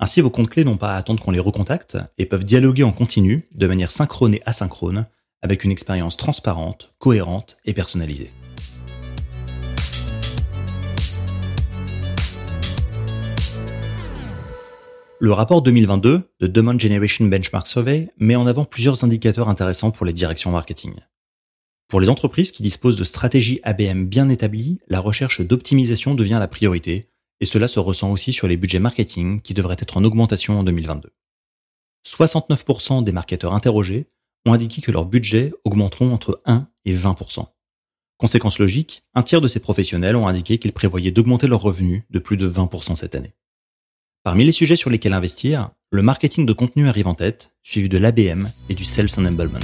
Ainsi, 0.00 0.22
vos 0.22 0.30
comptes 0.30 0.48
clés 0.48 0.64
n'ont 0.64 0.78
pas 0.78 0.94
à 0.94 0.96
attendre 0.96 1.22
qu'on 1.22 1.30
les 1.30 1.38
recontacte 1.38 1.98
et 2.16 2.24
peuvent 2.24 2.46
dialoguer 2.46 2.84
en 2.84 2.92
continu, 2.92 3.46
de 3.54 3.66
manière 3.66 3.90
synchrone 3.90 4.32
et 4.32 4.40
asynchrone, 4.46 5.04
avec 5.42 5.62
une 5.64 5.70
expérience 5.70 6.16
transparente, 6.16 6.94
cohérente 6.98 7.58
et 7.66 7.74
personnalisée. 7.74 8.30
Le 15.20 15.32
rapport 15.34 15.60
2022 15.60 16.22
de 16.40 16.46
Demand 16.46 16.80
Generation 16.80 17.26
Benchmark 17.26 17.66
Survey 17.66 18.08
met 18.16 18.36
en 18.36 18.46
avant 18.46 18.64
plusieurs 18.64 19.04
indicateurs 19.04 19.50
intéressants 19.50 19.90
pour 19.90 20.06
les 20.06 20.14
directions 20.14 20.50
marketing. 20.50 20.94
Pour 21.92 22.00
les 22.00 22.08
entreprises 22.08 22.52
qui 22.52 22.62
disposent 22.62 22.96
de 22.96 23.04
stratégies 23.04 23.60
ABM 23.64 24.06
bien 24.06 24.30
établies, 24.30 24.80
la 24.88 24.98
recherche 24.98 25.42
d'optimisation 25.42 26.14
devient 26.14 26.38
la 26.40 26.48
priorité, 26.48 27.10
et 27.40 27.44
cela 27.44 27.68
se 27.68 27.78
ressent 27.80 28.10
aussi 28.10 28.32
sur 28.32 28.48
les 28.48 28.56
budgets 28.56 28.78
marketing 28.78 29.42
qui 29.42 29.52
devraient 29.52 29.76
être 29.78 29.98
en 29.98 30.04
augmentation 30.04 30.58
en 30.58 30.64
2022. 30.64 31.10
69% 32.08 33.04
des 33.04 33.12
marketeurs 33.12 33.52
interrogés 33.52 34.06
ont 34.46 34.54
indiqué 34.54 34.80
que 34.80 34.90
leurs 34.90 35.04
budgets 35.04 35.52
augmenteront 35.64 36.14
entre 36.14 36.40
1 36.46 36.66
et 36.86 36.96
20%. 36.96 37.44
Conséquence 38.16 38.58
logique, 38.58 39.02
un 39.12 39.22
tiers 39.22 39.42
de 39.42 39.48
ces 39.48 39.60
professionnels 39.60 40.16
ont 40.16 40.26
indiqué 40.26 40.56
qu'ils 40.56 40.72
prévoyaient 40.72 41.10
d'augmenter 41.10 41.46
leurs 41.46 41.60
revenus 41.60 42.04
de 42.08 42.18
plus 42.18 42.38
de 42.38 42.48
20% 42.48 42.96
cette 42.96 43.14
année. 43.14 43.34
Parmi 44.22 44.46
les 44.46 44.52
sujets 44.52 44.76
sur 44.76 44.88
lesquels 44.88 45.12
investir, 45.12 45.72
le 45.90 46.00
marketing 46.00 46.46
de 46.46 46.54
contenu 46.54 46.88
arrive 46.88 47.08
en 47.08 47.14
tête, 47.14 47.52
suivi 47.62 47.90
de 47.90 47.98
l'ABM 47.98 48.48
et 48.70 48.74
du 48.74 48.86
Sales 48.86 49.10
Enablement. 49.18 49.60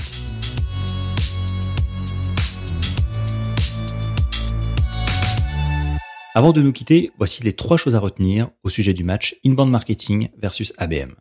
Avant 6.39 6.53
de 6.53 6.63
nous 6.63 6.73
quitter, 6.73 7.11
voici 7.19 7.43
les 7.43 7.53
trois 7.53 7.77
choses 7.77 7.97
à 7.97 7.99
retenir 7.99 8.49
au 8.63 8.71
sujet 8.71 8.95
du 8.95 9.03
match 9.03 9.35
inbound 9.45 9.73
marketing 9.73 10.29
versus 10.39 10.73
ABM. 10.79 11.17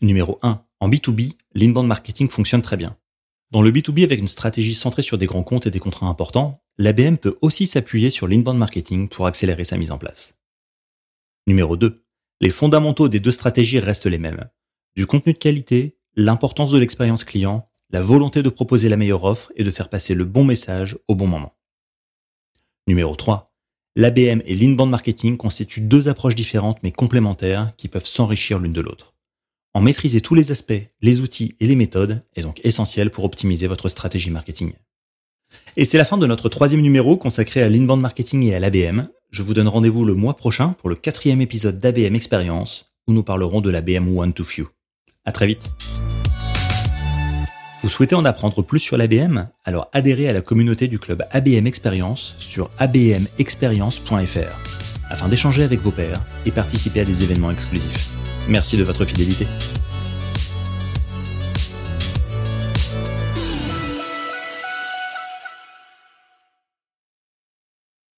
Numéro 0.00 0.36
1. 0.42 0.64
En 0.80 0.88
B2B, 0.88 1.36
l'inbound 1.54 1.86
marketing 1.86 2.28
fonctionne 2.28 2.60
très 2.60 2.76
bien. 2.76 2.96
Dans 3.52 3.62
le 3.62 3.70
B2B 3.70 4.02
avec 4.02 4.18
une 4.18 4.26
stratégie 4.26 4.74
centrée 4.74 5.02
sur 5.02 5.16
des 5.16 5.26
grands 5.26 5.44
comptes 5.44 5.68
et 5.68 5.70
des 5.70 5.78
contrats 5.78 6.08
importants, 6.08 6.60
l'ABM 6.76 7.18
peut 7.18 7.36
aussi 7.40 7.68
s'appuyer 7.68 8.10
sur 8.10 8.26
l'inbound 8.26 8.58
marketing 8.58 9.08
pour 9.08 9.28
accélérer 9.28 9.62
sa 9.62 9.76
mise 9.76 9.92
en 9.92 9.96
place. 9.96 10.34
Numéro 11.46 11.76
2. 11.76 12.04
Les 12.40 12.50
fondamentaux 12.50 13.08
des 13.08 13.20
deux 13.20 13.30
stratégies 13.30 13.78
restent 13.78 14.06
les 14.06 14.18
mêmes. 14.18 14.44
Du 14.96 15.06
contenu 15.06 15.34
de 15.34 15.38
qualité, 15.38 15.98
l'importance 16.16 16.72
de 16.72 16.78
l'expérience 16.80 17.22
client, 17.22 17.70
la 17.90 18.02
volonté 18.02 18.42
de 18.42 18.50
proposer 18.50 18.88
la 18.88 18.96
meilleure 18.96 19.22
offre 19.22 19.52
et 19.54 19.62
de 19.62 19.70
faire 19.70 19.88
passer 19.88 20.14
le 20.14 20.24
bon 20.24 20.42
message 20.42 20.98
au 21.06 21.14
bon 21.14 21.28
moment. 21.28 21.56
Numéro 22.88 23.14
3 23.14 23.47
l'ABM 23.96 24.42
et 24.44 24.54
l'inbound 24.54 24.90
marketing 24.90 25.36
constituent 25.36 25.80
deux 25.80 26.08
approches 26.08 26.34
différentes 26.34 26.78
mais 26.82 26.92
complémentaires 26.92 27.72
qui 27.76 27.88
peuvent 27.88 28.06
s'enrichir 28.06 28.58
l'une 28.58 28.72
de 28.72 28.80
l'autre. 28.80 29.14
En 29.74 29.80
maîtriser 29.80 30.20
tous 30.20 30.34
les 30.34 30.50
aspects, 30.50 30.90
les 31.02 31.20
outils 31.20 31.54
et 31.60 31.66
les 31.66 31.76
méthodes 31.76 32.22
est 32.34 32.42
donc 32.42 32.60
essentiel 32.64 33.10
pour 33.10 33.24
optimiser 33.24 33.66
votre 33.66 33.88
stratégie 33.88 34.30
marketing. 34.30 34.72
Et 35.76 35.84
c'est 35.84 35.98
la 35.98 36.04
fin 36.04 36.18
de 36.18 36.26
notre 36.26 36.48
troisième 36.48 36.80
numéro 36.80 37.16
consacré 37.16 37.62
à 37.62 37.68
l'inbound 37.68 38.00
marketing 38.00 38.42
et 38.44 38.54
à 38.54 38.60
l'ABM. 38.60 39.08
Je 39.30 39.42
vous 39.42 39.54
donne 39.54 39.68
rendez-vous 39.68 40.04
le 40.04 40.14
mois 40.14 40.36
prochain 40.36 40.74
pour 40.78 40.88
le 40.88 40.96
quatrième 40.96 41.40
épisode 41.40 41.80
d'ABM 41.80 42.14
Experience 42.14 42.92
où 43.06 43.12
nous 43.12 43.22
parlerons 43.22 43.60
de 43.60 43.70
l'ABM 43.70 44.16
One 44.16 44.32
to 44.32 44.44
Few. 44.44 44.68
À 45.24 45.32
très 45.32 45.46
vite. 45.46 45.72
Vous 47.88 47.94
souhaitez 47.94 48.14
en 48.14 48.26
apprendre 48.26 48.60
plus 48.60 48.80
sur 48.80 48.98
l'ABM 48.98 49.48
Alors 49.64 49.88
adhérez 49.94 50.28
à 50.28 50.34
la 50.34 50.42
communauté 50.42 50.88
du 50.88 50.98
club 50.98 51.24
ABM 51.30 51.66
Experience 51.66 52.36
sur 52.38 52.68
abmexperience.fr 52.76 54.56
afin 55.08 55.28
d'échanger 55.30 55.62
avec 55.62 55.80
vos 55.80 55.90
pairs 55.90 56.22
et 56.44 56.50
participer 56.50 57.00
à 57.00 57.04
des 57.04 57.24
événements 57.24 57.50
exclusifs. 57.50 58.10
Merci 58.46 58.76
de 58.76 58.84
votre 58.84 59.06
fidélité. 59.06 59.46